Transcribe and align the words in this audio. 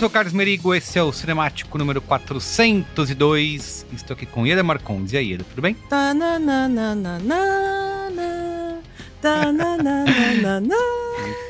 Sou 0.00 0.08
Carlos 0.08 0.32
Merigo, 0.32 0.74
esse 0.74 0.98
é 0.98 1.02
o 1.02 1.12
Cinemático 1.12 1.76
número 1.76 2.00
402. 2.00 3.84
Estou 3.92 4.14
aqui 4.14 4.24
com 4.24 4.46
Ieda 4.46 4.62
Marcondes. 4.62 5.12
E 5.12 5.18
aí, 5.18 5.32
Ieda, 5.32 5.44
tudo 5.44 5.60
bem? 5.60 5.76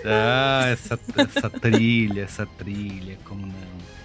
Ah, 0.05 0.65
essa, 0.67 0.99
essa 1.17 1.49
trilha, 1.49 2.23
essa 2.23 2.45
trilha, 2.45 3.17
como 3.25 3.47
não. 3.47 3.55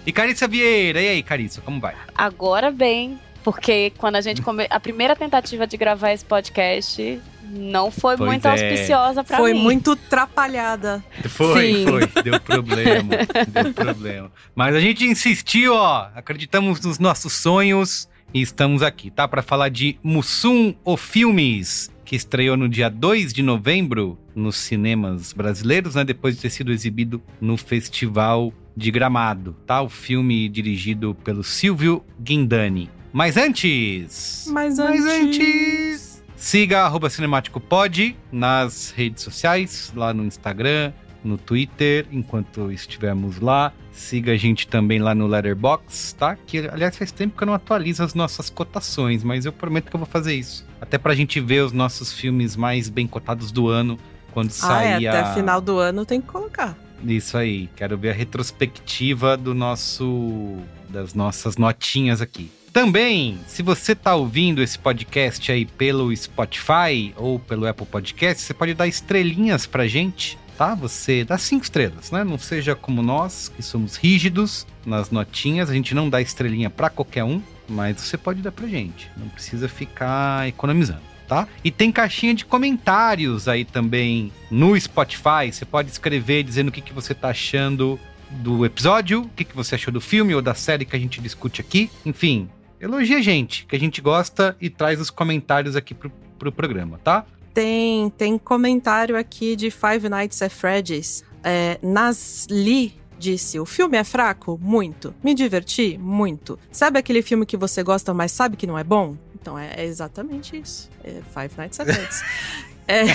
E 0.06 0.12
Carissa 0.12 0.46
Vieira, 0.46 1.02
e 1.02 1.08
aí, 1.08 1.24
Carissa, 1.24 1.60
como 1.60 1.80
vai? 1.80 1.96
Agora 2.14 2.70
bem, 2.70 3.18
porque 3.46 3.92
quando 3.96 4.16
a 4.16 4.20
gente 4.20 4.42
come... 4.42 4.66
a 4.68 4.80
primeira 4.80 5.14
tentativa 5.14 5.68
de 5.68 5.76
gravar 5.76 6.10
esse 6.10 6.24
podcast 6.24 7.20
não 7.48 7.92
foi 7.92 8.16
Pois 8.16 8.28
muito 8.28 8.44
é. 8.44 8.50
auspiciosa 8.50 9.22
pra 9.22 9.36
Foi 9.36 9.54
mim. 9.54 9.62
muito 9.62 9.92
atrapalhada. 9.92 11.04
Foi, 11.28 11.72
Sim. 11.72 11.84
foi, 11.86 12.24
deu 12.24 12.40
problema, 12.42 13.08
deu 13.46 13.72
problema. 13.72 14.32
Mas 14.52 14.74
a 14.74 14.80
gente 14.80 15.04
insistiu, 15.04 15.74
ó, 15.74 16.08
acreditamos 16.16 16.80
nos 16.80 16.98
nossos 16.98 17.34
sonhos 17.34 18.08
e 18.34 18.42
estamos 18.42 18.82
aqui, 18.82 19.12
tá? 19.12 19.28
Para 19.28 19.42
falar 19.42 19.68
de 19.68 19.96
Mussum 20.02 20.74
o 20.84 20.96
Filmes, 20.96 21.88
que 22.04 22.16
estreou 22.16 22.56
no 22.56 22.68
dia 22.68 22.88
2 22.90 23.32
de 23.32 23.44
novembro 23.44 24.18
nos 24.34 24.56
cinemas 24.56 25.32
brasileiros, 25.32 25.94
né? 25.94 26.02
Depois 26.02 26.34
de 26.34 26.42
ter 26.42 26.50
sido 26.50 26.72
exibido 26.72 27.22
no 27.40 27.56
Festival 27.56 28.52
de 28.76 28.90
Gramado, 28.90 29.54
tá? 29.64 29.80
O 29.82 29.88
filme 29.88 30.48
dirigido 30.48 31.14
pelo 31.22 31.44
Silvio 31.44 32.04
Guindani. 32.20 32.90
Mas 33.16 33.38
antes... 33.38 34.44
Mas 34.50 34.76
Mas 34.76 35.00
antes... 35.06 35.40
antes. 35.40 36.24
Siga 36.36 36.82
arroba 36.82 37.08
Cinemático 37.08 37.58
Pod 37.58 38.14
nas 38.30 38.90
redes 38.90 39.22
sociais, 39.24 39.90
lá 39.96 40.12
no 40.12 40.22
Instagram, 40.22 40.92
no 41.24 41.38
Twitter, 41.38 42.06
enquanto 42.12 42.70
estivermos 42.70 43.40
lá. 43.40 43.72
Siga 43.90 44.32
a 44.32 44.36
gente 44.36 44.68
também 44.68 44.98
lá 44.98 45.14
no 45.14 45.26
Letterbox, 45.26 46.12
tá? 46.12 46.36
Que 46.36 46.68
aliás 46.68 46.98
faz 46.98 47.10
tempo 47.10 47.38
que 47.38 47.42
eu 47.42 47.46
não 47.46 47.54
atualizo 47.54 48.02
as 48.02 48.12
nossas 48.12 48.50
cotações, 48.50 49.24
mas 49.24 49.46
eu 49.46 49.52
prometo 49.52 49.88
que 49.88 49.96
eu 49.96 50.00
vou 50.00 50.06
fazer 50.06 50.34
isso. 50.34 50.66
Até 50.78 50.98
pra 50.98 51.14
gente 51.14 51.40
ver 51.40 51.64
os 51.64 51.72
nossos 51.72 52.12
filmes 52.12 52.54
mais 52.54 52.90
bem 52.90 53.06
cotados 53.06 53.50
do 53.50 53.66
ano, 53.70 53.98
quando 54.34 54.50
Ah, 54.60 54.84
é, 54.84 54.92
sair 54.92 55.08
até 55.08 55.20
a... 55.20 55.32
final 55.32 55.62
do 55.62 55.78
ano 55.78 56.04
tem 56.04 56.20
que 56.20 56.26
colocar. 56.26 56.76
Isso 57.02 57.38
aí, 57.38 57.70
quero 57.76 57.96
ver 57.96 58.10
a 58.10 58.14
retrospectiva 58.14 59.38
do 59.38 59.54
nosso 59.54 60.58
das 60.90 61.14
nossas 61.14 61.56
notinhas 61.56 62.20
aqui. 62.20 62.50
Também, 62.76 63.38
se 63.46 63.62
você 63.62 63.94
tá 63.94 64.14
ouvindo 64.14 64.62
esse 64.62 64.78
podcast 64.78 65.50
aí 65.50 65.64
pelo 65.64 66.14
Spotify 66.14 67.14
ou 67.16 67.38
pelo 67.38 67.66
Apple 67.66 67.86
Podcast, 67.86 68.42
você 68.42 68.52
pode 68.52 68.74
dar 68.74 68.86
estrelinhas 68.86 69.64
pra 69.64 69.86
gente, 69.86 70.38
tá? 70.58 70.74
Você 70.74 71.24
dá 71.24 71.38
cinco 71.38 71.64
estrelas, 71.64 72.10
né? 72.10 72.22
Não 72.22 72.36
seja 72.36 72.74
como 72.74 73.02
nós, 73.02 73.48
que 73.48 73.62
somos 73.62 73.96
rígidos 73.96 74.66
nas 74.84 75.10
notinhas, 75.10 75.70
a 75.70 75.72
gente 75.72 75.94
não 75.94 76.10
dá 76.10 76.20
estrelinha 76.20 76.68
pra 76.68 76.90
qualquer 76.90 77.24
um, 77.24 77.40
mas 77.66 77.98
você 77.98 78.18
pode 78.18 78.42
dar 78.42 78.52
pra 78.52 78.68
gente. 78.68 79.10
Não 79.16 79.30
precisa 79.30 79.70
ficar 79.70 80.46
economizando 80.46 81.00
tá? 81.26 81.48
E 81.64 81.72
tem 81.72 81.90
caixinha 81.90 82.34
de 82.34 82.44
comentários 82.44 83.48
aí 83.48 83.64
também 83.64 84.30
no 84.48 84.78
Spotify. 84.78 85.50
Você 85.50 85.64
pode 85.64 85.90
escrever 85.90 86.44
dizendo 86.44 86.68
o 86.68 86.72
que, 86.72 86.80
que 86.80 86.92
você 86.92 87.14
tá 87.14 87.30
achando 87.30 87.98
do 88.30 88.64
episódio, 88.64 89.22
o 89.22 89.28
que, 89.30 89.44
que 89.44 89.56
você 89.56 89.74
achou 89.74 89.92
do 89.92 90.00
filme 90.00 90.34
ou 90.34 90.42
da 90.42 90.54
série 90.54 90.84
que 90.84 90.94
a 90.94 90.98
gente 90.98 91.20
discute 91.20 91.60
aqui. 91.60 91.90
Enfim, 92.04 92.48
elogia 92.80 93.18
a 93.18 93.22
gente, 93.22 93.66
que 93.66 93.76
a 93.76 93.78
gente 93.78 94.00
gosta 94.00 94.56
e 94.60 94.70
traz 94.70 95.00
os 95.00 95.10
comentários 95.10 95.76
aqui 95.76 95.94
pro, 95.94 96.10
pro 96.38 96.52
programa, 96.52 96.98
tá? 97.02 97.24
Tem, 97.52 98.10
tem 98.10 98.36
comentário 98.36 99.16
aqui 99.16 99.56
de 99.56 99.70
Five 99.70 100.08
Nights 100.08 100.42
at 100.42 100.52
Freddy's. 100.52 101.24
É, 101.42 101.78
Nasli 101.82 102.94
disse: 103.18 103.58
O 103.58 103.64
filme 103.64 103.96
é 103.96 104.04
fraco? 104.04 104.58
Muito. 104.62 105.14
Me 105.22 105.34
diverti? 105.34 105.98
Muito. 105.98 106.58
Sabe 106.70 106.98
aquele 106.98 107.22
filme 107.22 107.46
que 107.46 107.56
você 107.56 107.82
gosta, 107.82 108.12
mas 108.12 108.32
sabe 108.32 108.56
que 108.56 108.66
não 108.66 108.78
é 108.78 108.84
bom? 108.84 109.16
Então 109.34 109.58
é, 109.58 109.72
é 109.76 109.84
exatamente 109.84 110.58
isso. 110.58 110.90
É 111.02 111.22
Five 111.32 111.56
Nights 111.56 111.80
at 111.80 111.86
Freddy's. 111.86 112.22
É. 112.88 113.02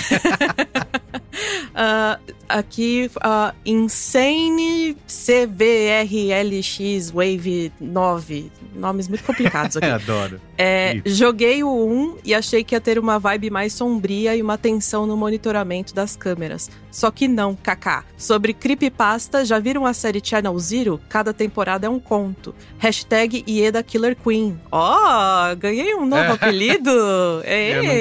Ah, 1.74 2.18
aqui, 2.46 3.10
ah, 3.22 3.54
Insane 3.64 4.94
CVRLX 5.06 7.10
Wave 7.10 7.72
9 7.80 8.52
nomes 8.74 9.08
muito 9.08 9.24
complicados 9.24 9.76
aqui. 9.76 9.86
Adoro. 9.90 10.40
É, 10.58 11.00
joguei 11.04 11.62
o 11.62 11.68
1 11.70 12.18
e 12.24 12.34
achei 12.34 12.62
que 12.64 12.74
ia 12.74 12.80
ter 12.80 12.98
uma 12.98 13.18
vibe 13.18 13.50
mais 13.50 13.72
sombria 13.72 14.34
e 14.36 14.42
uma 14.42 14.56
tensão 14.58 15.06
no 15.06 15.16
monitoramento 15.16 15.94
das 15.94 16.14
câmeras. 16.16 16.70
Só 16.90 17.10
que 17.10 17.26
não, 17.26 17.54
kaká. 17.54 18.04
Sobre 18.18 18.52
creepypasta, 18.52 19.44
já 19.44 19.58
viram 19.58 19.86
a 19.86 19.94
série 19.94 20.20
Channel 20.22 20.56
Zero? 20.58 21.00
Cada 21.08 21.32
temporada 21.32 21.86
é 21.86 21.90
um 21.90 21.98
conto. 21.98 22.54
Hashtag 22.78 23.42
Ieda 23.48 23.82
Killer 23.82 24.14
Queen. 24.16 24.60
Ó, 24.70 25.50
oh, 25.52 25.56
ganhei 25.56 25.94
um 25.94 26.04
novo 26.04 26.22
É. 26.22 26.28
apelido! 26.32 26.90
Ei. 27.44 27.72
Eu, 27.74 27.82
não- 27.82 27.92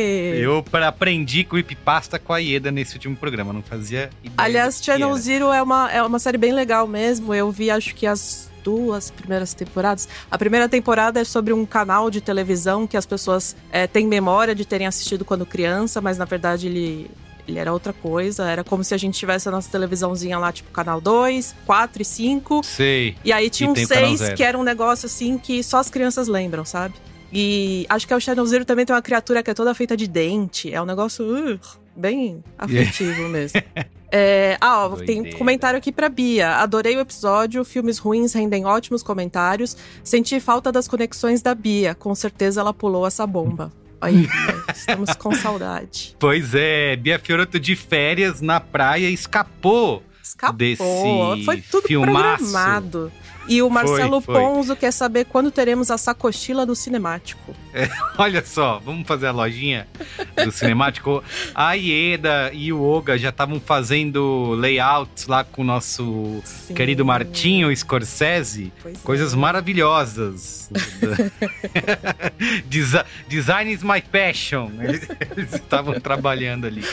eu 0.57 0.63
pra- 0.63 0.87
aprendi 0.89 1.43
creepypasta 1.45 2.19
com 2.19 2.33
a 2.33 2.37
Ieda 2.39 2.69
nesse 2.71 2.95
último 2.95 3.15
programa, 3.15 3.53
não 3.53 3.61
fazia 3.63 4.09
ideia. 4.23 4.33
Aliás, 4.37 4.81
Channel. 4.83 5.15
Zero 5.15 5.51
é 5.53 5.61
uma, 5.63 5.89
é 5.91 6.03
uma 6.03 6.19
série 6.19 6.37
bem 6.37 6.51
legal 6.51 6.85
mesmo. 6.85 7.33
Eu 7.33 7.49
vi, 7.51 7.71
acho 7.71 7.95
que 7.95 8.05
as 8.05 8.50
duas 8.63 9.09
primeiras 9.11 9.53
temporadas. 9.53 10.07
A 10.29 10.37
primeira 10.37 10.67
temporada 10.69 11.19
é 11.19 11.23
sobre 11.23 11.53
um 11.53 11.65
canal 11.65 12.09
de 12.09 12.21
televisão 12.21 12.85
que 12.87 12.95
as 12.97 13.05
pessoas 13.05 13.55
é, 13.71 13.87
têm 13.87 14.07
memória 14.07 14.53
de 14.55 14.65
terem 14.65 14.87
assistido 14.87 15.23
quando 15.25 15.45
criança, 15.45 15.99
mas 16.01 16.17
na 16.17 16.25
verdade 16.25 16.67
ele. 16.67 17.11
Ele 17.47 17.57
era 17.57 17.73
outra 17.73 17.91
coisa, 17.91 18.47
era 18.49 18.63
como 18.63 18.83
se 18.83 18.93
a 18.93 18.97
gente 18.97 19.17
tivesse 19.17 19.49
a 19.49 19.51
nossa 19.51 19.69
televisãozinha 19.69 20.37
lá, 20.37 20.51
tipo 20.51 20.69
canal 20.71 21.01
2, 21.01 21.55
4 21.65 22.01
e 22.01 22.05
5. 22.05 22.61
Sei. 22.63 23.15
E 23.25 23.33
aí 23.33 23.49
tinha 23.49 23.67
E 23.67 23.71
um 23.71 23.73
tem 23.73 23.83
o 23.83 23.87
canal 23.87 24.05
6 24.09 24.19
zero. 24.19 24.35
que 24.37 24.43
era 24.43 24.57
um 24.57 24.63
negócio 24.63 25.07
assim 25.07 25.39
que 25.39 25.61
só 25.63 25.79
as 25.79 25.89
crianças 25.89 26.27
lembram, 26.27 26.63
sabe? 26.63 26.93
E 27.33 27.85
acho 27.89 28.07
que 28.07 28.13
o 28.13 28.19
Channel 28.21 28.45
Zero 28.45 28.63
também 28.63 28.85
tem 28.85 28.95
uma 28.95 29.01
criatura 29.01 29.41
que 29.41 29.49
é 29.49 29.53
toda 29.55 29.73
feita 29.73 29.97
de 29.97 30.07
dente. 30.07 30.71
É 30.71 30.79
um 30.81 30.85
negócio 30.85 31.25
uh, 31.25 31.59
bem 31.95 32.43
afetivo 32.59 33.27
mesmo. 33.27 33.59
É, 34.11 34.57
ah, 34.59 34.87
ó, 34.87 34.95
tem 34.97 35.31
comentário 35.37 35.77
aqui 35.77 35.91
pra 35.91 36.09
Bia. 36.09 36.57
Adorei 36.57 36.97
o 36.97 36.99
episódio, 36.99 37.63
filmes 37.63 37.97
ruins 37.97 38.33
rendem 38.33 38.65
ótimos 38.65 39.01
comentários. 39.01 39.77
Senti 40.03 40.39
falta 40.39 40.71
das 40.71 40.87
conexões 40.87 41.41
da 41.41 41.55
Bia. 41.55 41.95
Com 41.95 42.13
certeza 42.13 42.59
ela 42.59 42.73
pulou 42.73 43.07
essa 43.07 43.25
bomba. 43.25 43.71
Aí, 44.01 44.27
estamos 44.75 45.15
com 45.15 45.33
saudade. 45.33 46.15
Pois 46.19 46.53
é, 46.53 46.95
Bia 46.95 47.19
Fioroto 47.19 47.59
de 47.59 47.75
férias 47.75 48.41
na 48.41 48.59
praia 48.59 49.07
escapou. 49.09 50.03
Escapou. 50.21 50.57
Desse 50.57 50.83
Foi 51.45 51.61
tudo 51.61 51.87
filmaço. 51.87 52.43
programado. 52.45 53.11
E 53.47 53.61
o 53.61 53.69
Marcelo 53.69 54.21
foi. 54.21 54.35
Ponzo 54.35 54.75
quer 54.75 54.91
saber 54.91 55.25
quando 55.25 55.51
teremos 55.51 55.89
a 55.91 55.97
sacochila 55.97 56.65
do 56.65 56.75
cinemático. 56.75 57.55
Olha 58.17 58.43
só, 58.45 58.79
vamos 58.79 59.07
fazer 59.07 59.27
a 59.27 59.31
lojinha 59.31 59.87
do 60.43 60.51
cinemático. 60.51 61.23
A 61.55 61.73
Ieda 61.73 62.51
e 62.53 62.71
o 62.71 62.81
Oga 62.83 63.17
já 63.17 63.29
estavam 63.29 63.59
fazendo 63.59 64.53
layouts 64.57 65.27
lá 65.27 65.43
com 65.43 65.63
o 65.63 65.65
nosso 65.65 66.41
Sim. 66.45 66.73
querido 66.73 67.03
Martinho 67.03 67.75
Scorsese. 67.75 68.71
Pois 68.81 68.95
é. 68.95 68.99
Coisas 69.03 69.33
maravilhosas. 69.33 70.69
Desi- 72.69 73.03
Design 73.27 73.71
is 73.71 73.83
my 73.83 74.01
passion. 74.01 74.69
Eles 74.81 75.53
estavam 75.53 75.99
trabalhando 75.99 76.65
ali. 76.67 76.83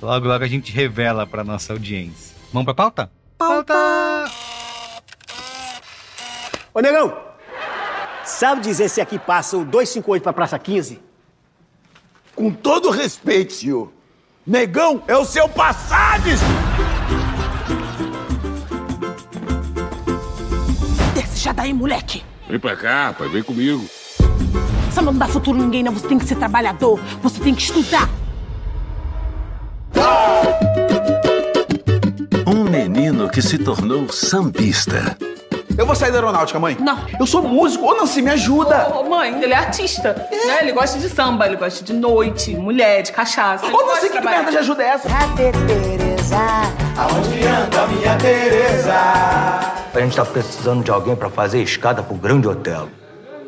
Logo, 0.00 0.26
logo 0.28 0.44
a 0.44 0.48
gente 0.48 0.72
revela 0.72 1.26
para 1.26 1.44
nossa 1.44 1.72
audiência. 1.72 2.34
Vamos 2.52 2.64
pra 2.64 2.74
pauta? 2.74 3.10
Pauta! 3.38 4.30
Ô, 6.74 6.80
negão, 6.80 7.14
sabe 8.24 8.62
dizer 8.62 8.88
se 8.88 8.98
aqui 8.98 9.18
passa 9.18 9.58
o 9.58 9.64
258 9.64 10.22
pra 10.22 10.32
Praça 10.32 10.58
15? 10.58 11.02
Com 12.34 12.50
todo 12.50 12.88
respeito, 12.88 13.52
senhor. 13.52 13.92
Negão 14.46 15.02
é 15.06 15.14
o 15.14 15.24
seu 15.24 15.46
Passades! 15.50 16.40
Desce 21.14 21.40
já 21.40 21.52
daí, 21.52 21.74
moleque. 21.74 22.24
Vem 22.48 22.58
pra 22.58 22.74
cá, 22.74 23.14
pai, 23.18 23.28
vem 23.28 23.42
comigo. 23.42 23.84
Você 24.90 25.00
não 25.02 25.14
dá 25.14 25.28
futuro 25.28 25.58
a 25.58 25.62
ninguém, 25.62 25.82
não. 25.82 25.92
Você 25.92 26.08
tem 26.08 26.18
que 26.18 26.26
ser 26.26 26.36
trabalhador. 26.36 26.98
Você 27.22 27.38
tem 27.38 27.54
que 27.54 27.62
estudar. 27.62 28.08
Um 32.46 32.64
menino 32.64 33.28
que 33.28 33.42
se 33.42 33.58
tornou 33.58 34.08
sambista. 34.10 35.18
Eu 35.76 35.86
vou 35.86 35.94
sair 35.94 36.10
da 36.10 36.18
aeronáutica, 36.18 36.58
mãe. 36.58 36.76
Não. 36.78 36.98
Eu 37.18 37.26
sou 37.26 37.42
músico. 37.42 37.86
Ô, 37.86 37.94
Nancy, 37.94 38.20
me 38.20 38.30
ajuda. 38.30 38.88
Ô, 38.94 39.04
mãe, 39.04 39.42
ele 39.42 39.52
é 39.52 39.56
artista. 39.56 40.28
Né? 40.30 40.62
Ele 40.62 40.72
gosta 40.72 40.98
de 40.98 41.08
samba, 41.08 41.46
ele 41.46 41.56
gosta 41.56 41.82
de 41.84 41.92
noite, 41.92 42.54
mulher, 42.54 43.02
de 43.02 43.12
cachaça. 43.12 43.66
Ô, 43.66 43.86
Nancy, 43.86 44.10
que 44.10 44.20
merda 44.20 44.50
de 44.50 44.58
ajuda 44.58 44.82
é 44.82 44.86
essa? 44.88 45.08
Aonde 46.96 47.46
anda 47.46 47.86
minha 47.86 48.16
Tereza? 48.16 48.94
A 49.94 50.00
gente 50.00 50.16
tá 50.16 50.24
precisando 50.24 50.84
de 50.84 50.90
alguém 50.90 51.14
pra 51.16 51.30
fazer 51.30 51.62
escada 51.62 52.02
pro 52.02 52.14
grande 52.14 52.48
hotel. 52.48 52.88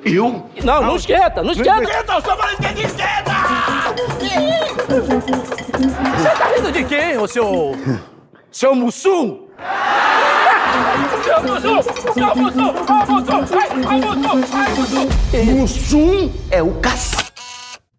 Eu? 0.05 0.45
Não, 0.63 0.83
não 0.83 0.97
esquenta, 0.97 1.43
não 1.43 1.53
esquenta. 1.53 1.83
Esquenta, 1.83 2.13
eu 2.13 2.23
sou 2.23 2.37
falando 2.37 2.57
que 2.59 2.83
esquenta! 2.83 3.33
Você 6.17 6.29
tá 6.29 6.45
rindo 6.55 6.73
de 6.73 6.85
quem, 6.85 7.17
ô 7.17 7.27
seu... 7.27 7.75
seu 8.53 8.75
Mussum? 8.75 9.45
Mussum 15.55 16.33
é 16.51 16.63
o 16.63 16.75
caça. 16.81 17.33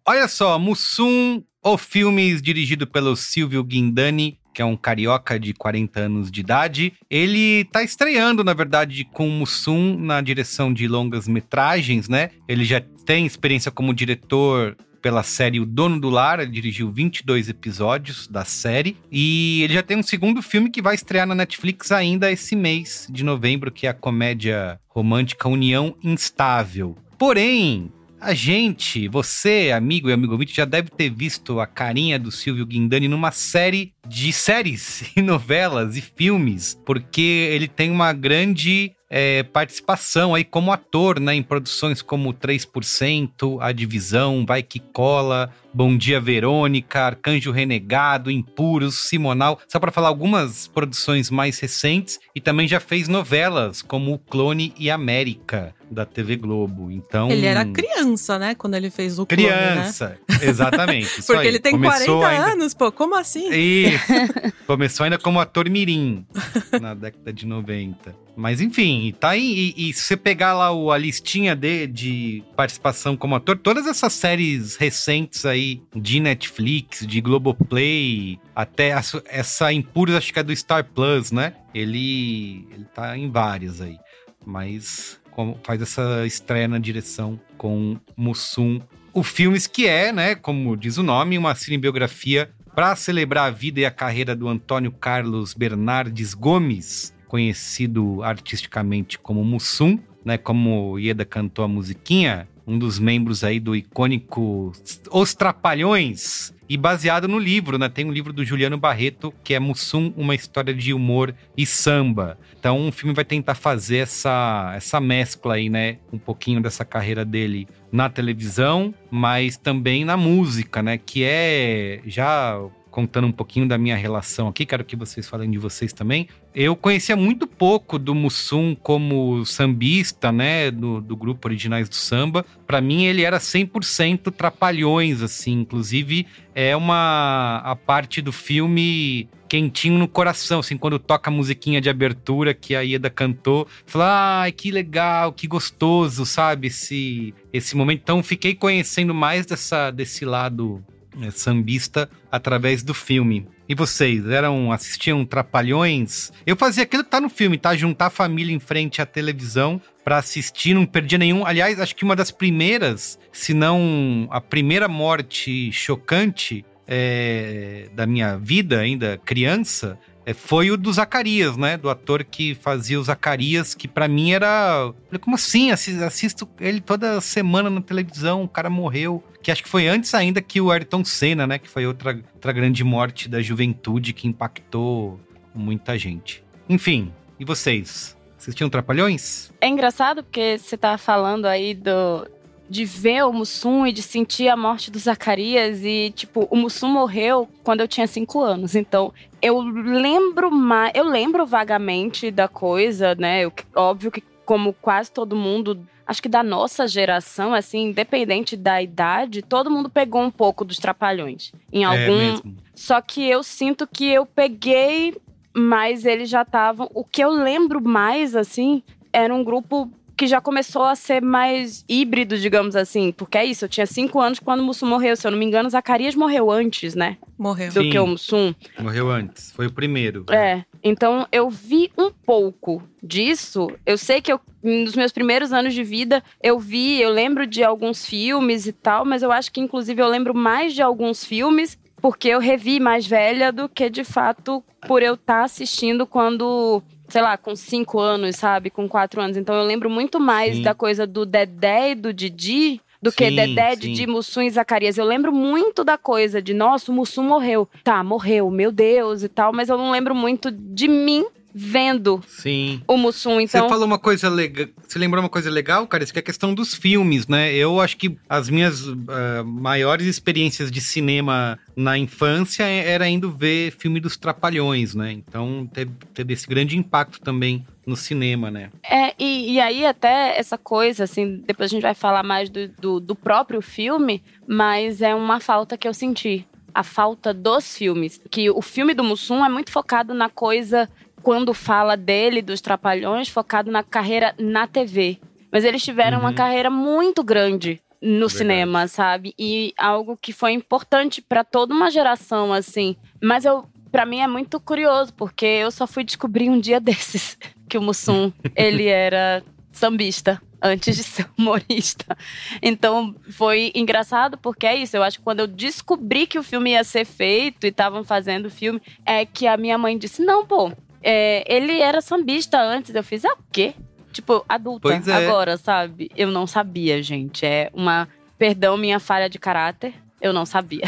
Olha 0.06 0.26
só, 0.28 0.58
Mussum, 0.58 1.42
o 1.62 1.76
filmes 1.76 2.40
dirigido 2.40 2.86
pelo 2.86 3.14
Silvio 3.16 3.62
Guindani, 3.62 4.38
que 4.54 4.62
é 4.62 4.64
um 4.64 4.76
carioca 4.76 5.38
de 5.38 5.52
40 5.52 6.00
anos 6.00 6.30
de 6.30 6.40
idade. 6.40 6.94
Ele 7.10 7.64
tá 7.66 7.82
estreando, 7.82 8.42
na 8.42 8.54
verdade, 8.54 9.04
com 9.04 9.28
Mussum 9.28 9.98
na 9.98 10.22
direção 10.22 10.72
de 10.72 10.88
longas 10.88 11.28
metragens, 11.28 12.08
né? 12.08 12.30
Ele 12.48 12.64
já 12.64 12.80
tem 13.04 13.26
experiência 13.26 13.70
como 13.70 13.92
diretor 13.92 14.74
pela 15.06 15.22
série 15.22 15.60
O 15.60 15.64
Dono 15.64 16.00
do 16.00 16.10
Lar, 16.10 16.40
ele 16.40 16.50
dirigiu 16.50 16.90
22 16.90 17.48
episódios 17.48 18.26
da 18.26 18.44
série. 18.44 18.96
E 19.08 19.62
ele 19.62 19.74
já 19.74 19.80
tem 19.80 19.96
um 19.96 20.02
segundo 20.02 20.42
filme 20.42 20.68
que 20.68 20.82
vai 20.82 20.96
estrear 20.96 21.24
na 21.28 21.32
Netflix 21.32 21.92
ainda 21.92 22.28
esse 22.28 22.56
mês 22.56 23.06
de 23.08 23.22
novembro, 23.22 23.70
que 23.70 23.86
é 23.86 23.90
a 23.90 23.94
comédia 23.94 24.80
romântica 24.88 25.48
União 25.48 25.94
Instável. 26.02 26.98
Porém, 27.16 27.92
a 28.20 28.34
gente, 28.34 29.06
você, 29.06 29.70
amigo 29.72 30.10
e 30.10 30.12
amigo 30.12 30.32
ouvinte, 30.32 30.56
já 30.56 30.64
deve 30.64 30.90
ter 30.90 31.08
visto 31.08 31.60
a 31.60 31.66
carinha 31.68 32.18
do 32.18 32.32
Silvio 32.32 32.66
Guindani 32.66 33.06
numa 33.06 33.30
série 33.30 33.92
de 34.08 34.32
séries 34.32 35.04
e 35.14 35.22
novelas 35.22 35.96
e 35.96 36.00
filmes, 36.00 36.76
porque 36.84 37.48
ele 37.52 37.68
tem 37.68 37.92
uma 37.92 38.12
grande 38.12 38.95
é, 39.08 39.42
participação 39.42 40.34
aí 40.34 40.44
como 40.44 40.72
ator, 40.72 41.20
né, 41.20 41.34
em 41.34 41.42
produções 41.42 42.02
como 42.02 42.32
3%, 42.32 43.58
A 43.60 43.72
Divisão, 43.72 44.44
Vai 44.46 44.62
Que 44.62 44.80
Cola, 44.80 45.50
Bom 45.72 45.96
Dia 45.96 46.20
Verônica, 46.20 47.00
Arcanjo 47.00 47.52
Renegado, 47.52 48.30
Impuros, 48.30 49.08
Simonal, 49.08 49.60
só 49.68 49.78
para 49.78 49.92
falar 49.92 50.08
algumas 50.08 50.66
produções 50.68 51.30
mais 51.30 51.58
recentes, 51.58 52.18
e 52.34 52.40
também 52.40 52.66
já 52.66 52.80
fez 52.80 53.08
novelas 53.08 53.82
como 53.82 54.14
O 54.14 54.18
Clone 54.18 54.72
e 54.78 54.90
América 54.90 55.74
da 55.90 56.04
TV 56.04 56.36
Globo. 56.36 56.90
Então, 56.90 57.30
Ele 57.30 57.46
era 57.46 57.64
criança, 57.64 58.38
né? 58.38 58.54
Quando 58.54 58.74
ele 58.74 58.90
fez 58.90 59.18
o 59.18 59.26
clone, 59.26 59.44
né? 59.44 59.48
criança, 59.72 60.18
exatamente. 60.42 61.06
isso 61.20 61.26
Porque 61.26 61.42
aí. 61.42 61.48
ele 61.48 61.58
tem 61.60 61.72
Começou 61.72 62.18
40 62.20 62.26
ainda- 62.28 62.52
anos, 62.52 62.74
pô. 62.74 62.90
Como 62.90 63.14
assim? 63.14 63.48
Isso. 63.52 64.04
Começou 64.66 65.04
ainda 65.04 65.18
como 65.18 65.38
ator 65.38 65.68
mirim 65.70 66.26
na 66.80 66.94
década 66.94 67.32
de 67.32 67.46
90. 67.46 68.14
Mas 68.36 68.60
enfim, 68.60 69.14
tá 69.18 69.30
aí. 69.30 69.72
E, 69.76 69.88
e 69.88 69.92
se 69.94 70.02
você 70.02 70.16
pegar 70.16 70.52
lá 70.52 70.70
o- 70.72 70.90
a 70.90 70.98
listinha 70.98 71.54
de, 71.56 71.86
de 71.86 72.42
participação 72.56 73.16
como 73.16 73.34
ator, 73.34 73.56
todas 73.56 73.86
essas 73.86 74.12
séries 74.12 74.76
recentes 74.76 75.46
aí 75.46 75.80
de 75.94 76.20
Netflix, 76.20 77.06
de 77.06 77.20
Globoplay, 77.20 78.38
até 78.54 78.92
a 78.92 79.00
essa 79.26 79.72
Impuros, 79.72 80.14
acho 80.16 80.32
que 80.32 80.38
é 80.38 80.42
do 80.42 80.54
Star 80.54 80.84
Plus, 80.84 81.32
né? 81.32 81.54
Ele, 81.74 82.66
ele 82.72 82.84
tá 82.94 83.16
em 83.16 83.30
várias 83.30 83.80
aí. 83.80 83.96
Mas 84.44 85.18
como- 85.36 85.58
faz 85.62 85.82
essa 85.82 86.24
estreia 86.26 86.66
na 86.66 86.78
direção 86.78 87.38
com 87.58 87.98
Mussum. 88.16 88.80
O 89.12 89.22
filmes 89.22 89.66
que 89.66 89.86
é, 89.86 90.10
né, 90.10 90.34
como 90.34 90.74
diz 90.74 90.96
o 90.96 91.02
nome, 91.02 91.36
uma 91.36 91.54
cinebiografia 91.54 92.50
para 92.74 92.96
celebrar 92.96 93.48
a 93.48 93.50
vida 93.50 93.80
e 93.80 93.84
a 93.84 93.90
carreira 93.90 94.34
do 94.34 94.48
Antônio 94.48 94.90
Carlos 94.90 95.52
Bernardes 95.52 96.32
Gomes, 96.32 97.14
conhecido 97.28 98.22
artisticamente 98.22 99.18
como 99.18 99.44
Mussum, 99.44 99.98
né, 100.24 100.38
como 100.38 100.98
Ieda 100.98 101.24
cantou 101.26 101.64
a 101.64 101.68
musiquinha, 101.68 102.48
um 102.66 102.78
dos 102.78 102.98
membros 102.98 103.44
aí 103.44 103.60
do 103.60 103.76
icônico 103.76 104.72
Os 105.12 105.34
Trapalhões, 105.34 106.54
e 106.68 106.76
baseado 106.76 107.28
no 107.28 107.38
livro, 107.38 107.78
né? 107.78 107.88
Tem 107.88 108.04
um 108.04 108.12
livro 108.12 108.32
do 108.32 108.44
Juliano 108.44 108.76
Barreto, 108.76 109.32
que 109.44 109.54
é 109.54 109.58
Mussum, 109.58 110.12
uma 110.16 110.34
história 110.34 110.74
de 110.74 110.92
humor 110.92 111.34
e 111.56 111.64
samba. 111.64 112.38
Então 112.58 112.88
o 112.88 112.92
filme 112.92 113.14
vai 113.14 113.24
tentar 113.24 113.54
fazer 113.54 113.98
essa, 113.98 114.72
essa 114.76 115.00
mescla 115.00 115.54
aí, 115.54 115.68
né? 115.68 115.98
Um 116.12 116.18
pouquinho 116.18 116.60
dessa 116.60 116.84
carreira 116.84 117.24
dele 117.24 117.68
na 117.90 118.08
televisão, 118.08 118.94
mas 119.10 119.56
também 119.56 120.04
na 120.04 120.16
música, 120.16 120.82
né? 120.82 120.98
Que 120.98 121.24
é 121.24 122.00
já 122.06 122.60
contando 122.96 123.26
um 123.26 123.32
pouquinho 123.32 123.68
da 123.68 123.76
minha 123.76 123.94
relação 123.94 124.48
aqui, 124.48 124.64
quero 124.64 124.82
que 124.82 124.96
vocês 124.96 125.28
falem 125.28 125.50
de 125.50 125.58
vocês 125.58 125.92
também. 125.92 126.28
Eu 126.54 126.74
conhecia 126.74 127.14
muito 127.14 127.46
pouco 127.46 127.98
do 127.98 128.14
Mussum 128.14 128.74
como 128.74 129.44
sambista, 129.44 130.32
né, 130.32 130.70
do, 130.70 131.02
do 131.02 131.14
grupo 131.14 131.46
Originais 131.46 131.90
do 131.90 131.94
Samba. 131.94 132.42
Para 132.66 132.80
mim 132.80 133.04
ele 133.04 133.20
era 133.20 133.36
100% 133.36 134.32
trapalhões, 134.32 135.20
assim, 135.20 135.60
inclusive 135.60 136.26
é 136.54 136.74
uma 136.74 137.60
a 137.62 137.76
parte 137.76 138.22
do 138.22 138.32
filme 138.32 139.28
quentinho 139.46 139.98
no 139.98 140.08
coração, 140.08 140.60
assim, 140.60 140.78
quando 140.78 140.98
toca 140.98 141.28
a 141.28 141.32
musiquinha 141.32 141.82
de 141.82 141.90
abertura 141.90 142.54
que 142.54 142.74
a 142.74 142.80
Ieda 142.80 143.10
cantou, 143.10 143.68
fala, 143.84 144.40
ai, 144.40 144.52
que 144.52 144.70
legal, 144.70 145.34
que 145.34 145.46
gostoso, 145.46 146.24
sabe, 146.24 146.68
esse, 146.68 147.34
esse 147.52 147.76
momento. 147.76 148.00
Então, 148.00 148.22
fiquei 148.22 148.54
conhecendo 148.54 149.14
mais 149.14 149.44
dessa, 149.44 149.90
desse 149.90 150.24
lado 150.24 150.82
sambista 151.30 152.08
através 152.30 152.82
do 152.82 152.94
filme. 152.94 153.46
E 153.68 153.74
vocês, 153.74 154.26
eram 154.26 154.70
assistiam 154.70 155.24
Trapalhões? 155.24 156.30
Eu 156.46 156.56
fazia 156.56 156.84
aquilo 156.84 157.02
que 157.02 157.10
tá 157.10 157.20
no 157.20 157.28
filme, 157.28 157.58
tá? 157.58 157.74
Juntar 157.74 158.06
a 158.06 158.10
família 158.10 158.54
em 158.54 158.60
frente 158.60 159.02
à 159.02 159.06
televisão 159.06 159.80
para 160.04 160.18
assistir, 160.18 160.74
não 160.74 160.86
perdia 160.86 161.18
nenhum. 161.18 161.44
Aliás, 161.44 161.80
acho 161.80 161.96
que 161.96 162.04
uma 162.04 162.14
das 162.14 162.30
primeiras, 162.30 163.18
se 163.32 163.52
não 163.52 164.28
a 164.30 164.40
primeira 164.40 164.86
morte 164.86 165.72
chocante 165.72 166.64
é, 166.86 167.88
da 167.92 168.06
minha 168.06 168.36
vida, 168.38 168.78
ainda 168.78 169.20
criança, 169.24 169.98
é, 169.98 170.15
foi 170.34 170.70
o 170.70 170.76
do 170.76 170.92
Zacarias, 170.92 171.56
né? 171.56 171.76
Do 171.76 171.88
ator 171.88 172.24
que 172.24 172.54
fazia 172.54 172.98
o 172.98 173.04
Zacarias, 173.04 173.74
que 173.74 173.86
para 173.86 174.08
mim 174.08 174.32
era. 174.32 174.92
Como 175.20 175.36
assim? 175.36 175.70
Assisto 175.70 176.48
ele 176.60 176.80
toda 176.80 177.20
semana 177.20 177.70
na 177.70 177.80
televisão, 177.80 178.42
o 178.42 178.48
cara 178.48 178.68
morreu. 178.68 179.22
Que 179.42 179.50
acho 179.50 179.62
que 179.62 179.68
foi 179.68 179.86
antes 179.86 180.12
ainda 180.14 180.42
que 180.42 180.60
o 180.60 180.70
Ayrton 180.70 181.04
Senna, 181.04 181.46
né? 181.46 181.58
Que 181.58 181.68
foi 181.68 181.86
outra, 181.86 182.20
outra 182.34 182.52
grande 182.52 182.82
morte 182.82 183.28
da 183.28 183.40
juventude 183.40 184.12
que 184.12 184.26
impactou 184.26 185.20
muita 185.54 185.96
gente. 185.96 186.42
Enfim, 186.68 187.12
e 187.38 187.44
vocês? 187.44 188.16
Assistiam 188.38 188.68
Trapalhões? 188.68 189.52
É 189.60 189.68
engraçado 189.68 190.22
porque 190.22 190.58
você 190.58 190.76
tá 190.76 190.98
falando 190.98 191.46
aí 191.46 191.74
do, 191.74 192.28
de 192.68 192.84
ver 192.84 193.24
o 193.24 193.32
Mussum 193.32 193.86
e 193.86 193.92
de 193.92 194.02
sentir 194.02 194.48
a 194.48 194.56
morte 194.56 194.90
do 194.90 194.98
Zacarias. 194.98 195.84
E, 195.84 196.12
tipo, 196.14 196.46
o 196.50 196.56
Mussum 196.56 196.88
morreu 196.88 197.48
quando 197.62 197.80
eu 197.80 197.88
tinha 197.88 198.06
cinco 198.06 198.40
anos. 198.40 198.74
Então, 198.74 199.12
eu 199.40 199.60
lembro 199.60 200.50
mais. 200.50 200.92
Eu 200.94 201.04
lembro 201.04 201.46
vagamente 201.46 202.30
da 202.30 202.48
coisa, 202.48 203.14
né? 203.14 203.44
Eu, 203.44 203.52
óbvio 203.74 204.10
que, 204.10 204.22
como 204.44 204.72
quase 204.72 205.10
todo 205.10 205.36
mundo. 205.36 205.86
Acho 206.06 206.22
que 206.22 206.28
da 206.28 206.42
nossa 206.42 206.86
geração, 206.86 207.52
assim, 207.52 207.88
independente 207.88 208.56
da 208.56 208.80
idade, 208.80 209.42
todo 209.42 209.70
mundo 209.70 209.90
pegou 209.90 210.22
um 210.22 210.30
pouco 210.30 210.64
dos 210.64 210.78
trapalhões. 210.78 211.52
Em 211.72 211.82
é 211.82 211.86
algum. 211.86 212.20
É 212.20 212.30
mesmo. 212.30 212.56
Só 212.74 213.00
que 213.00 213.28
eu 213.28 213.42
sinto 213.42 213.86
que 213.86 214.06
eu 214.06 214.24
peguei, 214.24 215.16
mas 215.54 216.04
eles 216.04 216.28
já 216.28 216.42
estavam. 216.42 216.88
O 216.94 217.02
que 217.04 217.22
eu 217.22 217.30
lembro 217.30 217.80
mais, 217.80 218.36
assim, 218.36 218.82
era 219.12 219.34
um 219.34 219.42
grupo 219.42 219.90
que 220.16 220.26
já 220.26 220.40
começou 220.40 220.84
a 220.84 220.96
ser 220.96 221.20
mais 221.20 221.84
híbrido, 221.88 222.38
digamos 222.38 222.74
assim. 222.74 223.12
Porque 223.12 223.36
é 223.36 223.44
isso, 223.44 223.64
eu 223.64 223.68
tinha 223.68 223.86
cinco 223.86 224.20
anos 224.20 224.38
quando 224.38 224.60
o 224.60 224.64
Mussum 224.64 224.86
morreu. 224.86 225.14
Se 225.16 225.26
eu 225.26 225.30
não 225.30 225.38
me 225.38 225.44
engano, 225.44 225.68
Zacarias 225.68 226.14
morreu 226.14 226.50
antes, 226.50 226.94
né? 226.94 227.18
Morreu. 227.36 227.72
Do 227.72 227.82
Sim, 227.82 227.90
que 227.90 227.98
o 227.98 228.06
Mussum. 228.06 228.54
Morreu 228.78 229.10
antes, 229.10 229.52
foi 229.52 229.66
o 229.66 229.72
primeiro. 229.72 230.24
É. 230.30 230.64
Então 230.82 231.26
eu 231.30 231.50
vi 231.50 231.90
um 231.98 232.10
pouco 232.10 232.82
disso. 233.02 233.68
Eu 233.84 233.98
sei 233.98 234.20
que 234.20 234.32
eu, 234.32 234.40
nos 234.62 234.96
meus 234.96 235.12
primeiros 235.12 235.52
anos 235.52 235.74
de 235.74 235.84
vida 235.84 236.22
eu 236.42 236.58
vi, 236.58 237.00
eu 237.00 237.10
lembro 237.10 237.46
de 237.46 237.62
alguns 237.62 238.06
filmes 238.06 238.66
e 238.66 238.72
tal, 238.72 239.04
mas 239.04 239.22
eu 239.22 239.30
acho 239.30 239.52
que 239.52 239.60
inclusive 239.60 240.00
eu 240.00 240.08
lembro 240.08 240.34
mais 240.34 240.74
de 240.74 240.80
alguns 240.80 241.24
filmes 241.24 241.78
porque 242.00 242.28
eu 242.28 242.38
revi 242.38 242.78
mais 242.78 243.06
velha 243.06 243.50
do 243.50 243.68
que 243.68 243.90
de 243.90 244.04
fato 244.04 244.62
por 244.86 245.02
eu 245.02 245.14
estar 245.14 245.38
tá 245.38 245.44
assistindo 245.44 246.06
quando 246.06 246.82
sei 247.08 247.22
lá, 247.22 247.36
com 247.36 247.54
cinco 247.54 247.98
anos, 247.98 248.36
sabe? 248.36 248.70
Com 248.70 248.88
quatro 248.88 249.20
anos. 249.20 249.36
Então 249.36 249.54
eu 249.54 249.64
lembro 249.64 249.88
muito 249.88 250.18
mais 250.20 250.56
sim. 250.56 250.62
da 250.62 250.74
coisa 250.74 251.06
do 251.06 251.24
Dedé 251.24 251.90
e 251.90 251.94
do 251.94 252.12
Didi 252.12 252.80
do 253.00 253.10
sim, 253.10 253.16
que 253.16 253.30
Dedé, 253.30 253.74
sim. 253.74 253.80
Didi, 253.80 254.06
Mussum 254.06 254.42
e 254.42 254.50
Zacarias. 254.50 254.98
Eu 254.98 255.04
lembro 255.04 255.32
muito 255.32 255.84
da 255.84 255.96
coisa 255.96 256.40
de, 256.42 256.54
nossa, 256.54 256.90
o 256.90 256.94
Mussum 256.94 257.22
morreu. 257.22 257.68
Tá, 257.84 258.02
morreu, 258.02 258.50
meu 258.50 258.72
Deus 258.72 259.22
e 259.22 259.28
tal, 259.28 259.52
mas 259.52 259.68
eu 259.68 259.76
não 259.78 259.90
lembro 259.90 260.14
muito 260.14 260.50
de 260.50 260.88
mim 260.88 261.24
vendo 261.58 262.22
Sim. 262.28 262.82
o 262.86 262.98
Mussum. 262.98 263.40
Então... 263.40 263.62
Você 263.62 263.68
falou 263.70 263.86
uma 263.86 263.98
coisa 263.98 264.28
legal. 264.28 264.66
Você 264.86 264.98
lembrou 264.98 265.22
uma 265.22 265.30
coisa 265.30 265.50
legal, 265.50 265.86
cara? 265.86 266.04
Isso 266.04 266.12
que 266.12 266.18
é 266.18 266.20
a 266.20 266.22
questão 266.22 266.54
dos 266.54 266.74
filmes, 266.74 267.26
né? 267.26 267.54
Eu 267.54 267.80
acho 267.80 267.96
que 267.96 268.18
as 268.28 268.50
minhas 268.50 268.86
uh, 268.86 268.96
maiores 269.42 270.06
experiências 270.06 270.70
de 270.70 270.82
cinema 270.82 271.58
na 271.74 271.96
infância 271.96 272.64
era 272.64 273.08
indo 273.08 273.32
ver 273.32 273.72
filme 273.72 273.98
dos 274.00 274.18
Trapalhões, 274.18 274.94
né? 274.94 275.12
Então 275.12 275.66
teve, 275.72 275.92
teve 276.12 276.34
esse 276.34 276.46
grande 276.46 276.76
impacto 276.76 277.22
também 277.22 277.64
no 277.86 277.96
cinema, 277.96 278.50
né? 278.50 278.70
É, 278.84 279.14
e, 279.18 279.54
e, 279.54 279.60
aí 279.60 279.86
até 279.86 280.36
essa 280.38 280.58
coisa, 280.58 281.04
assim, 281.04 281.42
depois 281.46 281.70
a 281.70 281.72
gente 281.72 281.82
vai 281.82 281.94
falar 281.94 282.22
mais 282.22 282.50
do, 282.50 282.68
do, 282.68 283.00
do 283.00 283.14
próprio 283.14 283.62
filme, 283.62 284.22
mas 284.46 285.00
é 285.00 285.14
uma 285.14 285.40
falta 285.40 285.78
que 285.78 285.88
eu 285.88 285.94
senti 285.94 286.46
a 286.76 286.82
falta 286.82 287.32
dos 287.32 287.74
filmes. 287.74 288.20
Que 288.30 288.50
o 288.50 288.60
filme 288.60 288.92
do 288.92 289.02
Mussum 289.02 289.42
é 289.42 289.48
muito 289.48 289.70
focado 289.70 290.12
na 290.12 290.28
coisa 290.28 290.86
quando 291.26 291.52
fala 291.52 291.96
dele, 291.96 292.40
dos 292.40 292.60
Trapalhões, 292.60 293.28
focado 293.28 293.68
na 293.68 293.82
carreira 293.82 294.32
na 294.38 294.64
TV. 294.68 295.18
Mas 295.50 295.64
eles 295.64 295.82
tiveram 295.82 296.18
uhum. 296.18 296.22
uma 296.22 296.32
carreira 296.32 296.70
muito 296.70 297.24
grande 297.24 297.82
no 298.00 298.28
Verdade. 298.28 298.32
cinema, 298.32 298.86
sabe? 298.86 299.34
E 299.36 299.74
algo 299.76 300.16
que 300.16 300.32
foi 300.32 300.52
importante 300.52 301.20
para 301.20 301.42
toda 301.42 301.74
uma 301.74 301.90
geração, 301.90 302.52
assim. 302.52 302.94
Mas 303.20 303.44
eu, 303.44 303.64
para 303.90 304.06
mim 304.06 304.20
é 304.20 304.28
muito 304.28 304.60
curioso, 304.60 305.12
porque 305.14 305.44
eu 305.44 305.72
só 305.72 305.84
fui 305.84 306.04
descobrir 306.04 306.48
um 306.48 306.60
dia 306.60 306.78
desses 306.80 307.36
que 307.68 307.76
o 307.76 307.82
Mussum, 307.82 308.32
ele 308.54 308.86
era 308.86 309.42
sambista 309.72 310.40
antes 310.62 310.96
de 310.96 311.02
ser 311.02 311.28
humorista. 311.36 312.16
Então 312.62 313.16
foi 313.30 313.72
engraçado 313.74 314.38
porque 314.38 314.64
é 314.64 314.76
isso. 314.76 314.96
Eu 314.96 315.02
acho 315.02 315.18
que 315.18 315.24
quando 315.24 315.40
eu 315.40 315.48
descobri 315.48 316.24
que 316.26 316.38
o 316.38 316.42
filme 316.44 316.70
ia 316.70 316.84
ser 316.84 317.04
feito 317.04 317.64
e 317.64 317.70
estavam 317.70 318.04
fazendo 318.04 318.46
o 318.46 318.50
filme, 318.50 318.80
é 319.04 319.26
que 319.26 319.48
a 319.48 319.56
minha 319.56 319.76
mãe 319.76 319.98
disse: 319.98 320.22
Não, 320.22 320.46
pô, 320.46 320.70
é, 321.08 321.44
ele 321.46 321.80
era 321.80 322.00
sambista 322.00 322.60
antes. 322.60 322.92
Eu 322.92 323.04
fiz, 323.04 323.24
ah, 323.24 323.34
o 323.34 323.44
quê? 323.52 323.74
Tipo, 324.12 324.44
adulta 324.48 324.88
é. 324.92 325.12
agora, 325.12 325.56
sabe? 325.56 326.10
Eu 326.16 326.32
não 326.32 326.48
sabia, 326.48 327.00
gente. 327.00 327.46
É 327.46 327.70
uma. 327.72 328.08
Perdão, 328.36 328.76
minha 328.76 328.98
falha 328.98 329.30
de 329.30 329.38
caráter. 329.38 329.94
Eu 330.20 330.32
não 330.32 330.44
sabia. 330.44 330.82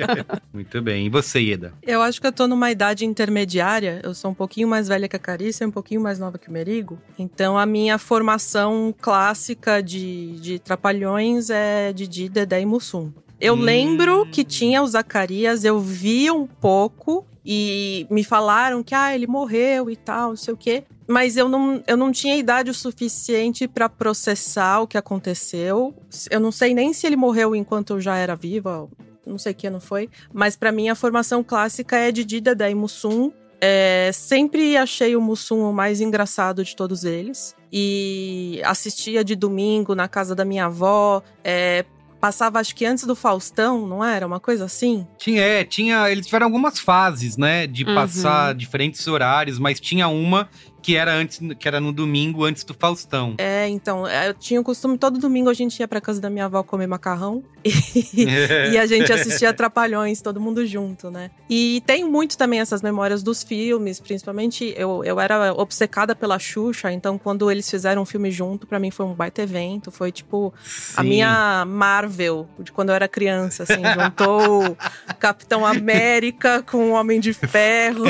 Muito 0.52 0.82
bem. 0.82 1.06
E 1.06 1.08
você, 1.08 1.40
Ida? 1.40 1.72
Eu 1.82 2.02
acho 2.02 2.20
que 2.20 2.26
eu 2.26 2.32
tô 2.32 2.46
numa 2.46 2.70
idade 2.70 3.06
intermediária. 3.06 4.00
Eu 4.02 4.12
sou 4.12 4.32
um 4.32 4.34
pouquinho 4.34 4.68
mais 4.68 4.88
velha 4.88 5.08
que 5.08 5.16
a 5.16 5.18
Carícia, 5.18 5.66
um 5.66 5.70
pouquinho 5.70 6.00
mais 6.00 6.18
nova 6.18 6.36
que 6.36 6.48
o 6.48 6.52
Merigo. 6.52 6.98
Então 7.18 7.56
a 7.56 7.64
minha 7.64 7.96
formação 7.96 8.92
clássica 9.00 9.80
de, 9.82 10.32
de 10.40 10.58
Trapalhões 10.58 11.48
é 11.50 11.92
de 11.92 12.28
Dedé 12.28 12.60
e 12.60 12.66
Mussum. 12.66 13.12
Eu 13.40 13.54
hum. 13.54 13.60
lembro 13.60 14.26
que 14.26 14.44
tinha 14.44 14.82
o 14.82 14.86
Zacarias, 14.86 15.64
eu 15.64 15.78
vi 15.78 16.30
um 16.30 16.46
pouco, 16.46 17.24
e 17.44 18.06
me 18.10 18.24
falaram 18.24 18.82
que 18.82 18.94
ah, 18.94 19.14
ele 19.14 19.26
morreu 19.26 19.90
e 19.90 19.96
tal, 19.96 20.30
não 20.30 20.36
sei 20.36 20.54
o 20.54 20.56
quê. 20.56 20.84
Mas 21.06 21.36
eu 21.36 21.48
não, 21.48 21.82
eu 21.86 21.96
não 21.96 22.10
tinha 22.10 22.36
idade 22.36 22.70
o 22.70 22.74
suficiente 22.74 23.68
para 23.68 23.88
processar 23.88 24.80
o 24.80 24.86
que 24.86 24.96
aconteceu. 24.96 25.94
Eu 26.30 26.40
não 26.40 26.50
sei 26.50 26.72
nem 26.72 26.92
se 26.94 27.06
ele 27.06 27.16
morreu 27.16 27.54
enquanto 27.54 27.94
eu 27.94 28.00
já 28.00 28.16
era 28.16 28.34
viva, 28.34 28.88
não 29.26 29.36
sei 29.36 29.52
que 29.52 29.66
ano 29.66 29.80
foi. 29.80 30.08
Mas 30.32 30.56
para 30.56 30.72
mim 30.72 30.88
a 30.88 30.94
formação 30.94 31.44
clássica 31.44 31.96
é 31.96 32.10
de 32.10 32.24
Dida 32.24 32.70
e 32.70 32.74
Mussum. 32.74 33.30
É, 33.60 34.10
sempre 34.12 34.76
achei 34.76 35.16
o 35.16 35.20
Mussum 35.20 35.68
o 35.68 35.72
mais 35.72 36.00
engraçado 36.00 36.64
de 36.64 36.74
todos 36.74 37.04
eles. 37.04 37.54
E 37.72 38.60
assistia 38.64 39.24
de 39.24 39.34
domingo 39.34 39.94
na 39.94 40.08
casa 40.08 40.34
da 40.34 40.44
minha 40.44 40.66
avó. 40.66 41.22
É, 41.42 41.84
Passava, 42.24 42.58
acho 42.58 42.74
que 42.74 42.86
antes 42.86 43.04
do 43.04 43.14
Faustão, 43.14 43.86
não 43.86 44.02
era? 44.02 44.26
Uma 44.26 44.40
coisa 44.40 44.64
assim? 44.64 45.06
Tinha, 45.18 45.42
é, 45.42 45.62
tinha. 45.62 46.10
Eles 46.10 46.24
tiveram 46.24 46.46
algumas 46.46 46.80
fases, 46.80 47.36
né? 47.36 47.66
De 47.66 47.84
uhum. 47.84 47.94
passar 47.94 48.54
diferentes 48.54 49.06
horários, 49.06 49.58
mas 49.58 49.78
tinha 49.78 50.08
uma 50.08 50.48
que 50.84 50.96
era 50.96 51.14
antes, 51.14 51.40
que 51.58 51.66
era 51.66 51.80
no 51.80 51.94
domingo 51.94 52.44
antes 52.44 52.62
do 52.62 52.74
Faustão. 52.74 53.36
É, 53.38 53.66
então, 53.66 54.06
é, 54.06 54.28
eu 54.28 54.34
tinha 54.34 54.60
o 54.60 54.62
costume, 54.62 54.98
todo 54.98 55.18
domingo 55.18 55.48
a 55.48 55.54
gente 55.54 55.80
ia 55.80 55.88
pra 55.88 55.98
casa 55.98 56.20
da 56.20 56.28
minha 56.28 56.44
avó 56.44 56.62
comer 56.62 56.86
macarrão 56.86 57.42
e, 57.64 58.26
é. 58.28 58.72
e 58.76 58.78
a 58.78 58.84
gente 58.84 59.10
assistia 59.10 59.54
Trapalhões, 59.54 60.20
todo 60.20 60.38
mundo 60.38 60.66
junto, 60.66 61.10
né? 61.10 61.30
E 61.48 61.82
tenho 61.86 62.10
muito 62.10 62.36
também 62.36 62.60
essas 62.60 62.82
memórias 62.82 63.22
dos 63.22 63.42
filmes, 63.42 63.98
principalmente 63.98 64.74
eu, 64.76 65.02
eu 65.06 65.18
era 65.18 65.54
obcecada 65.54 66.14
pela 66.14 66.38
Xuxa, 66.38 66.92
então 66.92 67.16
quando 67.16 67.50
eles 67.50 67.70
fizeram 67.70 68.02
um 68.02 68.06
filme 68.06 68.30
junto, 68.30 68.66
para 68.66 68.78
mim 68.78 68.90
foi 68.90 69.06
um 69.06 69.14
baita 69.14 69.40
evento, 69.40 69.90
foi 69.90 70.12
tipo 70.12 70.52
Sim. 70.62 70.92
a 70.98 71.02
minha 71.02 71.64
Marvel 71.64 72.46
de 72.58 72.70
quando 72.72 72.90
eu 72.90 72.94
era 72.94 73.08
criança, 73.08 73.62
assim, 73.62 73.80
juntou 73.94 74.76
Capitão 75.18 75.64
América 75.64 76.62
com 76.62 76.90
o 76.90 76.92
Homem 76.92 77.20
de 77.20 77.32
Ferro. 77.32 78.04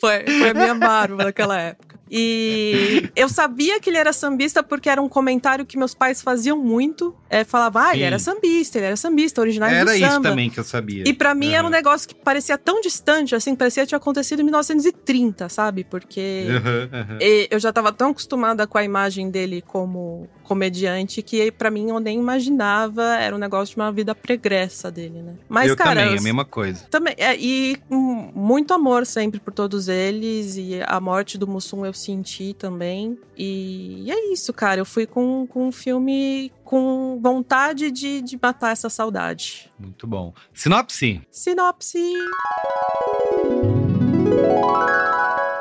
Foi, 0.00 0.24
foi 0.26 0.50
a 0.50 0.54
minha 0.54 0.74
Marvel 0.74 1.18
naquela 1.18 1.58
época. 1.58 1.90
E 2.12 3.08
eu 3.14 3.28
sabia 3.28 3.78
que 3.78 3.88
ele 3.88 3.96
era 3.96 4.12
sambista 4.12 4.64
porque 4.64 4.90
era 4.90 5.00
um 5.00 5.08
comentário 5.08 5.64
que 5.64 5.78
meus 5.78 5.94
pais 5.94 6.20
faziam 6.20 6.58
muito. 6.58 7.14
É, 7.28 7.44
falava, 7.44 7.84
ah, 7.86 7.90
ele 7.92 8.00
Sim. 8.00 8.06
era 8.06 8.18
sambista, 8.18 8.78
ele 8.78 8.86
era 8.86 8.96
sambista, 8.96 9.40
originais 9.40 9.72
do 9.72 9.76
Era 9.78 9.92
samba. 9.92 10.06
isso 10.06 10.20
também 10.22 10.50
que 10.50 10.58
eu 10.58 10.64
sabia. 10.64 11.04
E 11.06 11.14
pra 11.14 11.36
mim 11.36 11.52
era 11.52 11.64
um 11.64 11.70
negócio 11.70 12.08
que 12.08 12.14
parecia 12.16 12.58
tão 12.58 12.80
distante, 12.80 13.36
assim, 13.36 13.54
parecia 13.54 13.84
que 13.84 13.90
tinha 13.90 13.98
acontecido 13.98 14.40
em 14.40 14.42
1930, 14.42 15.48
sabe? 15.48 15.84
Porque 15.84 16.46
aham. 16.50 17.18
e 17.20 17.46
eu 17.48 17.60
já 17.60 17.72
tava 17.72 17.92
tão 17.92 18.10
acostumada 18.10 18.66
com 18.66 18.76
a 18.76 18.82
imagem 18.82 19.30
dele 19.30 19.62
como 19.64 20.28
comediante 20.50 21.22
que 21.22 21.52
pra 21.52 21.70
mim 21.70 21.90
eu 21.90 22.00
nem 22.00 22.18
imaginava, 22.18 23.04
era 23.14 23.36
um 23.36 23.38
negócio 23.38 23.72
de 23.76 23.80
uma 23.80 23.92
vida 23.92 24.16
pregressa 24.16 24.90
dele, 24.90 25.22
né? 25.22 25.34
Mas, 25.48 25.68
eu 25.70 25.76
cara, 25.76 26.00
também, 26.00 26.14
eu- 26.14 26.18
a 26.18 26.22
mesma 26.22 26.44
coisa. 26.44 26.84
também, 26.90 27.14
é, 27.16 27.36
e 27.38 27.76
hum, 27.88 28.32
muito 28.34 28.74
amor 28.74 29.06
sempre 29.06 29.38
por 29.38 29.54
todos 29.54 29.86
eles. 29.86 30.56
E 30.56 30.80
a 30.84 31.00
morte 31.00 31.38
do 31.38 31.46
Mussum 31.46 31.86
eu 31.86 31.92
senti 31.92 32.52
também. 32.52 33.16
E 33.38 34.10
é 34.10 34.32
isso, 34.32 34.52
cara. 34.52 34.80
Eu 34.80 34.84
fui 34.84 35.06
com, 35.06 35.46
com 35.46 35.68
um 35.68 35.72
filme 35.72 36.50
com 36.64 37.20
vontade 37.22 37.92
de, 37.92 38.20
de 38.20 38.36
matar 38.42 38.72
essa 38.72 38.90
saudade. 38.90 39.70
Muito 39.78 40.04
bom. 40.06 40.34
Sinopse? 40.52 41.20
Sinopse. 41.30 42.02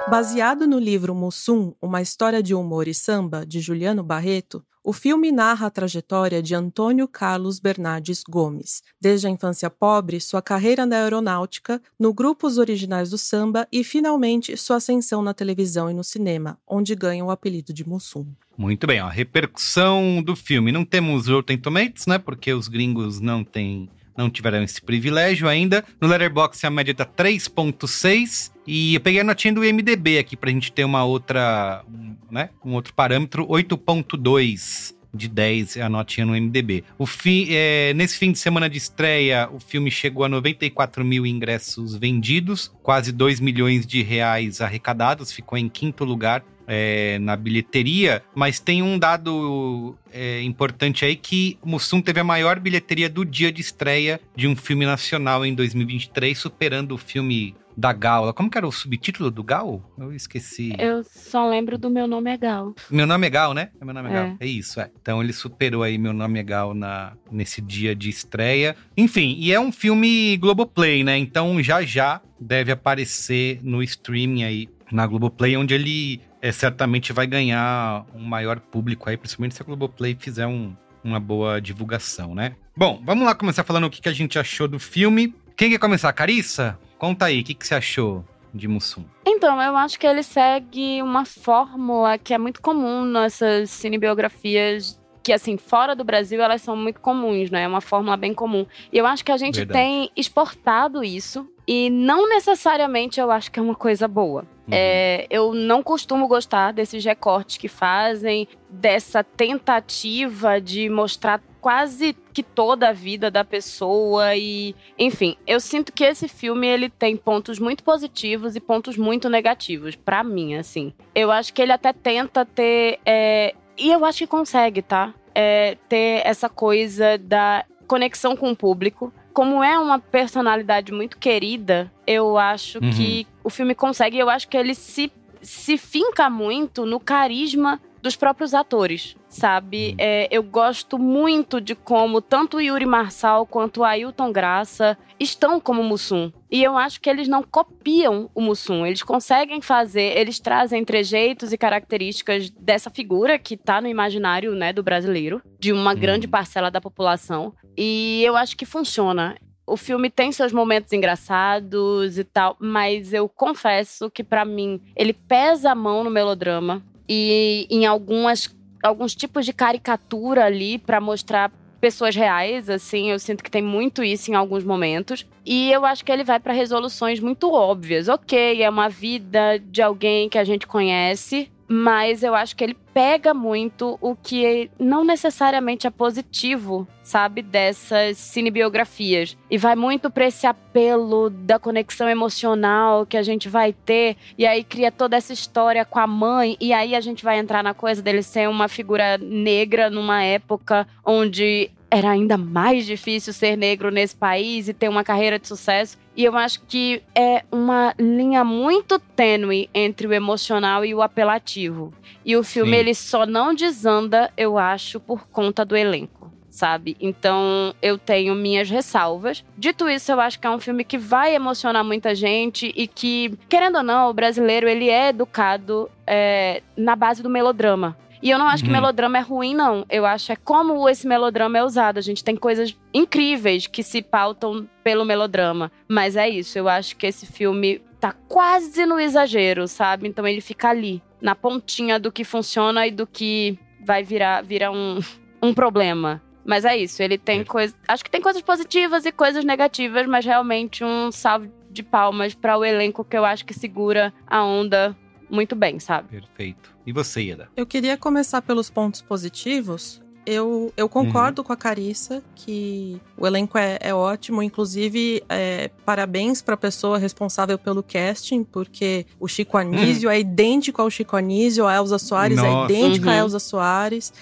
Baseado 0.09 0.65
no 0.65 0.79
livro 0.79 1.13
Mussum, 1.13 1.73
uma 1.79 2.01
história 2.01 2.41
de 2.41 2.55
humor 2.55 2.87
e 2.87 2.95
samba, 2.95 3.45
de 3.45 3.59
Juliano 3.59 4.03
Barreto, 4.03 4.65
o 4.83 4.91
filme 4.91 5.31
narra 5.31 5.67
a 5.67 5.69
trajetória 5.69 6.41
de 6.41 6.55
Antônio 6.55 7.07
Carlos 7.07 7.59
Bernardes 7.59 8.23
Gomes, 8.27 8.81
desde 8.99 9.27
a 9.27 9.29
infância 9.29 9.69
pobre, 9.69 10.19
sua 10.19 10.41
carreira 10.41 10.83
na 10.83 10.95
aeronáutica, 10.95 11.79
no 11.99 12.11
grupos 12.11 12.57
originais 12.57 13.11
do 13.11 13.17
samba 13.19 13.67
e, 13.71 13.83
finalmente, 13.83 14.57
sua 14.57 14.77
ascensão 14.77 15.21
na 15.21 15.31
televisão 15.31 15.91
e 15.91 15.93
no 15.93 16.03
cinema, 16.03 16.57
onde 16.67 16.95
ganha 16.95 17.23
o 17.23 17.29
apelido 17.29 17.71
de 17.71 17.87
Mussum. 17.87 18.25
Muito 18.57 18.87
bem, 18.87 19.01
ó. 19.01 19.07
Repercussão 19.07 20.23
do 20.23 20.35
filme. 20.35 20.71
Não 20.71 20.83
temos 20.83 21.27
Rotten 21.27 21.57
Tomatoes, 21.57 22.07
né? 22.07 22.17
Porque 22.17 22.51
os 22.51 22.67
gringos 22.67 23.19
não 23.19 23.43
têm. 23.43 23.89
Não 24.17 24.29
tiveram 24.29 24.63
esse 24.63 24.81
privilégio 24.81 25.47
ainda. 25.47 25.83
No 25.99 26.07
Letterboxd 26.07 26.65
a 26.65 26.69
média 26.69 26.93
tá 26.93 27.05
3.6. 27.05 28.51
E 28.67 28.95
eu 28.95 29.01
peguei 29.01 29.21
a 29.21 29.23
notinha 29.23 29.53
do 29.53 29.63
IMDB 29.63 30.19
aqui 30.19 30.35
pra 30.35 30.51
gente 30.51 30.71
ter 30.71 30.83
uma 30.83 31.03
outra, 31.03 31.83
né? 32.29 32.49
Um 32.63 32.73
outro 32.73 32.93
parâmetro, 32.93 33.47
8.2 33.47 34.93
de 35.13 35.27
10 35.27 35.77
é 35.77 35.81
a 35.81 35.89
notinha 35.89 36.25
no 36.25 36.33
MDB. 36.33 36.83
O 36.97 37.05
fi, 37.05 37.47
é, 37.49 37.93
nesse 37.95 38.17
fim 38.17 38.31
de 38.31 38.37
semana 38.37 38.69
de 38.69 38.77
estreia, 38.77 39.49
o 39.51 39.59
filme 39.59 39.89
chegou 39.89 40.23
a 40.23 40.29
94 40.29 41.03
mil 41.03 41.25
ingressos 41.25 41.95
vendidos, 41.95 42.71
quase 42.83 43.11
2 43.11 43.39
milhões 43.39 43.85
de 43.85 44.03
reais 44.03 44.61
arrecadados, 44.61 45.31
ficou 45.31 45.57
em 45.57 45.67
quinto 45.67 46.03
lugar 46.03 46.43
é, 46.69 47.17
na 47.17 47.35
bilheteria, 47.35 48.21
mas 48.35 48.59
tem 48.59 48.83
um 48.83 48.99
dado 48.99 49.97
é, 50.13 50.43
importante 50.43 51.03
aí 51.03 51.15
que 51.15 51.57
Mussum 51.65 51.99
teve 51.99 52.19
a 52.19 52.23
maior 52.23 52.59
bilheteria 52.59 53.09
do 53.09 53.25
dia 53.25 53.51
de 53.51 53.59
estreia 53.59 54.21
de 54.35 54.47
um 54.47 54.55
filme 54.55 54.85
nacional 54.85 55.43
em 55.43 55.55
2023, 55.55 56.37
superando 56.37 56.93
o 56.93 56.97
filme 56.97 57.55
da 57.75 57.91
Gal. 57.91 58.31
Como 58.33 58.49
que 58.51 58.57
era 58.57 58.67
o 58.67 58.71
subtítulo 58.71 59.31
do 59.31 59.41
Gal? 59.41 59.81
Eu 59.97 60.13
esqueci. 60.13 60.73
Eu 60.77 61.03
só 61.03 61.47
lembro 61.47 61.77
do 61.77 61.89
meu 61.89 62.05
nome 62.05 62.29
é 62.29 62.37
Gal. 62.37 62.75
Meu 62.91 63.07
nome 63.07 63.25
é 63.25 63.29
Gal, 63.29 63.53
né? 63.53 63.69
Meu 63.81 63.93
nome 63.93 64.09
é, 64.09 64.11
É. 64.11 64.15
Gal. 64.15 64.37
É 64.39 64.45
isso, 64.45 64.79
é. 64.79 64.91
Então 65.01 65.23
ele 65.23 65.33
superou 65.33 65.81
aí 65.81 65.97
Meu 65.97 66.13
Nome 66.13 66.39
é 66.39 66.43
Gal 66.43 66.73
na, 66.73 67.13
nesse 67.31 67.61
dia 67.61 67.95
de 67.95 68.09
estreia. 68.09 68.75
Enfim, 68.95 69.35
e 69.39 69.51
é 69.51 69.59
um 69.59 69.71
filme 69.71 70.37
Globoplay, 70.37 71.03
né? 71.03 71.17
Então 71.17 71.63
já 71.63 71.81
já 71.81 72.21
deve 72.39 72.71
aparecer 72.71 73.59
no 73.63 73.81
streaming 73.81 74.43
aí 74.43 74.69
na 74.91 75.05
Globoplay, 75.05 75.55
onde 75.55 75.73
ele 75.73 76.21
é, 76.41 76.51
certamente 76.51 77.13
vai 77.13 77.27
ganhar 77.27 78.05
um 78.13 78.23
maior 78.23 78.59
público 78.59 79.09
aí, 79.09 79.17
principalmente 79.17 79.55
se 79.55 79.61
a 79.61 79.65
Globoplay 79.65 80.15
fizer 80.19 80.47
um, 80.47 80.75
uma 81.03 81.19
boa 81.19 81.61
divulgação, 81.61 82.33
né? 82.33 82.55
Bom, 82.75 83.01
vamos 83.03 83.25
lá 83.25 83.35
começar 83.35 83.63
falando 83.63 83.85
o 83.85 83.89
que, 83.89 84.01
que 84.01 84.09
a 84.09 84.13
gente 84.13 84.39
achou 84.39 84.67
do 84.67 84.79
filme. 84.79 85.35
Quem 85.55 85.69
quer 85.69 85.79
começar? 85.79 86.11
Carissa? 86.13 86.79
Conta 86.97 87.25
aí, 87.25 87.41
o 87.41 87.43
que, 87.43 87.53
que 87.53 87.67
você 87.67 87.75
achou 87.75 88.25
de 88.53 88.67
Mussum? 88.67 89.03
Então, 89.25 89.61
eu 89.61 89.75
acho 89.75 89.99
que 89.99 90.07
ele 90.07 90.23
segue 90.23 91.01
uma 91.01 91.25
fórmula 91.25 92.17
que 92.17 92.33
é 92.33 92.37
muito 92.37 92.61
comum 92.61 93.05
nessas 93.05 93.69
cinebiografias 93.69 94.99
que, 95.29 95.33
assim, 95.33 95.57
fora 95.57 95.95
do 95.95 96.03
Brasil, 96.03 96.41
elas 96.41 96.59
são 96.59 96.75
muito 96.75 96.99
comuns, 96.99 97.51
né? 97.51 97.61
É 97.61 97.67
uma 97.67 97.81
fórmula 97.81 98.17
bem 98.17 98.33
comum. 98.33 98.65
E 98.91 98.97
eu 98.97 99.05
acho 99.05 99.23
que 99.23 99.31
a 99.31 99.37
gente 99.37 99.57
Verdade. 99.57 99.79
tem 99.79 100.09
exportado 100.17 101.03
isso 101.03 101.47
e 101.67 101.87
não 101.91 102.27
necessariamente 102.27 103.19
eu 103.19 103.29
acho 103.29 103.51
que 103.51 103.59
é 103.59 103.61
uma 103.61 103.75
coisa 103.75 104.07
boa. 104.07 104.43
É, 104.71 105.27
eu 105.29 105.53
não 105.53 105.83
costumo 105.83 106.27
gostar 106.27 106.71
desses 106.71 107.05
recortes 107.05 107.57
que 107.57 107.67
fazem, 107.67 108.47
dessa 108.67 109.23
tentativa 109.23 110.59
de 110.59 110.89
mostrar 110.89 111.43
quase 111.61 112.15
que 112.33 112.41
toda 112.41 112.89
a 112.89 112.91
vida 112.91 113.29
da 113.29 113.43
pessoa 113.43 114.35
e, 114.35 114.75
enfim, 114.97 115.35
eu 115.45 115.59
sinto 115.59 115.91
que 115.91 116.03
esse 116.03 116.27
filme 116.27 116.65
ele 116.65 116.89
tem 116.89 117.15
pontos 117.15 117.59
muito 117.59 117.83
positivos 117.83 118.55
e 118.55 118.59
pontos 118.59 118.97
muito 118.97 119.29
negativos 119.29 119.95
pra 119.95 120.23
mim, 120.23 120.55
assim. 120.55 120.91
Eu 121.13 121.31
acho 121.31 121.53
que 121.53 121.61
ele 121.61 121.71
até 121.71 121.93
tenta 121.93 122.45
ter 122.45 122.99
é, 123.05 123.53
e 123.79 123.91
eu 123.91 124.03
acho 124.03 124.19
que 124.19 124.27
consegue, 124.27 124.81
tá? 124.81 125.13
É, 125.41 125.77
ter 125.87 126.21
essa 126.25 126.49
coisa 126.49 127.17
da 127.17 127.63
conexão 127.87 128.35
com 128.35 128.51
o 128.51 128.55
público. 128.55 129.13
Como 129.33 129.63
é 129.63 129.79
uma 129.79 129.97
personalidade 129.97 130.91
muito 130.91 131.17
querida, 131.17 131.89
eu 132.05 132.37
acho 132.37 132.79
Uhum. 132.83 132.91
que 132.91 133.25
o 133.41 133.49
filme 133.49 133.73
consegue. 133.73 134.17
Eu 134.17 134.29
acho 134.29 134.49
que 134.49 134.57
ele 134.57 134.75
se, 134.75 135.09
se 135.41 135.77
finca 135.77 136.29
muito 136.29 136.85
no 136.85 136.99
carisma 136.99 137.79
dos 138.01 138.15
próprios 138.15 138.53
atores, 138.53 139.15
sabe? 139.27 139.95
É, 139.97 140.27
eu 140.31 140.41
gosto 140.43 140.97
muito 140.97 141.59
de 141.59 141.75
como 141.75 142.21
tanto 142.21 142.57
o 142.57 142.61
Yuri 142.61 142.85
Marçal 142.85 143.45
quanto 143.45 143.81
o 143.81 143.83
Ailton 143.83 144.31
Graça 144.31 144.97
estão 145.19 145.59
como 145.59 145.83
Mussum. 145.83 146.31
E 146.49 146.63
eu 146.63 146.77
acho 146.77 147.01
que 147.01 147.09
eles 147.09 147.27
não 147.27 147.43
copiam 147.43 148.29
o 148.33 148.41
Mussum. 148.41 148.85
Eles 148.85 149.03
conseguem 149.03 149.61
fazer, 149.61 150.17
eles 150.17 150.39
trazem 150.39 150.83
trejeitos 150.85 151.51
e 151.51 151.57
características 151.57 152.49
dessa 152.49 152.89
figura 152.89 153.37
que 153.37 153.57
tá 153.57 153.81
no 153.81 153.87
imaginário, 153.87 154.55
né, 154.55 154.71
do 154.71 154.81
brasileiro, 154.81 155.41
de 155.59 155.73
uma 155.73 155.93
grande 155.93 156.27
parcela 156.27 156.71
da 156.71 156.81
população. 156.81 157.53
E 157.77 158.23
eu 158.23 158.35
acho 158.35 158.55
que 158.55 158.65
funciona. 158.65 159.37
O 159.67 159.77
filme 159.77 160.09
tem 160.09 160.31
seus 160.31 160.51
momentos 160.51 160.91
engraçados 160.93 162.17
e 162.17 162.23
tal, 162.23 162.57
mas 162.59 163.13
eu 163.13 163.29
confesso 163.29 164.09
que 164.09 164.23
pra 164.23 164.43
mim 164.43 164.81
ele 164.95 165.13
pesa 165.13 165.71
a 165.71 165.75
mão 165.75 166.03
no 166.03 166.09
melodrama 166.09 166.83
e 167.09 167.65
em 167.69 167.85
algumas 167.87 168.55
alguns 168.81 169.13
tipos 169.13 169.45
de 169.45 169.51
caricatura 169.51 170.45
ali 170.45 170.77
pra 170.77 171.01
mostrar 171.01 171.51
pessoas 171.81 172.15
reais, 172.15 172.69
assim, 172.69 173.09
eu 173.11 173.19
sinto 173.19 173.43
que 173.43 173.51
tem 173.51 173.61
muito 173.61 174.03
isso 174.03 174.29
em 174.31 174.35
alguns 174.35 174.63
momentos. 174.63 175.25
E 175.45 175.71
eu 175.71 175.85
acho 175.85 176.03
que 176.03 176.11
ele 176.11 176.23
vai 176.23 176.39
pra 176.39 176.53
resoluções 176.53 177.19
muito 177.19 177.51
óbvias. 177.51 178.07
OK, 178.07 178.61
é 178.61 178.69
uma 178.69 178.89
vida 178.89 179.59
de 179.59 179.81
alguém 179.81 180.29
que 180.29 180.37
a 180.37 180.43
gente 180.43 180.67
conhece, 180.67 181.49
mas 181.69 182.23
eu 182.23 182.33
acho 182.33 182.55
que 182.55 182.63
ele 182.63 182.75
pega 182.91 183.31
muito 183.31 183.95
o 184.01 184.15
que 184.15 184.71
não 184.79 185.05
necessariamente 185.05 185.85
é 185.85 185.91
positivo, 185.91 186.87
sabe, 187.03 187.43
dessas 187.43 188.17
cinebiografias. 188.17 189.37
E 189.51 189.57
vai 189.57 189.75
muito 189.75 190.09
pra 190.09 190.25
esse 190.25 190.47
apelo 190.47 191.29
da 191.29 191.59
conexão 191.59 192.09
emocional 192.09 193.05
que 193.05 193.15
a 193.15 193.21
gente 193.21 193.47
vai 193.47 193.71
ter, 193.71 194.17
e 194.35 194.47
aí 194.47 194.63
cria 194.63 194.91
toda 194.91 195.15
essa 195.15 195.31
história 195.31 195.85
com 195.85 195.99
a 195.99 196.07
mãe, 196.07 196.57
e 196.59 196.73
aí 196.73 196.95
a 196.95 197.01
gente 197.01 197.23
vai 197.23 197.37
entrar 197.37 197.63
na 197.63 197.75
coisa 197.75 198.01
dele 198.01 198.23
ser 198.23 198.49
uma 198.49 198.67
figura 198.67 199.19
negra 199.19 199.91
numa 199.91 200.23
época 200.23 200.87
onde 201.05 201.69
era 201.91 202.11
ainda 202.11 202.37
mais 202.37 202.85
difícil 202.85 203.33
ser 203.33 203.55
negro 203.55 203.89
nesse 203.89 204.15
país 204.15 204.67
e 204.67 204.73
ter 204.73 204.87
uma 204.89 205.03
carreira 205.03 205.39
de 205.39 205.47
sucesso. 205.47 205.97
E 206.19 206.25
eu 206.25 206.37
acho 206.37 206.59
que 206.67 207.01
é 207.15 207.45
uma 207.49 207.95
linha 207.97 208.43
muito 208.43 208.99
tênue 208.99 209.69
entre 209.73 210.05
o 210.05 210.11
emocional 210.11 210.83
e 210.83 210.93
o 210.93 211.01
apelativo. 211.01 211.93
E 212.25 212.35
o 212.35 212.43
filme, 212.43 212.73
Sim. 212.73 212.77
ele 212.77 212.93
só 212.93 213.25
não 213.25 213.55
desanda, 213.55 214.29
eu 214.35 214.57
acho, 214.57 214.99
por 214.99 215.29
conta 215.29 215.63
do 215.63 215.77
elenco. 215.77 216.29
Sabe? 216.49 216.97
Então 216.99 217.73
eu 217.81 217.97
tenho 217.97 218.35
minhas 218.35 218.69
ressalvas. 218.69 219.45
Dito 219.57 219.87
isso, 219.87 220.11
eu 220.11 220.19
acho 220.19 220.37
que 220.37 220.45
é 220.45 220.49
um 220.49 220.59
filme 220.59 220.83
que 220.83 220.97
vai 220.97 221.33
emocionar 221.33 221.85
muita 221.85 222.13
gente 222.13 222.73
e 222.75 222.85
que, 222.85 223.33
querendo 223.47 223.77
ou 223.77 223.83
não, 223.83 224.09
o 224.09 224.13
brasileiro 224.13 224.67
ele 224.67 224.89
é 224.89 225.07
educado 225.11 225.89
é, 226.05 226.61
na 226.75 226.97
base 226.97 227.23
do 227.23 227.29
melodrama. 227.29 227.95
E 228.21 228.29
eu 228.29 228.37
não 228.37 228.47
acho 228.47 228.63
que 228.63 228.69
Uhum. 228.69 228.75
melodrama 228.75 229.17
é 229.17 229.21
ruim, 229.21 229.55
não. 229.55 229.85
Eu 229.89 230.05
acho 230.05 230.31
é 230.31 230.35
como 230.35 230.87
esse 230.89 231.07
melodrama 231.07 231.57
é 231.57 231.63
usado. 231.63 231.97
A 231.97 232.01
gente 232.01 232.23
tem 232.23 232.35
coisas 232.35 232.75
incríveis 232.93 233.65
que 233.67 233.81
se 233.81 234.01
pautam 234.01 234.67
pelo 234.83 235.05
melodrama. 235.05 235.71
Mas 235.87 236.15
é 236.15 236.27
isso, 236.27 236.57
eu 236.57 236.67
acho 236.67 236.95
que 236.97 237.07
esse 237.07 237.25
filme 237.25 237.81
tá 237.99 238.13
quase 238.27 238.85
no 238.85 238.99
exagero, 238.99 239.67
sabe? 239.67 240.07
Então 240.07 240.27
ele 240.27 240.41
fica 240.41 240.69
ali, 240.69 241.01
na 241.21 241.35
pontinha 241.35 241.99
do 241.99 242.11
que 242.11 242.23
funciona 242.23 242.87
e 242.87 242.91
do 242.91 243.05
que 243.07 243.57
vai 243.85 244.03
virar, 244.03 244.41
virar 244.43 244.71
um, 244.71 244.99
um 245.41 245.53
problema. 245.53 246.21
Mas 246.45 246.65
é 246.65 246.75
isso, 246.75 247.03
ele 247.03 247.17
tem 247.17 247.43
coisas. 247.43 247.75
Acho 247.87 248.03
que 248.03 248.09
tem 248.09 248.21
coisas 248.21 248.41
positivas 248.41 249.05
e 249.05 249.11
coisas 249.11 249.45
negativas, 249.45 250.07
mas 250.07 250.25
realmente 250.25 250.83
um 250.83 251.11
salve 251.11 251.51
de 251.69 251.83
palmas 251.83 252.33
para 252.33 252.57
o 252.57 252.65
elenco 252.65 253.03
que 253.05 253.15
eu 253.15 253.23
acho 253.23 253.45
que 253.45 253.53
segura 253.53 254.11
a 254.25 254.43
onda 254.43 254.97
muito 255.29 255.55
bem, 255.55 255.79
sabe? 255.79 256.09
Perfeito. 256.09 256.73
E 256.85 256.91
você, 256.91 257.21
Ieda? 257.21 257.49
Eu 257.55 257.65
queria 257.65 257.97
começar 257.97 258.41
pelos 258.41 258.69
pontos 258.69 259.01
positivos. 259.01 260.01
Eu, 260.25 260.71
eu 260.77 260.87
concordo 260.87 261.41
uhum. 261.41 261.47
com 261.47 261.53
a 261.53 261.57
Carissa 261.57 262.21
que 262.35 263.01
o 263.17 263.25
elenco 263.25 263.57
é, 263.57 263.79
é 263.81 263.93
ótimo. 263.93 264.43
Inclusive, 264.43 265.23
é, 265.27 265.71
parabéns 265.85 266.41
para 266.41 266.53
a 266.53 266.57
pessoa 266.57 266.97
responsável 266.97 267.57
pelo 267.57 267.81
casting, 267.81 268.43
porque 268.43 269.05
o 269.19 269.27
Chico 269.27 269.57
Anísio 269.57 270.09
uhum. 270.09 270.15
é 270.15 270.19
idêntico 270.19 270.81
ao 270.81 270.89
Chico 270.89 271.15
Anísio, 271.15 271.65
a 271.65 271.75
Elza 271.75 271.97
Soares 271.97 272.37
é 272.37 272.41
Nossa. 272.43 272.71
é 272.71 272.77
idêntica 272.77 273.07
uhum. 273.07 273.13
a 273.13 273.17
Elza 273.17 273.39
Soares. 273.39 274.13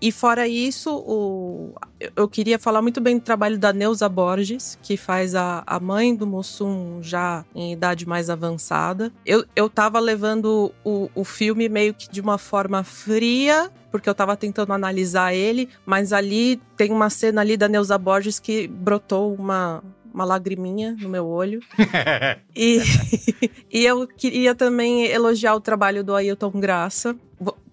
E 0.00 0.12
fora 0.12 0.46
isso, 0.46 0.94
o, 0.96 1.74
eu 2.16 2.28
queria 2.28 2.58
falar 2.58 2.80
muito 2.80 3.00
bem 3.00 3.18
do 3.18 3.22
trabalho 3.22 3.58
da 3.58 3.72
Neuza 3.72 4.08
Borges, 4.08 4.78
que 4.80 4.96
faz 4.96 5.34
a, 5.34 5.64
a 5.66 5.80
mãe 5.80 6.14
do 6.14 6.26
Mussum 6.26 7.02
já 7.02 7.44
em 7.54 7.72
idade 7.72 8.06
mais 8.06 8.30
avançada. 8.30 9.12
Eu, 9.26 9.44
eu 9.56 9.68
tava 9.68 9.98
levando 9.98 10.72
o, 10.84 11.10
o 11.14 11.24
filme 11.24 11.68
meio 11.68 11.92
que 11.94 12.08
de 12.08 12.20
uma 12.20 12.38
forma 12.38 12.84
fria, 12.84 13.70
porque 13.90 14.08
eu 14.08 14.14
tava 14.14 14.36
tentando 14.36 14.72
analisar 14.72 15.34
ele, 15.34 15.68
mas 15.84 16.12
ali 16.12 16.60
tem 16.76 16.92
uma 16.92 17.10
cena 17.10 17.40
ali 17.40 17.56
da 17.56 17.68
Neuza 17.68 17.98
Borges 17.98 18.38
que 18.38 18.68
brotou 18.68 19.34
uma, 19.34 19.82
uma 20.12 20.24
lagriminha 20.24 20.96
no 21.00 21.08
meu 21.08 21.26
olho. 21.26 21.60
e, 22.54 22.80
e 23.72 23.84
eu 23.84 24.06
queria 24.06 24.54
também 24.54 25.06
elogiar 25.06 25.54
o 25.54 25.60
trabalho 25.60 26.02
do 26.04 26.14
Ailton 26.14 26.52
Graça. 26.52 27.16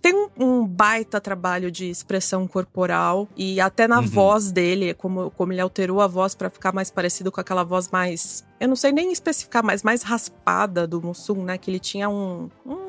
Tem 0.02 0.30
um, 0.38 0.64
baita 0.64 1.20
trabalho 1.20 1.72
de 1.72 1.90
expressão 1.90 2.48
corporal 2.48 3.28
e 3.36 3.60
até 3.60 3.88
na 3.88 4.00
uhum. 4.00 4.06
voz 4.06 4.52
dele, 4.52 4.94
como, 4.94 5.32
como 5.32 5.52
ele 5.52 5.62
alterou 5.62 6.00
a 6.00 6.06
voz 6.06 6.36
para 6.36 6.48
ficar 6.48 6.72
mais 6.72 6.92
parecido 6.92 7.32
com 7.32 7.42
aquela 7.42 7.64
voz 7.64 7.90
mais. 7.90 8.46
Eu 8.60 8.68
não 8.68 8.76
sei 8.76 8.92
nem 8.92 9.12
especificar, 9.12 9.64
mas 9.64 9.82
mais 9.82 10.04
raspada 10.04 10.86
do 10.86 11.02
Mussum, 11.02 11.44
né? 11.44 11.58
Que 11.58 11.72
ele 11.72 11.80
tinha 11.80 12.08
um, 12.08 12.52
um. 12.64 12.85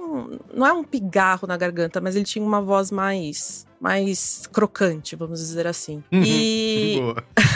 Não 0.55 0.67
é 0.67 0.73
um 0.73 0.85
pigarro 0.85 1.47
na 1.47 1.57
garganta, 1.57 2.01
mas 2.01 2.17
ele 2.17 2.25
tinha 2.25 2.45
uma 2.45 2.61
voz 2.61 2.91
mais 2.91 3.67
mais 3.81 4.47
crocante, 4.53 5.15
vamos 5.15 5.39
dizer 5.39 5.67
assim. 5.67 6.03
Uhum, 6.11 6.23
e, 6.25 6.99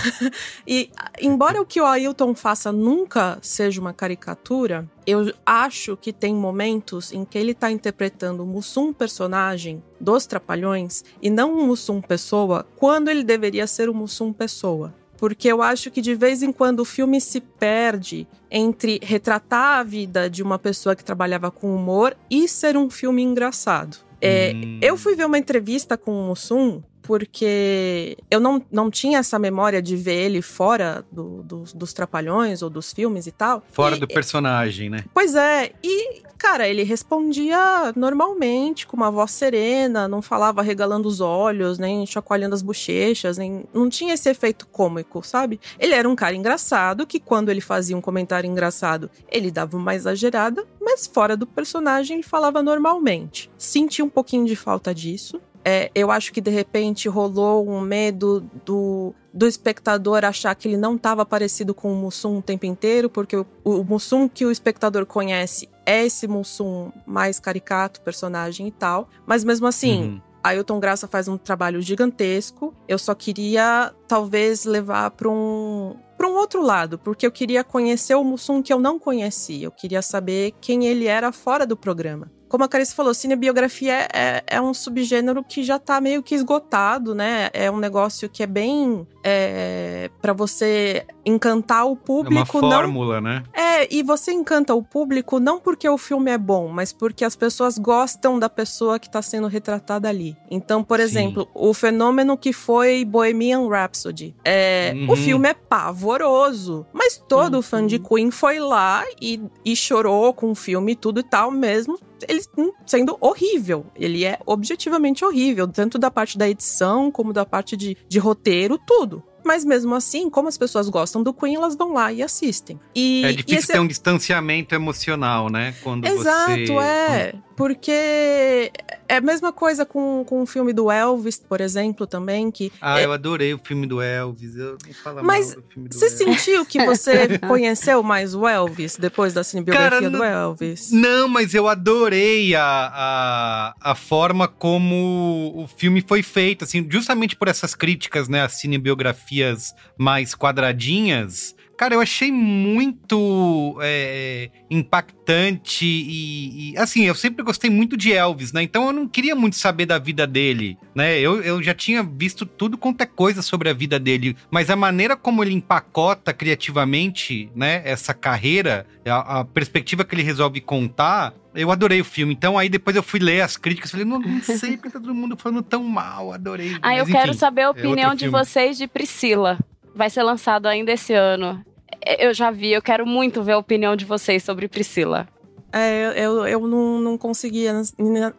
e 0.67 0.91
embora 1.21 1.61
o 1.61 1.67
que 1.67 1.81
o 1.81 1.87
Ailton 1.87 2.35
faça 2.35 2.71
nunca 2.71 3.39
seja 3.41 3.81
uma 3.81 3.93
caricatura, 3.93 4.89
eu 5.07 5.33
acho 5.45 5.97
que 5.97 6.13
tem 6.13 6.35
momentos 6.35 7.13
em 7.13 7.25
que 7.25 7.39
ele 7.39 7.53
está 7.53 7.71
interpretando 7.71 8.43
o 8.43 8.47
Mussum 8.47 8.93
personagem 8.93 9.83
dos 9.99 10.27
Trapalhões 10.27 11.05
e 11.23 11.31
não 11.31 11.59
o 11.59 11.67
Mussum 11.67 12.01
pessoa, 12.01 12.67
quando 12.77 13.09
ele 13.09 13.25
deveria 13.25 13.67
ser 13.67 13.89
o 13.89 13.95
Mussum 13.95 14.33
pessoa 14.33 14.95
porque 15.21 15.49
eu 15.49 15.61
acho 15.61 15.91
que 15.91 16.01
de 16.01 16.15
vez 16.15 16.43
em 16.43 16.51
quando 16.51 16.81
o 16.81 16.85
filme 16.85 17.21
se 17.21 17.43
perde 17.43 18.27
entre 18.51 18.99
retratar 19.03 19.81
a 19.81 19.83
vida 19.83 20.31
de 20.31 20.43
uma 20.43 20.59
pessoa 20.59 20.97
que 20.97 21.05
trabalhava 21.05 21.51
com 21.51 21.77
humor 21.77 22.17
e 22.31 22.49
ser 22.49 22.75
um 22.75 22.89
filme 22.89 23.23
engraçado. 23.23 23.99
É, 24.19 24.55
hum. 24.55 24.79
Eu 24.81 24.97
fui 24.97 25.15
ver 25.15 25.27
uma 25.27 25.37
entrevista 25.37 25.99
com 25.99 26.11
o 26.11 26.29
Mussum 26.29 26.83
porque 27.03 28.17
eu 28.31 28.41
não, 28.41 28.65
não 28.73 28.91
tinha 28.91 29.19
essa 29.19 29.39
memória 29.39 29.83
de 29.83 29.95
ver 29.95 30.15
ele 30.15 30.41
fora 30.41 31.05
do, 31.13 31.43
do, 31.43 31.65
dos 31.75 31.93
Trapalhões 31.93 32.63
ou 32.63 32.71
dos 32.71 32.91
filmes 32.91 33.27
e 33.27 33.33
tal. 33.33 33.63
Fora 33.73 33.97
e, 33.97 34.01
do 34.01 34.09
personagem, 34.09 34.89
né? 34.89 35.05
Pois 35.13 35.35
é, 35.35 35.73
e, 35.85 36.23
cara, 36.41 36.67
ele 36.67 36.83
respondia 36.83 37.93
normalmente, 37.95 38.87
com 38.87 38.97
uma 38.97 39.11
voz 39.11 39.31
serena, 39.31 40.09
não 40.09 40.23
falava 40.23 40.63
regalando 40.63 41.07
os 41.07 41.21
olhos, 41.21 41.79
nem 41.79 42.07
chacoalhando 42.07 42.55
as 42.55 42.63
bochechas, 42.63 43.37
nem, 43.37 43.65
não 43.75 43.91
tinha 43.91 44.15
esse 44.15 44.31
efeito 44.31 44.67
cômico, 44.67 45.23
sabe? 45.23 45.61
Ele 45.79 45.95
era 45.95 46.09
um 46.09 46.17
cara 46.17 46.35
engraçado, 46.35 47.07
que 47.07 47.21
quando 47.21 47.51
ele 47.51 47.61
fazia 47.61 47.95
um 47.95 48.01
comentário 48.01 48.49
engraçado, 48.49 49.11
ele 49.31 49.51
dava 49.51 49.77
uma 49.77 49.95
exagerada, 49.95 50.67
mas 50.81 51.07
fora 51.07 51.37
do 51.37 51.47
personagem 51.47 52.17
ele 52.17 52.27
falava 52.27 52.63
normalmente. 52.63 53.51
Senti 53.59 54.03
um 54.03 54.09
pouquinho 54.09 54.47
de 54.47 54.57
falta 54.57 54.95
disso. 54.95 55.39
É, 55.63 55.91
eu 55.95 56.11
acho 56.11 56.33
que 56.33 56.41
de 56.41 56.51
repente 56.51 57.07
rolou 57.07 57.69
um 57.69 57.83
medo 57.83 58.41
do, 58.65 59.15
do 59.33 59.47
espectador 59.47 60.25
achar 60.25 60.55
que 60.55 60.67
ele 60.67 60.79
não 60.79 60.97
estava 60.97 61.27
parecido 61.27 61.75
com 61.75 61.93
o 61.93 61.97
Mussum 61.97 62.39
o 62.39 62.43
tempo 62.43 62.65
inteiro, 62.65 63.11
porque 63.11 63.37
o, 63.37 63.47
o 63.63 63.85
Mussum 63.85 64.27
que 64.27 64.47
o 64.47 64.51
espectador 64.51 65.05
conhece 65.05 65.69
é 65.91 66.07
esse 66.07 66.29
Mussum 66.29 66.93
mais 67.05 67.41
caricato, 67.41 68.01
personagem 68.01 68.69
e 68.69 68.71
tal. 68.71 69.09
Mas 69.27 69.43
mesmo 69.43 69.67
assim, 69.67 70.03
uhum. 70.03 70.21
Ailton 70.43 70.79
Graça 70.79 71.09
faz 71.09 71.27
um 71.27 71.37
trabalho 71.37 71.83
gigantesco. 71.83 72.73
Eu 72.87 72.97
só 72.97 73.13
queria, 73.13 73.93
talvez, 74.07 74.65
levar 74.65 75.11
para 75.11 75.29
um, 75.29 75.97
para 76.17 76.29
um 76.29 76.35
outro 76.35 76.63
lado, 76.63 76.97
porque 76.97 77.27
eu 77.27 77.33
queria 77.33 77.65
conhecer 77.65 78.15
o 78.15 78.23
Mussum 78.23 78.63
que 78.63 78.73
eu 78.73 78.79
não 78.79 79.01
conhecia. 79.01 79.67
Eu 79.67 79.73
queria 79.73 80.01
saber 80.01 80.55
quem 80.61 80.87
ele 80.87 81.07
era 81.07 81.33
fora 81.33 81.67
do 81.67 81.77
programa 81.77 82.31
como 82.51 82.65
a 82.65 82.69
Carice 82.69 82.93
falou, 82.97 83.15
cinebiografia 83.15 83.93
é, 83.93 84.09
é, 84.13 84.43
é 84.49 84.61
um 84.61 84.75
subgênero 84.75 85.45
que 85.45 85.63
já 85.63 85.79
tá 85.79 86.01
meio 86.01 86.21
que 86.21 86.35
esgotado, 86.35 87.15
né? 87.15 87.49
É 87.53 87.71
um 87.71 87.79
negócio 87.79 88.29
que 88.29 88.43
é 88.43 88.47
bem 88.47 89.07
é, 89.23 90.11
para 90.21 90.33
você 90.33 91.07
encantar 91.25 91.87
o 91.87 91.95
público. 91.95 92.35
É 92.35 92.61
uma 92.61 92.71
fórmula, 92.71 93.21
não... 93.21 93.31
né? 93.31 93.45
É, 93.55 93.95
e 93.95 94.03
você 94.03 94.33
encanta 94.33 94.75
o 94.75 94.83
público 94.83 95.39
não 95.39 95.61
porque 95.61 95.89
o 95.89 95.97
filme 95.97 96.33
é 96.33 96.37
bom, 96.37 96.67
mas 96.67 96.93
porque 96.93 97.25
as 97.25 97.37
pessoas 97.37 97.79
gostam 97.79 98.37
da 98.37 98.49
pessoa 98.49 98.99
que 98.99 99.09
tá 99.09 99.23
sendo 99.23 99.47
retratada 99.47 100.09
ali. 100.09 100.37
Então, 100.51 100.83
por 100.83 100.99
Sim. 100.99 101.05
exemplo, 101.05 101.49
o 101.55 101.73
fenômeno 101.73 102.37
que 102.37 102.53
foi 102.53 103.05
Bohemian 103.05 103.69
Rhapsody. 103.69 104.35
É, 104.45 104.93
uhum. 104.97 105.13
O 105.13 105.17
filme 105.17 105.49
é 105.49 105.55
pavoroso, 105.55 106.85
mas 106.93 107.17
todo 107.17 107.55
uhum. 107.55 107.63
fã 107.63 107.87
de 107.87 108.01
Queen 108.01 108.33
foi 108.33 108.59
lá 108.59 109.05
e, 109.23 109.41
e 109.65 109.77
chorou 109.77 110.35
com 110.35 110.51
o 110.51 110.55
filme 110.57 110.93
e 110.93 110.97
tudo 110.97 111.21
e 111.21 111.23
tal, 111.23 111.53
mesmo 111.53 111.97
ele 112.29 112.43
sendo 112.87 113.17
horrível. 113.21 113.87
Ele 113.95 114.25
é 114.25 114.39
objetivamente 114.47 115.25
horrível, 115.25 115.67
tanto 115.69 115.99
da 115.99 116.11
parte 116.11 116.37
da 116.37 116.49
edição, 116.49 117.11
como 117.11 117.33
da 117.33 117.45
parte 117.45 117.77
de, 117.77 117.97
de 118.09 118.19
roteiro, 118.19 118.79
tudo. 118.79 119.23
Mas 119.45 119.65
mesmo 119.65 119.95
assim, 119.95 120.29
como 120.29 120.49
as 120.49 120.59
pessoas 120.59 120.89
gostam 120.89 121.23
do 121.23 121.33
Queen, 121.33 121.55
elas 121.55 121.75
vão 121.75 121.93
lá 121.93 122.13
e 122.13 122.23
assistem. 122.23 122.79
E, 122.95 123.25
é 123.25 123.33
difícil 123.33 123.59
esse... 123.59 123.73
ter 123.73 123.81
um 123.81 123.87
distanciamento 123.87 124.75
emocional, 124.75 125.49
né? 125.51 125.75
Quando 125.83 126.07
Exato, 126.07 126.67
você... 126.67 126.73
é. 126.73 127.35
Porque 127.57 128.73
é 129.11 129.17
a 129.17 129.21
mesma 129.21 129.53
coisa 129.53 129.85
com, 129.85 130.25
com 130.25 130.43
o 130.43 130.47
filme 130.47 130.73
do 130.73 130.91
Elvis, 130.91 131.39
por 131.39 131.61
exemplo, 131.61 132.07
também. 132.07 132.51
que 132.51 132.73
Ah, 132.81 133.01
é... 133.01 133.05
eu 133.05 133.13
adorei 133.13 133.53
o 133.53 133.59
filme 133.59 133.87
do 133.87 134.01
Elvis. 134.01 134.57
Eu 134.57 134.79
não 134.87 134.95
falo 134.95 135.25
Mas 135.25 135.49
mal 135.49 135.57
do 135.57 135.63
filme 135.73 135.89
do 135.89 135.95
você 135.95 136.05
Elvis. 136.07 136.19
sentiu 136.19 136.65
que 136.65 136.85
você 136.85 137.39
conheceu 137.47 138.03
mais 138.03 138.35
o 138.35 138.47
Elvis 138.47 138.97
depois 138.97 139.35
da 139.35 139.43
cinebiografia 139.45 139.91
Cara, 139.91 140.11
do 140.11 140.23
Elvis? 140.23 140.91
Não, 140.93 141.29
mas 141.29 141.55
eu 141.55 141.69
adorei 141.69 142.55
a, 142.55 142.63
a, 142.63 143.75
a 143.91 143.95
forma 143.95 144.47
como 144.47 145.53
o 145.57 145.67
filme 145.67 146.05
foi 146.07 146.23
feito, 146.23 146.65
assim, 146.65 146.87
justamente 146.89 147.35
por 147.37 147.49
essas 147.49 147.75
críticas, 147.75 148.29
né, 148.29 148.43
as 148.43 148.53
cinebiografias 148.55 149.75
mais 149.99 150.35
quadradinhas. 150.35 151.55
Cara, 151.81 151.95
eu 151.95 152.01
achei 152.03 152.31
muito 152.31 153.79
é, 153.81 154.51
impactante 154.69 155.87
e, 155.87 156.73
e, 156.73 156.77
assim, 156.77 157.05
eu 157.05 157.15
sempre 157.15 157.43
gostei 157.43 157.71
muito 157.71 157.97
de 157.97 158.13
Elvis, 158.13 158.53
né? 158.53 158.63
Então 158.63 158.89
eu 158.89 158.93
não 158.93 159.09
queria 159.09 159.35
muito 159.35 159.57
saber 159.57 159.87
da 159.87 159.99
vida 159.99 160.27
dele, 160.27 160.77
né? 160.95 161.19
Eu, 161.19 161.41
eu 161.41 161.63
já 161.63 161.73
tinha 161.73 162.03
visto 162.03 162.45
tudo 162.45 162.77
quanto 162.77 163.01
é 163.01 163.07
coisa 163.07 163.41
sobre 163.41 163.71
a 163.71 163.73
vida 163.73 163.99
dele, 163.99 164.37
mas 164.51 164.69
a 164.69 164.77
maneira 164.77 165.17
como 165.17 165.43
ele 165.43 165.55
empacota 165.55 166.35
criativamente, 166.35 167.51
né? 167.57 167.81
Essa 167.87 168.13
carreira, 168.13 168.85
a, 169.07 169.41
a 169.41 169.45
perspectiva 169.47 170.05
que 170.05 170.15
ele 170.15 170.23
resolve 170.23 170.61
contar, 170.61 171.33
eu 171.55 171.71
adorei 171.71 172.03
o 172.03 172.05
filme. 172.05 172.35
Então 172.35 172.59
aí 172.59 172.69
depois 172.69 172.95
eu 172.95 173.03
fui 173.03 173.21
ler 173.21 173.41
as 173.41 173.57
críticas, 173.57 173.91
falei, 173.91 174.05
não, 174.05 174.19
não 174.19 174.43
sei 174.45 174.77
porque 174.77 174.91
tá 174.91 175.01
todo 175.01 175.15
mundo 175.15 175.35
falando 175.35 175.63
tão 175.63 175.83
mal, 175.83 176.31
adorei. 176.31 176.77
Ah, 176.83 176.95
eu 176.95 177.05
Mas, 177.05 177.15
quero 177.15 177.31
enfim, 177.31 177.39
saber 177.39 177.63
a 177.63 177.65
é 177.65 177.69
opinião 177.71 178.11
outro 178.11 178.19
de 178.19 178.25
filme. 178.27 178.39
vocês 178.39 178.77
de 178.77 178.87
Priscila. 178.87 179.59
Vai 179.95 180.11
ser 180.11 180.23
lançado 180.23 180.67
ainda 180.67 180.93
esse 180.93 181.15
ano. 181.15 181.65
É, 182.05 182.27
Eu 182.27 182.35
já 182.35 182.51
vi, 182.51 182.73
eu 182.73 182.83
quero 182.83 183.07
muito 183.07 183.43
ver 183.43 183.53
a 183.53 183.59
opinião 183.59 183.97
de 183.97 184.05
vocês 184.05 184.43
sobre 184.43 184.69
Priscila. 184.69 185.29
É, 185.73 186.13
eu, 186.17 186.45
eu 186.47 186.67
não, 186.67 187.01
não 187.01 187.17
conseguia 187.17 187.73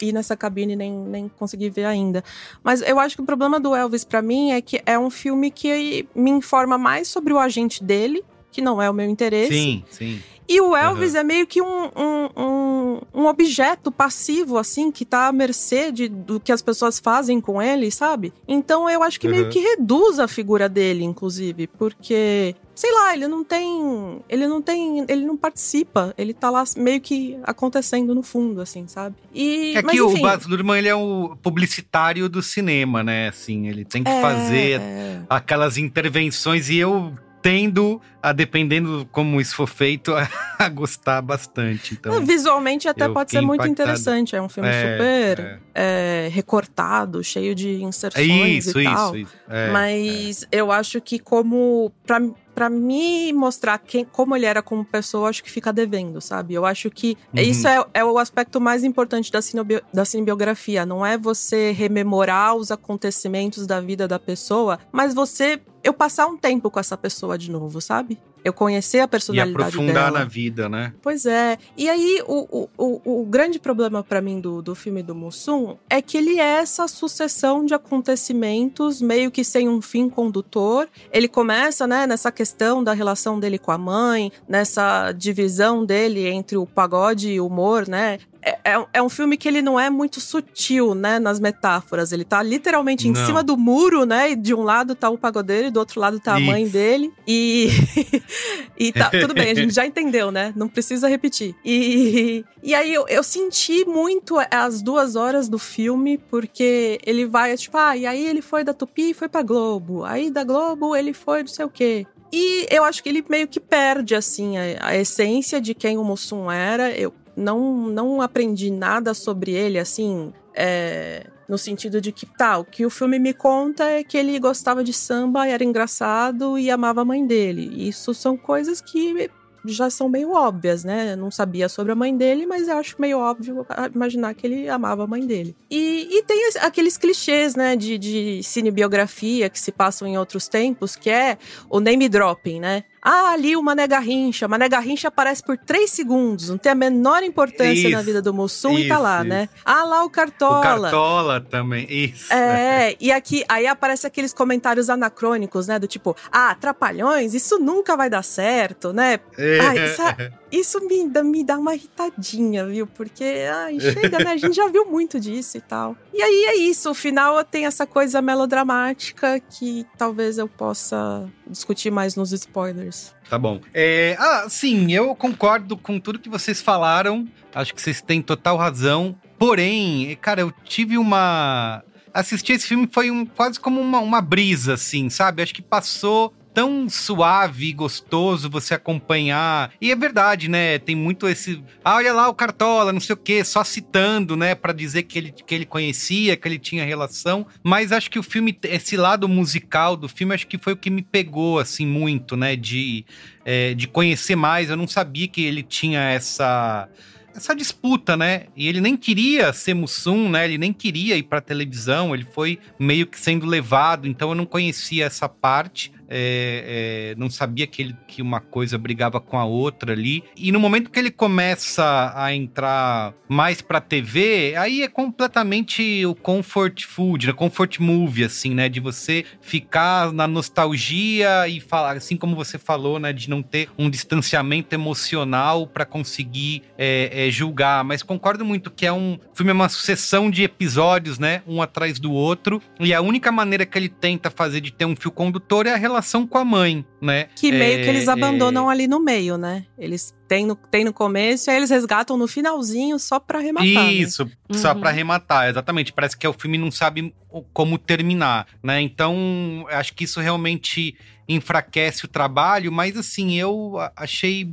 ir 0.01 0.11
nessa 0.11 0.35
cabine, 0.35 0.75
nem, 0.75 0.91
nem 0.91 1.29
consegui 1.29 1.69
ver 1.69 1.85
ainda. 1.85 2.23
Mas 2.61 2.81
eu 2.81 2.99
acho 2.99 3.15
que 3.15 3.21
o 3.21 3.25
problema 3.25 3.59
do 3.59 3.73
Elvis 3.73 4.03
para 4.03 4.21
mim 4.21 4.51
é 4.51 4.61
que 4.61 4.81
é 4.85 4.99
um 4.99 5.09
filme 5.09 5.49
que 5.49 6.07
me 6.13 6.29
informa 6.29 6.77
mais 6.77 7.07
sobre 7.07 7.31
o 7.31 7.39
agente 7.39 7.81
dele, 7.83 8.23
que 8.51 8.61
não 8.61 8.81
é 8.81 8.89
o 8.89 8.93
meu 8.93 9.09
interesse. 9.09 9.53
Sim, 9.53 9.83
sim. 9.89 10.21
E 10.51 10.59
o 10.59 10.75
Elvis 10.75 11.13
uhum. 11.13 11.19
é 11.19 11.23
meio 11.23 11.47
que 11.47 11.61
um, 11.61 11.85
um, 11.95 12.29
um, 12.35 13.01
um, 13.13 13.25
objeto 13.25 13.89
passivo, 13.89 14.57
assim, 14.57 14.91
que 14.91 15.05
tá 15.05 15.27
à 15.27 15.31
mercê 15.31 15.93
de, 15.93 16.09
do 16.09 16.41
que 16.41 16.51
as 16.51 16.61
pessoas 16.61 16.99
fazem 16.99 17.39
com 17.39 17.61
ele, 17.61 17.89
sabe? 17.89 18.33
Então 18.45 18.89
eu 18.89 19.01
acho 19.01 19.17
que 19.17 19.27
uhum. 19.27 19.33
meio 19.33 19.49
que 19.49 19.59
reduz 19.59 20.19
a 20.19 20.27
figura 20.27 20.67
dele, 20.67 21.05
inclusive, 21.05 21.67
porque. 21.67 22.53
Sei 22.75 22.91
lá, 22.91 23.13
ele 23.13 23.29
não 23.29 23.45
tem. 23.45 24.21
Ele 24.27 24.45
não 24.45 24.61
tem. 24.61 25.05
Ele 25.07 25.25
não 25.25 25.37
participa. 25.37 26.13
Ele 26.17 26.33
tá 26.33 26.49
lá 26.49 26.65
meio 26.75 26.99
que 26.99 27.37
acontecendo 27.43 28.13
no 28.13 28.23
fundo, 28.23 28.59
assim, 28.59 28.87
sabe? 28.87 29.15
E. 29.33 29.73
É 29.77 29.81
mas, 29.81 29.95
que 29.95 30.03
enfim, 30.03 30.19
o 30.19 30.21
Baz 30.21 30.45
Luhrmann, 30.45 30.79
ele 30.79 30.89
é 30.89 30.95
o 30.95 31.37
publicitário 31.41 32.27
do 32.27 32.41
cinema, 32.41 33.01
né? 33.01 33.29
Assim, 33.29 33.67
ele 33.69 33.85
tem 33.85 34.03
que 34.03 34.11
É, 34.11 34.21
fazer 34.21 34.81
é. 34.81 35.21
aquelas 35.29 35.77
intervenções 35.77 36.69
e 36.69 36.77
eu 36.77 37.13
tendo 37.41 37.99
a, 38.21 38.31
dependendo 38.31 39.07
como 39.11 39.41
isso 39.41 39.55
for 39.55 39.67
feito, 39.67 40.13
a, 40.15 40.27
a 40.59 40.69
gostar 40.69 41.21
bastante. 41.21 41.93
Então, 41.95 42.13
É, 42.15 42.19
Visualmente 42.21 42.87
até 42.87 43.07
pode 43.09 43.31
ser 43.31 43.37
fiquei 43.37 43.47
muito 43.47 43.61
impactado. 43.65 43.89
interessante. 43.89 44.35
É 44.35 44.41
um 44.41 44.49
filme 44.49 44.69
É, 44.69 44.73
super 44.97 45.61
é, 45.73 46.29
recortado, 46.31 47.23
cheio 47.23 47.55
de 47.55 47.69
É 47.69 47.73
inserções 47.79 48.67
isso, 48.67 48.79
e 48.79 48.83
isso, 48.83 48.93
tal. 48.95 49.15
isso. 49.15 49.33
É, 49.49 49.71
Mas 49.71 50.47
eu 50.51 50.71
acho 50.71 51.01
que 51.01 51.17
como 51.17 51.91
pra, 52.05 52.19
pra 52.53 52.69
me 52.69 53.33
mostrar 53.33 53.77
quem, 53.79 54.05
como 54.05 54.35
ele 54.35 54.45
era 54.45 54.61
como 54.61 54.85
pessoa, 54.85 55.29
acho 55.29 55.43
que 55.43 55.49
fica 55.49 55.73
devendo, 55.73 56.21
sabe? 56.21 56.53
Eu 56.53 56.65
acho 56.65 56.89
que 56.91 57.17
Uhum. 57.33 57.41
isso 57.41 57.67
é, 57.67 57.83
é 57.93 58.05
o 58.05 58.17
aspecto 58.19 58.61
mais 58.61 58.83
importante 58.83 59.31
da, 59.31 59.41
cinebio, 59.41 59.81
da 59.93 60.05
cinebiografia. 60.05 60.85
Não 60.85 61.03
é 61.05 61.17
você 61.17 61.71
rememorar 61.71 62.55
os 62.55 62.69
acontecimentos 62.71 63.65
da 63.65 63.79
vida 63.81 64.07
da 64.07 64.19
pessoa, 64.19 64.79
mas 64.91 65.13
você 65.13 65.59
eu 65.83 65.93
passar 65.93 66.27
um 66.27 66.37
tempo 66.37 66.69
com 66.69 66.79
essa 66.79 66.97
pessoa 66.97 67.37
de 67.37 67.49
novo, 67.51 67.81
sabe? 67.81 68.17
Eu 68.43 68.53
conhecer 68.53 68.99
a 68.99 69.03
E 69.03 69.07
personalidade 69.07 69.51
aprofundar 69.67 70.05
dela. 70.05 70.19
na 70.19 70.25
vida, 70.25 70.67
né? 70.67 70.93
Pois 70.99 71.27
é. 71.27 71.59
E 71.77 71.87
aí, 71.87 72.23
o, 72.27 72.65
o, 72.75 73.01
o, 73.05 73.21
o 73.21 73.25
grande 73.25 73.59
problema 73.59 74.03
pra 74.03 74.19
mim 74.19 74.39
do, 74.41 74.63
do 74.63 74.73
filme 74.73 75.03
do 75.03 75.13
Mussum 75.13 75.77
é 75.87 76.01
que 76.01 76.17
ele 76.17 76.39
é 76.39 76.43
essa 76.59 76.87
sucessão 76.87 77.63
de 77.63 77.75
acontecimentos 77.75 79.01
meio 79.01 79.29
que 79.31 79.43
sem 79.43 79.69
um 79.69 79.81
fim 79.81 80.09
condutor. 80.09 80.87
Ele 81.11 81.27
começa, 81.27 81.85
né, 81.85 82.07
nessa 82.07 82.31
questão 82.31 82.83
da 82.83 82.93
relação 82.93 83.39
dele 83.39 83.59
com 83.59 83.71
a 83.71 83.77
mãe, 83.77 84.31
nessa 84.47 85.11
divisão 85.11 85.85
dele 85.85 86.27
entre 86.27 86.57
o 86.57 86.65
pagode 86.65 87.29
e 87.31 87.39
o 87.39 87.45
humor, 87.47 87.87
né? 87.87 88.17
É, 88.43 88.57
é- 88.73 88.85
é 88.93 89.03
um 89.03 89.09
filme 89.09 89.37
que 89.37 89.47
ele 89.47 89.61
não 89.61 89.79
é 89.79 89.89
muito 89.89 90.19
sutil, 90.19 90.95
né, 90.95 91.19
nas 91.19 91.39
metáforas. 91.39 92.11
Ele 92.11 92.23
tá 92.25 92.41
literalmente 92.41 93.07
em 93.07 93.11
Não. 93.11 93.25
cima 93.25 93.43
do 93.43 93.55
muro, 93.55 94.05
né? 94.05 94.31
E 94.31 94.35
de 94.35 94.53
um 94.53 94.63
lado 94.63 94.95
tá 94.95 95.09
o 95.09 95.17
pagodeiro 95.17 95.67
e 95.67 95.71
do 95.71 95.79
outro 95.79 95.99
lado 95.99 96.19
tá 96.19 96.35
a 96.35 96.39
mãe 96.39 96.63
Isso. 96.63 96.73
dele. 96.73 97.13
E, 97.27 97.69
e 98.77 98.91
tá, 98.91 99.09
tudo 99.09 99.33
bem, 99.33 99.51
a 99.51 99.55
gente 99.55 99.73
já 99.73 99.85
entendeu, 99.85 100.31
né? 100.31 100.53
Não 100.55 100.67
precisa 100.67 101.07
repetir. 101.07 101.55
E, 101.63 102.43
e 102.63 102.73
aí 102.73 102.93
eu, 102.93 103.07
eu 103.07 103.23
senti 103.23 103.85
muito 103.85 104.37
as 104.49 104.81
duas 104.81 105.15
horas 105.15 105.47
do 105.47 105.59
filme, 105.59 106.17
porque 106.17 106.99
ele 107.05 107.25
vai, 107.25 107.55
tipo, 107.57 107.77
ah, 107.77 107.95
e 107.95 108.05
aí 108.05 108.25
ele 108.27 108.41
foi 108.41 108.63
da 108.63 108.73
Tupi 108.73 109.11
e 109.11 109.13
foi 109.13 109.29
pra 109.29 109.41
Globo. 109.43 110.03
Aí 110.03 110.29
da 110.31 110.43
Globo 110.43 110.95
ele 110.95 111.13
foi 111.13 111.41
não 111.41 111.47
sei 111.47 111.65
o 111.65 111.69
quê. 111.69 112.05
E 112.33 112.65
eu 112.71 112.83
acho 112.85 113.03
que 113.03 113.09
ele 113.09 113.23
meio 113.29 113.45
que 113.47 113.59
perde, 113.59 114.15
assim, 114.15 114.57
a, 114.57 114.61
a 114.87 114.95
essência 114.97 115.59
de 115.59 115.73
quem 115.75 115.97
o 115.97 116.03
Mussum 116.03 116.49
era. 116.49 116.89
Eu 116.91 117.13
não, 117.35 117.87
não 117.87 118.21
aprendi 118.21 118.69
nada 118.71 119.13
sobre 119.13 119.51
ele, 119.51 119.79
assim, 119.79 120.33
é, 120.53 121.27
no 121.47 121.57
sentido 121.57 121.99
de 121.99 122.11
que, 122.11 122.25
tá, 122.25 122.57
o 122.57 122.65
que 122.65 122.85
o 122.85 122.89
filme 122.89 123.19
me 123.19 123.33
conta 123.33 123.83
é 123.83 124.03
que 124.03 124.17
ele 124.17 124.39
gostava 124.39 124.83
de 124.83 124.93
samba, 124.93 125.47
era 125.47 125.63
engraçado 125.63 126.57
e 126.57 126.69
amava 126.69 127.01
a 127.01 127.05
mãe 127.05 127.25
dele. 127.25 127.87
Isso 127.87 128.13
são 128.13 128.37
coisas 128.37 128.81
que 128.81 129.29
já 129.65 129.89
são 129.89 130.09
meio 130.09 130.31
óbvias, 130.31 130.83
né? 130.83 131.15
Não 131.15 131.29
sabia 131.29 131.69
sobre 131.69 131.91
a 131.91 131.95
mãe 131.95 132.15
dele, 132.15 132.45
mas 132.45 132.67
eu 132.67 132.77
acho 132.77 132.95
meio 132.99 133.19
óbvio 133.19 133.65
imaginar 133.93 134.33
que 134.33 134.47
ele 134.47 134.69
amava 134.69 135.03
a 135.03 135.07
mãe 135.07 135.25
dele. 135.25 135.55
E, 135.69 136.07
e 136.11 136.23
tem 136.23 136.49
aqueles 136.61 136.97
clichês, 136.97 137.55
né, 137.55 137.75
de, 137.75 137.97
de 137.97 138.41
cinebiografia 138.43 139.49
que 139.49 139.59
se 139.59 139.71
passam 139.71 140.07
em 140.07 140.17
outros 140.17 140.47
tempos, 140.47 140.95
que 140.95 141.09
é 141.09 141.37
o 141.69 141.79
name 141.79 142.09
dropping, 142.09 142.59
né? 142.59 142.83
Ah, 143.01 143.31
ali 143.31 143.55
o 143.55 143.63
Mané 143.63 143.87
Garrincha. 143.87 144.47
Mané 144.47 144.69
Garrincha 144.69 145.07
aparece 145.07 145.41
por 145.43 145.57
três 145.57 145.89
segundos, 145.91 146.49
não 146.49 146.57
tem 146.57 146.71
a 146.71 146.75
menor 146.75 147.23
importância 147.23 147.89
na 147.89 147.97
Isso. 147.97 148.03
vida 148.03 148.21
do 148.21 148.33
Mussum 148.33 148.77
e 148.77 148.87
tá 148.87 148.93
Isso, 148.95 149.03
lá, 149.03 149.19
isso. 149.21 149.29
né? 149.29 149.49
Ah, 149.65 149.83
lá 149.83 150.03
o 150.03 150.05
O 150.05 150.09
Cartola. 150.09 150.61
Cartola 150.61 151.41
também, 151.41 151.87
isso. 151.89 152.31
É, 152.31 152.95
e 152.99 153.11
aqui, 153.11 153.43
aí 153.49 153.65
aparece 153.65 154.05
aqueles 154.05 154.33
comentários 154.33 154.89
anacrônicos, 154.89 155.65
né? 155.67 155.79
Do 155.79 155.87
tipo, 155.87 156.15
ah, 156.31 156.53
trapalhões, 156.53 157.33
isso 157.33 157.57
nunca 157.57 157.97
vai 157.97 158.09
dar 158.09 158.23
certo, 158.23 158.93
né? 158.93 159.19
É. 159.37 159.59
Ai, 159.59 159.87
sa- 159.87 160.17
isso 160.51 160.79
me 160.85 161.01
me 161.23 161.43
dá 161.43 161.57
uma 161.57 161.73
irritadinha, 161.75 162.65
viu? 162.65 162.85
Porque, 162.85 163.23
ai, 163.51 163.79
chega, 163.79 164.19
né? 164.19 164.31
A 164.31 164.37
gente 164.37 164.55
já 164.55 164.67
viu 164.67 164.85
muito 164.85 165.19
disso 165.19 165.57
e 165.57 165.61
tal. 165.61 165.95
E 166.13 166.21
aí 166.21 166.45
é 166.49 166.55
isso, 166.57 166.89
o 166.89 166.93
final 166.93 167.43
tem 167.43 167.65
essa 167.65 167.85
coisa 167.85 168.21
melodramática 168.21 169.39
que 169.39 169.85
talvez 169.97 170.37
eu 170.37 170.47
possa 170.47 171.29
discutir 171.47 171.91
mais 171.91 172.15
nos 172.15 172.31
spoilers. 172.31 173.13
Tá 173.29 173.37
bom. 173.37 173.61
É, 173.73 174.15
ah, 174.19 174.45
sim, 174.49 174.91
eu 174.91 175.15
concordo 175.15 175.77
com 175.77 175.99
tudo 175.99 176.19
que 176.19 176.29
vocês 176.29 176.61
falaram. 176.61 177.27
Acho 177.53 177.73
que 177.73 177.81
vocês 177.81 178.01
têm 178.01 178.21
total 178.21 178.57
razão. 178.57 179.15
Porém, 179.37 180.17
cara, 180.21 180.41
eu 180.41 180.51
tive 180.65 180.97
uma. 180.97 181.83
Assistir 182.13 182.53
esse 182.53 182.67
filme 182.67 182.89
foi 182.91 183.09
um, 183.09 183.25
quase 183.25 183.57
como 183.57 183.79
uma, 183.79 183.99
uma 183.99 184.21
brisa, 184.21 184.73
assim, 184.73 185.09
sabe? 185.09 185.41
Acho 185.41 185.53
que 185.53 185.61
passou 185.61 186.33
tão 186.53 186.89
suave 186.89 187.67
e 187.67 187.73
gostoso 187.73 188.49
você 188.49 188.73
acompanhar. 188.73 189.71
E 189.79 189.91
é 189.91 189.95
verdade, 189.95 190.49
né? 190.49 190.79
Tem 190.79 190.95
muito 190.95 191.27
esse. 191.27 191.63
Ah, 191.83 191.95
olha 191.95 192.13
lá 192.13 192.29
o 192.29 192.33
Cartola, 192.33 192.93
não 192.93 192.99
sei 192.99 193.13
o 193.13 193.17
quê, 193.17 193.43
só 193.43 193.63
citando, 193.63 194.35
né? 194.35 194.55
Pra 194.55 194.73
dizer 194.73 195.03
que 195.03 195.17
ele, 195.17 195.31
que 195.31 195.55
ele 195.55 195.65
conhecia, 195.65 196.35
que 196.35 196.47
ele 196.47 196.59
tinha 196.59 196.85
relação. 196.85 197.45
Mas 197.63 197.91
acho 197.91 198.09
que 198.09 198.19
o 198.19 198.23
filme, 198.23 198.57
esse 198.63 198.97
lado 198.97 199.27
musical 199.27 199.95
do 199.95 200.07
filme, 200.07 200.33
acho 200.33 200.47
que 200.47 200.57
foi 200.57 200.73
o 200.73 200.77
que 200.77 200.89
me 200.89 201.01
pegou, 201.01 201.59
assim, 201.59 201.85
muito, 201.85 202.35
né? 202.35 202.55
De, 202.55 203.05
é, 203.45 203.73
de 203.73 203.87
conhecer 203.87 204.35
mais. 204.35 204.69
Eu 204.69 204.77
não 204.77 204.87
sabia 204.87 205.27
que 205.27 205.41
ele 205.41 205.63
tinha 205.63 206.01
essa 206.01 206.87
essa 207.35 207.55
disputa, 207.55 208.17
né? 208.17 208.47
E 208.55 208.67
ele 208.67 208.81
nem 208.81 208.97
queria 208.97 209.53
ser 209.53 209.73
Mussum, 209.73 210.29
né? 210.29 210.45
Ele 210.45 210.57
nem 210.57 210.73
queria 210.73 211.15
ir 211.15 211.23
pra 211.23 211.41
televisão, 211.41 212.13
ele 212.13 212.25
foi 212.25 212.59
meio 212.77 213.07
que 213.07 213.19
sendo 213.19 213.45
levado, 213.45 214.07
então 214.07 214.29
eu 214.29 214.35
não 214.35 214.45
conhecia 214.45 215.05
essa 215.05 215.27
parte. 215.27 215.91
É, 216.13 217.13
é, 217.13 217.15
não 217.17 217.29
sabia 217.29 217.65
que, 217.65 217.81
ele, 217.81 217.95
que 218.05 218.21
uma 218.21 218.41
coisa 218.41 218.77
brigava 218.77 219.21
com 219.21 219.39
a 219.39 219.45
outra 219.45 219.93
ali. 219.93 220.23
E 220.35 220.51
no 220.51 220.59
momento 220.59 220.91
que 220.91 220.99
ele 220.99 221.09
começa 221.09 222.11
a 222.13 222.35
entrar 222.35 223.13
mais 223.29 223.61
pra 223.61 223.79
TV, 223.79 224.53
aí 224.57 224.81
é 224.81 224.89
completamente 224.89 226.05
o 226.05 226.13
comfort 226.13 226.83
food, 226.83 227.27
né? 227.27 227.33
comfort 227.33 227.79
movie, 227.79 228.25
assim, 228.25 228.53
né? 228.53 228.67
De 228.67 228.81
você 228.81 229.23
ficar 229.39 230.11
na 230.11 230.27
nostalgia 230.27 231.47
e 231.47 231.61
falar, 231.61 231.95
assim 231.95 232.17
como 232.17 232.35
você 232.35 232.57
falou, 232.57 232.99
né? 232.99 233.13
De 233.13 233.29
não 233.29 233.41
ter 233.41 233.69
um 233.77 233.89
distanciamento 233.89 234.75
emocional 234.75 235.65
pra 235.65 235.85
conseguir 235.85 236.63
é, 236.77 237.27
é, 237.27 237.31
julgar. 237.31 237.85
Mas 237.85 238.03
concordo 238.03 238.43
muito 238.43 238.69
que 238.69 238.85
é 238.85 238.91
um 238.91 239.17
filme 239.33 239.51
é 239.51 239.53
uma 239.53 239.69
sucessão 239.69 240.29
de 240.29 240.43
episódios, 240.43 241.17
né? 241.17 241.41
Um 241.47 241.61
atrás 241.61 241.99
do 241.99 242.11
outro. 242.11 242.61
E 242.79 242.93
a 242.93 243.01
única 243.01 243.31
maneira 243.31 243.65
que 243.65 243.77
ele 243.77 243.89
tenta 243.89 244.29
fazer 244.29 244.59
de 244.59 244.73
ter 244.73 244.85
um 244.85 244.95
fio 244.95 245.11
condutor 245.11 245.67
é 245.67 245.73
a 245.73 245.77
relação 245.77 246.00
com 246.27 246.37
a 246.37 246.45
mãe, 246.45 246.85
né? 247.01 247.27
Que 247.35 247.51
meio 247.51 247.79
É, 247.79 247.83
que 247.83 247.89
eles 247.89 248.07
é, 248.07 248.11
abandonam 248.11 248.69
ali 248.69 248.87
no 248.87 248.99
meio, 248.99 249.37
né? 249.37 249.65
Eles 249.77 250.13
têm 250.27 250.45
no, 250.45 250.55
têm 250.55 250.83
no 250.85 250.93
começo 250.93 251.49
e 251.49 251.51
aí 251.51 251.57
eles 251.57 251.69
resgatam 251.69 252.17
no 252.17 252.27
finalzinho 252.27 252.97
só 252.99 253.19
pra 253.19 253.39
arrematar. 253.39 253.67
né? 253.67 253.93
Isso, 253.93 254.29
só 254.51 254.73
Uhum. 254.73 254.79
pra 254.79 254.89
arrematar, 254.89 255.49
exatamente. 255.49 255.91
Parece 255.93 256.17
que 256.17 256.27
o 256.27 256.33
filme 256.33 256.57
não 256.57 256.71
sabe 256.71 257.13
como 257.53 257.77
terminar, 257.77 258.47
né? 258.63 258.81
Então, 258.81 259.65
acho 259.69 259.93
que 259.93 260.03
isso 260.03 260.19
realmente 260.19 260.95
enfraquece 261.27 262.05
o 262.05 262.07
trabalho, 262.07 262.71
mas 262.71 262.97
assim, 262.97 263.35
eu 263.39 263.75
achei 263.95 264.51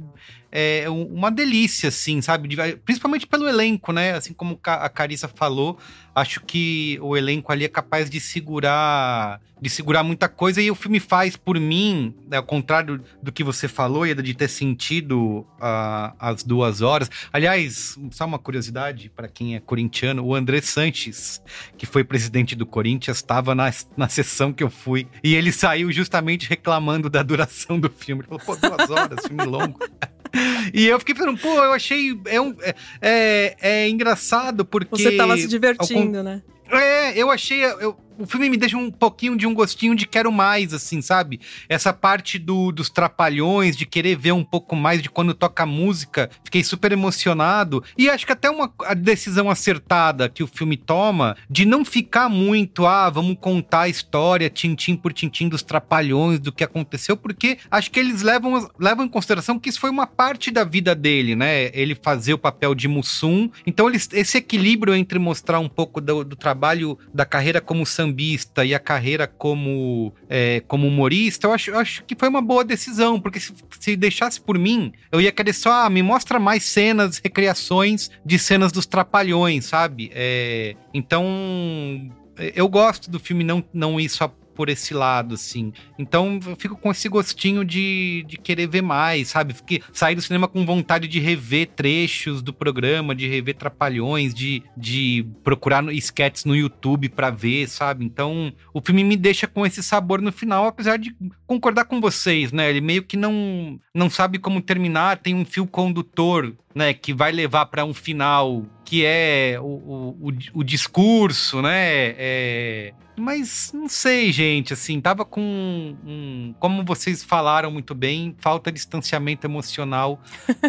é, 0.50 0.88
um- 0.88 1.06
uma 1.06 1.30
delícia, 1.30 1.88
assim, 1.88 2.20
sabe? 2.22 2.48
Principalmente 2.84 3.26
pelo 3.26 3.48
elenco, 3.48 3.92
né? 3.92 4.12
Assim 4.14 4.32
como 4.32 4.58
a 4.64 4.88
Carissa 4.88 5.28
falou, 5.28 5.78
acho 6.14 6.40
que 6.44 6.98
o 7.02 7.16
elenco 7.16 7.52
ali 7.52 7.64
é 7.64 7.68
capaz 7.68 8.08
de 8.10 8.20
segurar 8.20 9.40
de 9.60 9.68
segurar 9.68 10.04
muita 10.04 10.28
coisa 10.28 10.62
e 10.62 10.70
o 10.70 10.74
filme 10.76 11.00
faz 11.00 11.34
por 11.36 11.58
mim, 11.58 12.14
né, 12.30 12.36
ao 12.36 12.44
contrário 12.44 13.02
do 13.20 13.32
que 13.32 13.42
você 13.42 13.66
falou, 13.66 14.06
Ieda, 14.06 14.22
de 14.22 14.32
ter 14.32 14.46
sentido 14.46 15.44
ah, 15.60 16.14
as 16.16 16.44
duas 16.44 16.80
horas. 16.80 17.10
Aliás, 17.32 17.98
só 18.12 18.24
uma 18.24 18.38
curiosidade 18.38 19.08
para 19.08 19.26
quem 19.26 19.56
é 19.56 19.60
corintiano, 19.60 20.22
o 20.24 20.32
André 20.32 20.60
Sanches, 20.60 21.42
que 21.76 21.86
foi 21.86 22.04
presidente 22.04 22.54
do 22.54 22.64
Corinthians, 22.64 23.16
estava 23.16 23.52
na, 23.52 23.68
na 23.96 24.08
sessão 24.08 24.52
que 24.52 24.62
eu 24.62 24.70
fui 24.70 25.08
e 25.24 25.34
ele 25.34 25.50
saiu 25.50 25.90
justamente 25.90 26.48
reclamando 26.48 27.10
da 27.10 27.24
duração 27.24 27.80
do 27.80 27.90
filme. 27.90 28.22
Ele 28.22 28.28
falou, 28.28 28.44
pô, 28.44 28.54
duas 28.54 28.88
horas, 28.90 29.26
filme 29.26 29.44
longo. 29.44 29.76
E 30.74 30.86
eu 30.86 30.98
fiquei 30.98 31.14
pensando, 31.14 31.38
pô, 31.38 31.48
eu 31.64 31.72
achei. 31.72 32.18
É, 32.26 32.40
um, 32.40 32.54
é, 32.60 32.74
é, 33.00 33.56
é 33.60 33.88
engraçado 33.88 34.64
porque. 34.64 34.90
Você 34.90 35.16
tava 35.16 35.36
se 35.36 35.42
ao 35.42 35.46
con- 35.48 35.50
divertindo, 35.50 36.22
né? 36.22 36.42
É, 36.70 37.16
eu 37.16 37.30
achei. 37.30 37.64
eu- 37.64 37.96
o 38.18 38.26
filme 38.26 38.50
me 38.50 38.56
deixa 38.56 38.76
um 38.76 38.90
pouquinho 38.90 39.36
de 39.36 39.46
um 39.46 39.54
gostinho 39.54 39.94
de 39.94 40.06
quero 40.06 40.32
mais, 40.32 40.74
assim, 40.74 41.00
sabe? 41.00 41.40
Essa 41.68 41.92
parte 41.92 42.38
do, 42.38 42.72
dos 42.72 42.90
trapalhões, 42.90 43.76
de 43.76 43.86
querer 43.86 44.16
ver 44.16 44.32
um 44.32 44.44
pouco 44.44 44.74
mais 44.74 45.00
de 45.00 45.08
quando 45.08 45.32
toca 45.32 45.64
música. 45.64 46.28
Fiquei 46.44 46.64
super 46.64 46.90
emocionado. 46.90 47.82
E 47.96 48.10
acho 48.10 48.26
que 48.26 48.32
até 48.32 48.50
uma 48.50 48.72
decisão 48.96 49.48
acertada 49.48 50.28
que 50.28 50.42
o 50.42 50.48
filme 50.48 50.76
toma 50.76 51.36
de 51.48 51.64
não 51.64 51.84
ficar 51.84 52.28
muito, 52.28 52.86
ah, 52.86 53.08
vamos 53.08 53.36
contar 53.40 53.82
a 53.82 53.88
história, 53.88 54.50
tintim 54.50 54.96
por 54.96 55.12
tintim 55.12 55.48
dos 55.48 55.62
trapalhões, 55.62 56.40
do 56.40 56.52
que 56.52 56.64
aconteceu, 56.64 57.16
porque 57.16 57.58
acho 57.70 57.90
que 57.90 58.00
eles 58.00 58.22
levam, 58.22 58.68
levam 58.78 59.04
em 59.04 59.08
consideração 59.08 59.58
que 59.58 59.68
isso 59.68 59.80
foi 59.80 59.90
uma 59.90 60.06
parte 60.06 60.50
da 60.50 60.64
vida 60.64 60.94
dele, 60.94 61.36
né? 61.36 61.70
Ele 61.72 61.94
fazer 61.94 62.34
o 62.34 62.38
papel 62.38 62.74
de 62.74 62.88
Mussum. 62.88 63.48
Então, 63.64 63.88
eles, 63.88 64.08
esse 64.12 64.38
equilíbrio 64.38 64.94
entre 64.94 65.18
mostrar 65.18 65.60
um 65.60 65.68
pouco 65.68 66.00
do, 66.00 66.24
do 66.24 66.36
trabalho 66.36 66.98
da 67.14 67.24
carreira 67.24 67.60
como 67.60 67.86
sambista 67.86 68.07
sambista 68.08 68.64
e 68.64 68.74
a 68.74 68.78
carreira 68.78 69.26
como, 69.26 70.12
é, 70.28 70.60
como 70.66 70.86
humorista, 70.86 71.46
eu 71.46 71.52
acho, 71.52 71.70
eu 71.70 71.78
acho 71.78 72.04
que 72.04 72.16
foi 72.16 72.28
uma 72.28 72.40
boa 72.40 72.64
decisão, 72.64 73.20
porque 73.20 73.38
se, 73.38 73.52
se 73.78 73.96
deixasse 73.96 74.40
por 74.40 74.58
mim, 74.58 74.92
eu 75.12 75.20
ia 75.20 75.32
querer 75.32 75.52
só, 75.52 75.84
ah, 75.84 75.90
me 75.90 76.02
mostra 76.02 76.38
mais 76.38 76.64
cenas, 76.64 77.20
recriações 77.22 78.10
de 78.24 78.38
cenas 78.38 78.72
dos 78.72 78.86
Trapalhões, 78.86 79.66
sabe? 79.66 80.10
É, 80.14 80.74
então, 80.92 82.10
eu 82.54 82.68
gosto 82.68 83.10
do 83.10 83.18
filme 83.18 83.44
não, 83.44 83.64
não 83.72 84.00
ir 84.00 84.08
só 84.08 84.32
por 84.58 84.68
esse 84.68 84.92
lado, 84.92 85.36
assim. 85.36 85.72
Então 85.96 86.40
eu 86.44 86.56
fico 86.56 86.76
com 86.76 86.90
esse 86.90 87.08
gostinho 87.08 87.64
de, 87.64 88.24
de 88.26 88.36
querer 88.36 88.66
ver 88.66 88.82
mais, 88.82 89.28
sabe? 89.28 89.54
Fiquei, 89.54 89.80
sair 89.92 90.16
do 90.16 90.20
cinema 90.20 90.48
com 90.48 90.66
vontade 90.66 91.06
de 91.06 91.20
rever 91.20 91.68
trechos 91.76 92.42
do 92.42 92.52
programa, 92.52 93.14
de 93.14 93.28
rever 93.28 93.54
trapalhões, 93.54 94.34
de, 94.34 94.64
de 94.76 95.24
procurar 95.44 95.84
sketches 95.92 96.44
no 96.44 96.56
YouTube 96.56 97.08
para 97.08 97.30
ver, 97.30 97.68
sabe? 97.68 98.04
Então 98.04 98.52
o 98.74 98.80
filme 98.80 99.04
me 99.04 99.16
deixa 99.16 99.46
com 99.46 99.64
esse 99.64 99.80
sabor 99.80 100.20
no 100.20 100.32
final, 100.32 100.66
apesar 100.66 100.96
de 100.98 101.14
concordar 101.46 101.84
com 101.84 102.00
vocês, 102.00 102.50
né? 102.50 102.68
Ele 102.68 102.80
meio 102.80 103.04
que 103.04 103.16
não, 103.16 103.78
não 103.94 104.10
sabe 104.10 104.40
como 104.40 104.60
terminar, 104.60 105.18
tem 105.18 105.36
um 105.36 105.44
fio 105.44 105.68
condutor 105.68 106.52
né, 106.74 106.92
que 106.92 107.12
vai 107.12 107.32
levar 107.32 107.66
para 107.66 107.84
um 107.84 107.94
final 107.94 108.64
que 108.84 109.04
é 109.04 109.58
o, 109.60 109.64
o, 109.64 110.32
o, 110.54 110.64
discurso, 110.64 111.60
né? 111.60 112.14
É... 112.16 112.94
Mas 113.20 113.72
não 113.74 113.88
sei, 113.88 114.32
gente, 114.32 114.72
assim, 114.72 115.00
tava 115.00 115.24
com 115.24 115.96
um, 116.04 116.54
como 116.58 116.84
vocês 116.84 117.22
falaram 117.22 117.70
muito 117.70 117.94
bem, 117.94 118.34
falta 118.38 118.70
distanciamento 118.70 119.46
emocional 119.46 120.20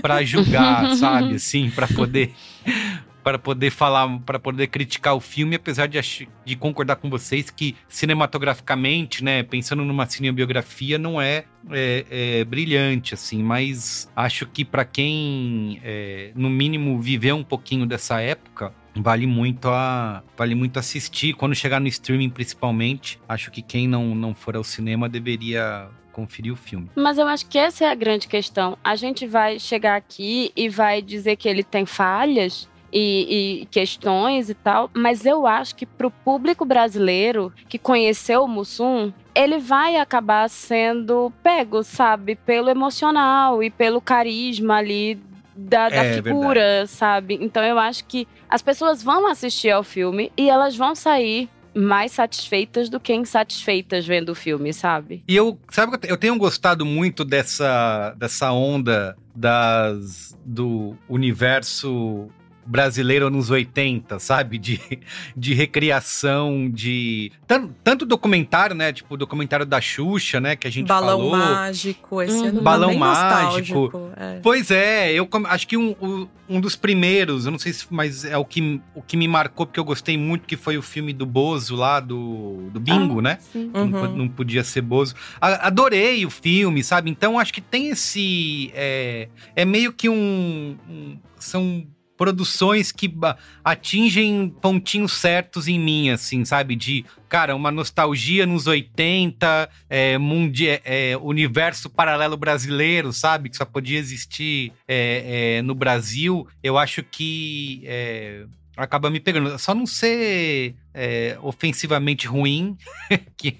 para 0.01 0.23
julgar, 0.23 0.95
sabe? 0.97 1.35
Assim, 1.35 1.69
para 1.69 1.87
poder 1.87 2.33
para 3.23 3.37
poder 3.37 3.69
falar, 3.69 4.19
para 4.21 4.39
poder 4.39 4.67
criticar 4.67 5.15
o 5.15 5.19
filme, 5.19 5.55
apesar 5.55 5.87
de, 5.87 5.99
de 6.45 6.55
concordar 6.55 6.95
com 6.95 7.09
vocês 7.09 7.49
que 7.49 7.75
cinematograficamente, 7.87 9.23
né, 9.23 9.43
pensando 9.43 9.83
numa 9.83 10.05
cinebiografia, 10.05 10.97
não 10.97 11.21
é, 11.21 11.43
é, 11.69 12.05
é 12.09 12.43
brilhante, 12.45 13.13
assim, 13.13 13.43
mas 13.43 14.09
acho 14.15 14.45
que 14.47 14.63
para 14.63 14.85
quem, 14.85 15.79
é, 15.83 16.31
no 16.33 16.49
mínimo, 16.49 16.99
viveu 16.99 17.35
um 17.35 17.43
pouquinho 17.43 17.85
dessa 17.85 18.19
época, 18.21 18.73
vale 18.95 19.27
muito 19.27 19.69
a 19.69 20.23
vale 20.37 20.55
muito 20.55 20.79
assistir 20.79 21.33
quando 21.33 21.55
chegar 21.55 21.79
no 21.79 21.87
streaming 21.87 22.29
principalmente 22.29 23.19
acho 23.27 23.51
que 23.51 23.61
quem 23.61 23.87
não 23.87 24.15
não 24.15 24.33
for 24.33 24.55
ao 24.55 24.63
cinema 24.63 25.07
deveria 25.07 25.87
conferir 26.11 26.51
o 26.51 26.55
filme. 26.55 26.89
Mas 26.95 27.17
eu 27.17 27.27
acho 27.27 27.45
que 27.47 27.57
essa 27.57 27.85
é 27.85 27.89
a 27.89 27.95
grande 27.95 28.27
questão. 28.27 28.77
A 28.83 28.95
gente 28.95 29.25
vai 29.25 29.57
chegar 29.57 29.95
aqui 29.95 30.51
e 30.53 30.67
vai 30.67 31.01
dizer 31.01 31.37
que 31.37 31.47
ele 31.47 31.63
tem 31.63 31.85
falhas, 31.85 32.67
e, 32.91 33.61
e, 33.61 33.65
questões 33.67 34.49
e 34.49 34.53
tal, 34.53 34.89
mas 34.93 35.25
eu 35.25 35.45
acho 35.45 35.75
que 35.75 35.85
para 35.85 36.07
o 36.07 36.11
público 36.11 36.65
brasileiro 36.65 37.53
que 37.67 37.77
conheceu 37.77 38.43
o 38.43 38.47
Mussum, 38.47 39.13
ele 39.33 39.59
vai 39.59 39.97
acabar 39.97 40.49
sendo 40.49 41.31
pego, 41.43 41.83
sabe, 41.83 42.35
pelo 42.35 42.69
emocional 42.69 43.61
e 43.63 43.69
pelo 43.69 44.01
carisma 44.01 44.77
ali 44.77 45.19
da, 45.67 45.89
da 45.89 45.95
é, 45.95 46.13
figura, 46.13 46.61
verdade. 46.61 46.89
sabe? 46.89 47.37
Então 47.41 47.63
eu 47.63 47.77
acho 47.77 48.05
que 48.05 48.27
as 48.49 48.61
pessoas 48.61 49.03
vão 49.03 49.27
assistir 49.27 49.69
ao 49.69 49.83
filme 49.83 50.31
e 50.37 50.49
elas 50.49 50.75
vão 50.75 50.95
sair 50.95 51.49
mais 51.73 52.11
satisfeitas 52.11 52.89
do 52.89 52.99
que 52.99 53.13
insatisfeitas 53.13 54.05
vendo 54.05 54.29
o 54.29 54.35
filme, 54.35 54.73
sabe? 54.73 55.23
E 55.27 55.35
eu, 55.35 55.57
sabe, 55.69 55.97
eu 56.07 56.17
tenho 56.17 56.35
gostado 56.37 56.85
muito 56.85 57.23
dessa, 57.23 58.13
dessa 58.17 58.51
onda 58.51 59.15
das 59.35 60.37
do 60.43 60.95
universo 61.07 62.27
brasileiro 62.69 63.31
nos 63.31 63.49
80, 63.49 64.19
sabe? 64.19 64.59
De, 64.59 64.79
de 65.35 65.53
recriação, 65.55 66.69
de. 66.69 67.31
Tanto, 67.47 67.75
tanto 67.83 68.05
documentário, 68.05 68.75
né? 68.75 68.93
Tipo, 68.93 69.15
o 69.15 69.17
documentário 69.17 69.65
da 69.65 69.81
Xuxa, 69.81 70.39
né? 70.39 70.55
Que 70.55 70.67
a 70.67 70.71
gente 70.71 70.87
Balão 70.87 71.17
falou. 71.17 71.31
Mágico, 71.31 72.21
esse 72.21 72.33
uhum. 72.35 72.61
Balão 72.61 72.93
Mágico. 72.93 74.11
É. 74.15 74.39
Pois 74.43 74.69
é, 74.69 75.11
eu 75.11 75.27
acho 75.45 75.67
que 75.67 75.75
um, 75.75 76.27
um 76.47 76.61
dos 76.61 76.75
primeiros, 76.75 77.45
eu 77.45 77.51
não 77.51 77.57
sei 77.57 77.73
se, 77.73 77.87
mas 77.89 78.23
é 78.23 78.37
o 78.37 78.45
que, 78.45 78.79
o 78.93 79.01
que 79.01 79.17
me 79.17 79.27
marcou, 79.27 79.65
porque 79.65 79.79
eu 79.79 79.85
gostei 79.85 80.17
muito, 80.17 80.47
que 80.47 80.55
foi 80.55 80.77
o 80.77 80.81
filme 80.83 81.11
do 81.11 81.25
Bozo 81.25 81.75
lá, 81.75 81.99
do, 81.99 82.69
do 82.71 82.79
Bingo, 82.79 83.19
ah, 83.19 83.23
né? 83.23 83.37
Sim. 83.51 83.71
Uhum. 83.73 83.87
Não, 83.87 84.15
não, 84.15 84.27
podia 84.27 84.63
ser 84.63 84.81
Bozo. 84.81 85.15
Adorei 85.41 86.23
o 86.23 86.29
filme, 86.29 86.83
sabe? 86.83 87.09
Então 87.09 87.39
acho 87.39 87.51
que 87.51 87.61
tem 87.61 87.89
esse. 87.89 88.71
É, 88.75 89.27
é 89.55 89.65
meio 89.65 89.91
que 89.91 90.07
um, 90.07 90.77
um 90.87 91.17
são 91.39 91.85
produções 92.19 92.91
que 92.91 93.09
atingem 93.63 94.53
pontinhos 94.61 95.13
certos 95.13 95.69
em 95.69 95.79
mim, 95.79 96.09
assim, 96.09 96.43
sabe? 96.43 96.75
De, 96.75 97.05
cara, 97.29 97.55
uma 97.55 97.71
nostalgia 97.71 98.45
nos 98.45 98.67
80, 98.67 99.69
é, 99.89 100.17
mundi 100.17 100.67
é, 100.67 101.15
universo 101.15 101.89
paralelo 101.89 102.35
brasileiro, 102.35 103.13
sabe? 103.13 103.47
Que 103.47 103.55
só 103.55 103.63
podia 103.63 103.97
existir 103.97 104.73
é, 104.85 105.59
é 105.59 105.61
no 105.61 105.73
Brasil. 105.73 106.45
Eu 106.61 106.77
acho 106.77 107.01
que 107.03 107.83
é, 107.85 108.43
acaba 108.79 109.09
me 109.09 109.19
pegando. 109.19 109.57
Só 109.59 109.75
não 109.75 109.85
ser 109.85 110.75
é, 110.93 111.37
ofensivamente 111.41 112.27
ruim, 112.27 112.77
que 113.37 113.57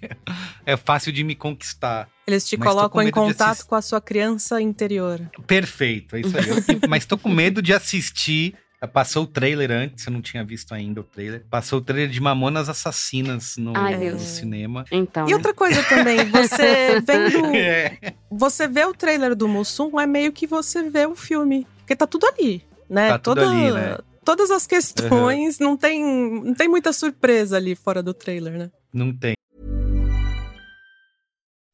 é 0.66 0.78
fácil 0.78 1.12
de 1.12 1.24
me 1.24 1.36
conquistar. 1.36 2.10
Eles 2.26 2.48
te 2.48 2.58
mas 2.58 2.68
colocam 2.68 3.02
em 3.02 3.12
contato 3.12 3.66
com 3.66 3.76
a 3.76 3.82
sua 3.82 4.00
criança 4.00 4.62
interior. 4.62 5.20
Perfeito, 5.46 6.16
é 6.16 6.22
isso 6.22 6.38
aí. 6.38 6.50
Eu, 6.50 6.90
mas 6.90 7.06
tô 7.06 7.18
com 7.18 7.30
medo 7.30 7.62
de 7.62 7.74
assistir. 7.74 8.56
Passou 8.94 9.24
o 9.24 9.28
trailer 9.28 9.72
antes, 9.72 10.08
eu 10.08 10.14
não 10.14 10.22
tinha 10.22 10.42
visto 10.42 10.74
ainda 10.74 11.02
o 11.02 11.04
trailer. 11.04 11.44
Passou 11.50 11.80
o 11.80 11.82
trailer 11.82 12.08
de 12.08 12.22
Mamonas 12.22 12.70
Assassinas 12.70 13.58
no, 13.58 13.74
Ai, 13.76 14.10
no 14.10 14.20
cinema. 14.20 14.86
Então, 14.90 15.26
e 15.26 15.32
né? 15.32 15.36
outra 15.36 15.54
coisa 15.54 15.84
também, 15.84 16.24
você 16.30 17.02
vendo. 17.06 17.54
é. 17.58 17.98
Você 18.32 18.70
vê 18.70 18.86
o 18.86 18.94
trailer 18.94 19.36
do 19.36 19.50
Mussum, 19.50 20.00
é 20.00 20.08
meio 20.08 20.32
que 20.32 20.48
você 20.48 20.90
vê 20.90 21.06
o 21.06 21.14
filme. 21.14 21.68
Porque 21.80 21.94
tá 21.94 22.08
tudo 22.08 22.26
ali, 22.26 22.64
né? 22.90 23.10
Tá 23.10 23.20
tudo 23.20 23.42
Toda, 23.42 23.52
ali, 23.52 23.70
né? 23.70 23.98
Todas 24.30 24.52
as 24.52 24.68
questões, 24.68 25.60
uhum. 25.60 25.70
não, 25.70 25.78
tem, 25.78 26.04
não 26.44 26.54
tem 26.54 26.68
muita 26.70 26.94
surpresa 26.94 27.58
ali 27.58 27.74
fora 27.74 28.04
do 28.04 28.14
trailer, 28.14 28.60
né? 28.60 28.72
Não 28.94 29.12
tem. 29.12 29.34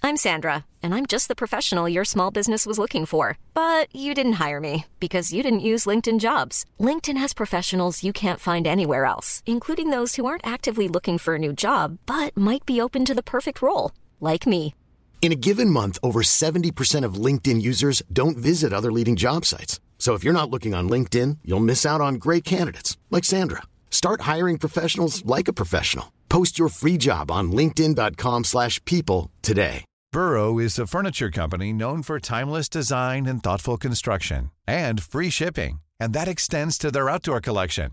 I'm 0.02 0.16
Sandra, 0.16 0.64
and 0.82 0.94
I'm 0.94 1.06
just 1.06 1.28
the 1.28 1.36
professional 1.36 1.90
your 1.90 2.06
small 2.06 2.32
business 2.32 2.66
was 2.66 2.78
looking 2.78 3.06
for. 3.06 3.38
But 3.54 3.94
you 3.94 4.14
didn't 4.14 4.40
hire 4.40 4.62
me 4.62 4.86
because 5.02 5.34
you 5.34 5.44
didn't 5.44 5.68
use 5.68 5.86
LinkedIn 5.86 6.20
jobs. 6.20 6.64
LinkedIn 6.80 7.18
has 7.18 7.34
professionals 7.34 8.04
you 8.04 8.14
can't 8.14 8.40
find 8.40 8.66
anywhere 8.66 9.04
else, 9.04 9.42
including 9.46 9.90
those 9.90 10.16
who 10.16 10.26
aren't 10.26 10.48
actively 10.48 10.88
looking 10.88 11.18
for 11.18 11.36
a 11.36 11.40
new 11.40 11.52
job, 11.52 11.98
but 12.06 12.38
might 12.38 12.66
be 12.66 12.80
open 12.80 13.04
to 13.04 13.14
the 13.14 13.24
perfect 13.24 13.62
role, 13.62 13.92
like 14.22 14.48
me. 14.48 14.74
In 15.22 15.34
a 15.34 15.36
given 15.48 15.70
month, 15.70 15.98
over 16.02 16.22
70% 16.22 17.04
of 17.04 17.16
LinkedIn 17.16 17.62
users 17.62 18.02
don't 18.14 18.38
visit 18.38 18.72
other 18.72 18.92
leading 18.92 19.18
job 19.18 19.44
sites. 19.44 19.80
So 19.98 20.14
if 20.14 20.24
you're 20.24 20.40
not 20.40 20.52
looking 20.52 20.76
on 20.76 20.88
LinkedIn, 20.90 21.40
you'll 21.44 21.60
miss 21.72 21.86
out 21.86 22.02
on 22.02 22.16
great 22.16 22.44
candidates 22.44 22.96
like 23.10 23.24
Sandra. 23.24 23.64
Start 23.90 24.22
hiring 24.22 24.60
professionals 24.60 25.26
like 25.26 25.48
a 25.48 25.54
professional. 25.54 26.14
Post 26.30 26.60
your 26.60 26.70
free 26.70 26.98
job 26.98 27.32
on 27.32 27.52
linkedin.com/people 27.52 29.32
today. 29.42 29.86
Burrow 30.12 30.60
is 30.60 30.80
a 30.80 30.88
furniture 30.88 31.30
company 31.30 31.74
known 31.74 32.02
for 32.02 32.20
timeless 32.22 32.70
design 32.70 33.26
and 33.26 33.44
thoughtful 33.44 33.78
construction 33.78 34.52
and 34.66 35.04
free 35.04 35.30
shipping, 35.30 35.82
and 36.00 36.14
that 36.14 36.28
extends 36.28 36.78
to 36.78 36.90
their 36.90 37.10
outdoor 37.10 37.42
collection. 37.42 37.90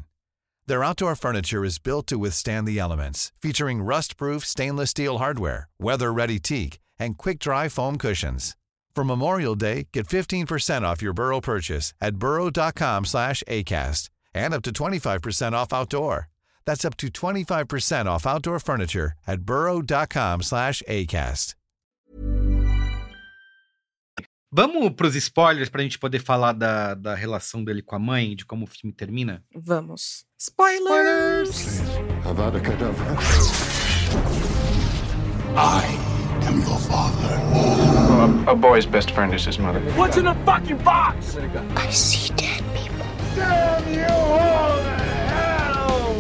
Their 0.69 0.85
outdoor 0.85 1.17
furniture 1.17 1.65
is 1.65 1.81
built 1.81 2.07
to 2.07 2.19
withstand 2.19 2.69
the 2.69 2.79
elements, 2.79 3.33
featuring 3.43 3.83
rust-proof 3.83 4.45
stainless 4.45 4.91
steel 4.91 5.19
hardware, 5.19 5.69
weather-ready 5.81 6.38
teak, 6.38 6.79
and 6.97 7.19
quick-dry 7.19 7.69
foam 7.69 7.99
cushions. 7.99 8.55
For 8.94 9.05
Memorial 9.05 9.55
Day, 9.55 9.88
get 9.92 10.07
15% 10.07 10.83
off 10.83 11.00
your 11.02 11.14
Burrow 11.14 11.40
purchase 11.40 11.94
at 12.00 12.16
burrow.com 12.16 13.05
slash 13.07 13.42
ACAST 13.48 14.11
and 14.35 14.55
up 14.55 14.62
to 14.62 14.72
25% 14.72 15.52
off 15.52 15.72
outdoor. 15.72 16.28
That's 16.66 16.85
up 16.85 16.96
to 16.98 17.09
25% 17.09 18.07
off 18.07 18.26
outdoor 18.26 18.61
furniture 18.61 19.12
at 19.26 19.42
burrow.com 19.42 20.42
slash 20.42 20.83
ACAST. 20.88 21.55
Vamos 24.55 24.90
para 24.90 25.07
os 25.07 25.16
spoilers 25.16 25.70
para 25.70 25.81
a 25.81 25.85
gente 25.85 25.98
poder 25.98 26.18
falar 26.18 26.52
da, 26.52 26.92
da 26.92 27.14
relação 27.14 27.64
dele 27.64 27.81
com 27.81 27.96
a 27.96 27.98
mãe, 27.98 28.37
de 28.37 28.44
como 28.44 28.64
o 28.64 28.66
filme 28.66 28.92
termina? 28.92 29.42
Vamos. 29.55 30.26
Spoilers! 30.38 31.81
Avada 32.26 32.61
Kedavra. 32.61 33.16
I 35.57 36.12
am 36.46 36.61
your 36.61 36.78
father. 36.78 37.28
Well, 37.52 38.48
a, 38.48 38.52
a, 38.52 38.55
boy's 38.55 38.87
best 38.87 39.11
friend 39.12 39.35
is 39.35 39.44
his 39.44 39.59
mother. 39.59 39.81
What's 39.96 40.16
in 40.16 40.24
the 40.24 40.35
fucking 40.44 40.78
box? 40.78 41.37
I 41.76 41.90
see 41.90 42.33
dead 42.35 42.62
people. 42.74 43.07
Damn 43.35 43.94
you 43.94 44.05
all 44.05 44.76
to 44.78 44.96
hell! 45.33 46.14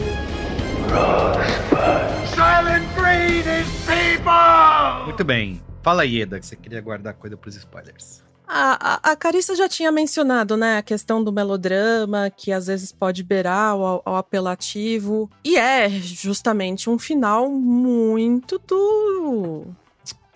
Rosebud. 0.88 2.28
Silent 2.34 2.86
breed 2.94 3.46
is 3.46 3.68
people! 3.86 5.04
Muito 5.04 5.24
bem. 5.24 5.60
Fala 5.82 6.02
aí, 6.02 6.22
Eda, 6.22 6.38
que 6.38 6.46
você 6.46 6.56
queria 6.56 6.80
guardar 6.80 7.14
coisa 7.14 7.36
pros 7.36 7.56
spoilers. 7.56 8.22
A, 8.46 9.08
a, 9.08 9.12
a 9.12 9.16
Carissa 9.16 9.56
já 9.56 9.68
tinha 9.68 9.90
mencionado, 9.90 10.56
né, 10.56 10.76
a 10.76 10.82
questão 10.82 11.24
do 11.24 11.32
melodrama, 11.32 12.30
que 12.30 12.52
às 12.52 12.66
vezes 12.66 12.92
pode 12.92 13.22
beirar 13.22 13.70
ao, 13.70 14.02
ao 14.04 14.16
apelativo. 14.16 15.30
E 15.42 15.56
é 15.56 15.88
justamente 15.88 16.90
um 16.90 16.98
final 16.98 17.48
muito 17.48 18.58
do 18.58 19.74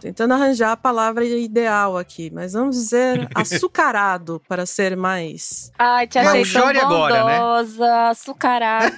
tentando 0.06 0.34
arranjar 0.34 0.70
a 0.70 0.76
palavra 0.76 1.24
ideal 1.24 1.98
aqui, 1.98 2.30
mas 2.32 2.52
vamos 2.52 2.76
dizer 2.76 3.28
açucarado 3.34 4.40
para 4.48 4.64
ser 4.64 4.96
mais. 4.96 5.72
Ai, 5.76 6.06
te 6.06 6.16
achei 6.16 6.44
tão 6.44 6.66
bondosa, 6.66 6.84
agora, 6.84 7.24
né? 7.24 8.08
açucarado. 8.08 8.94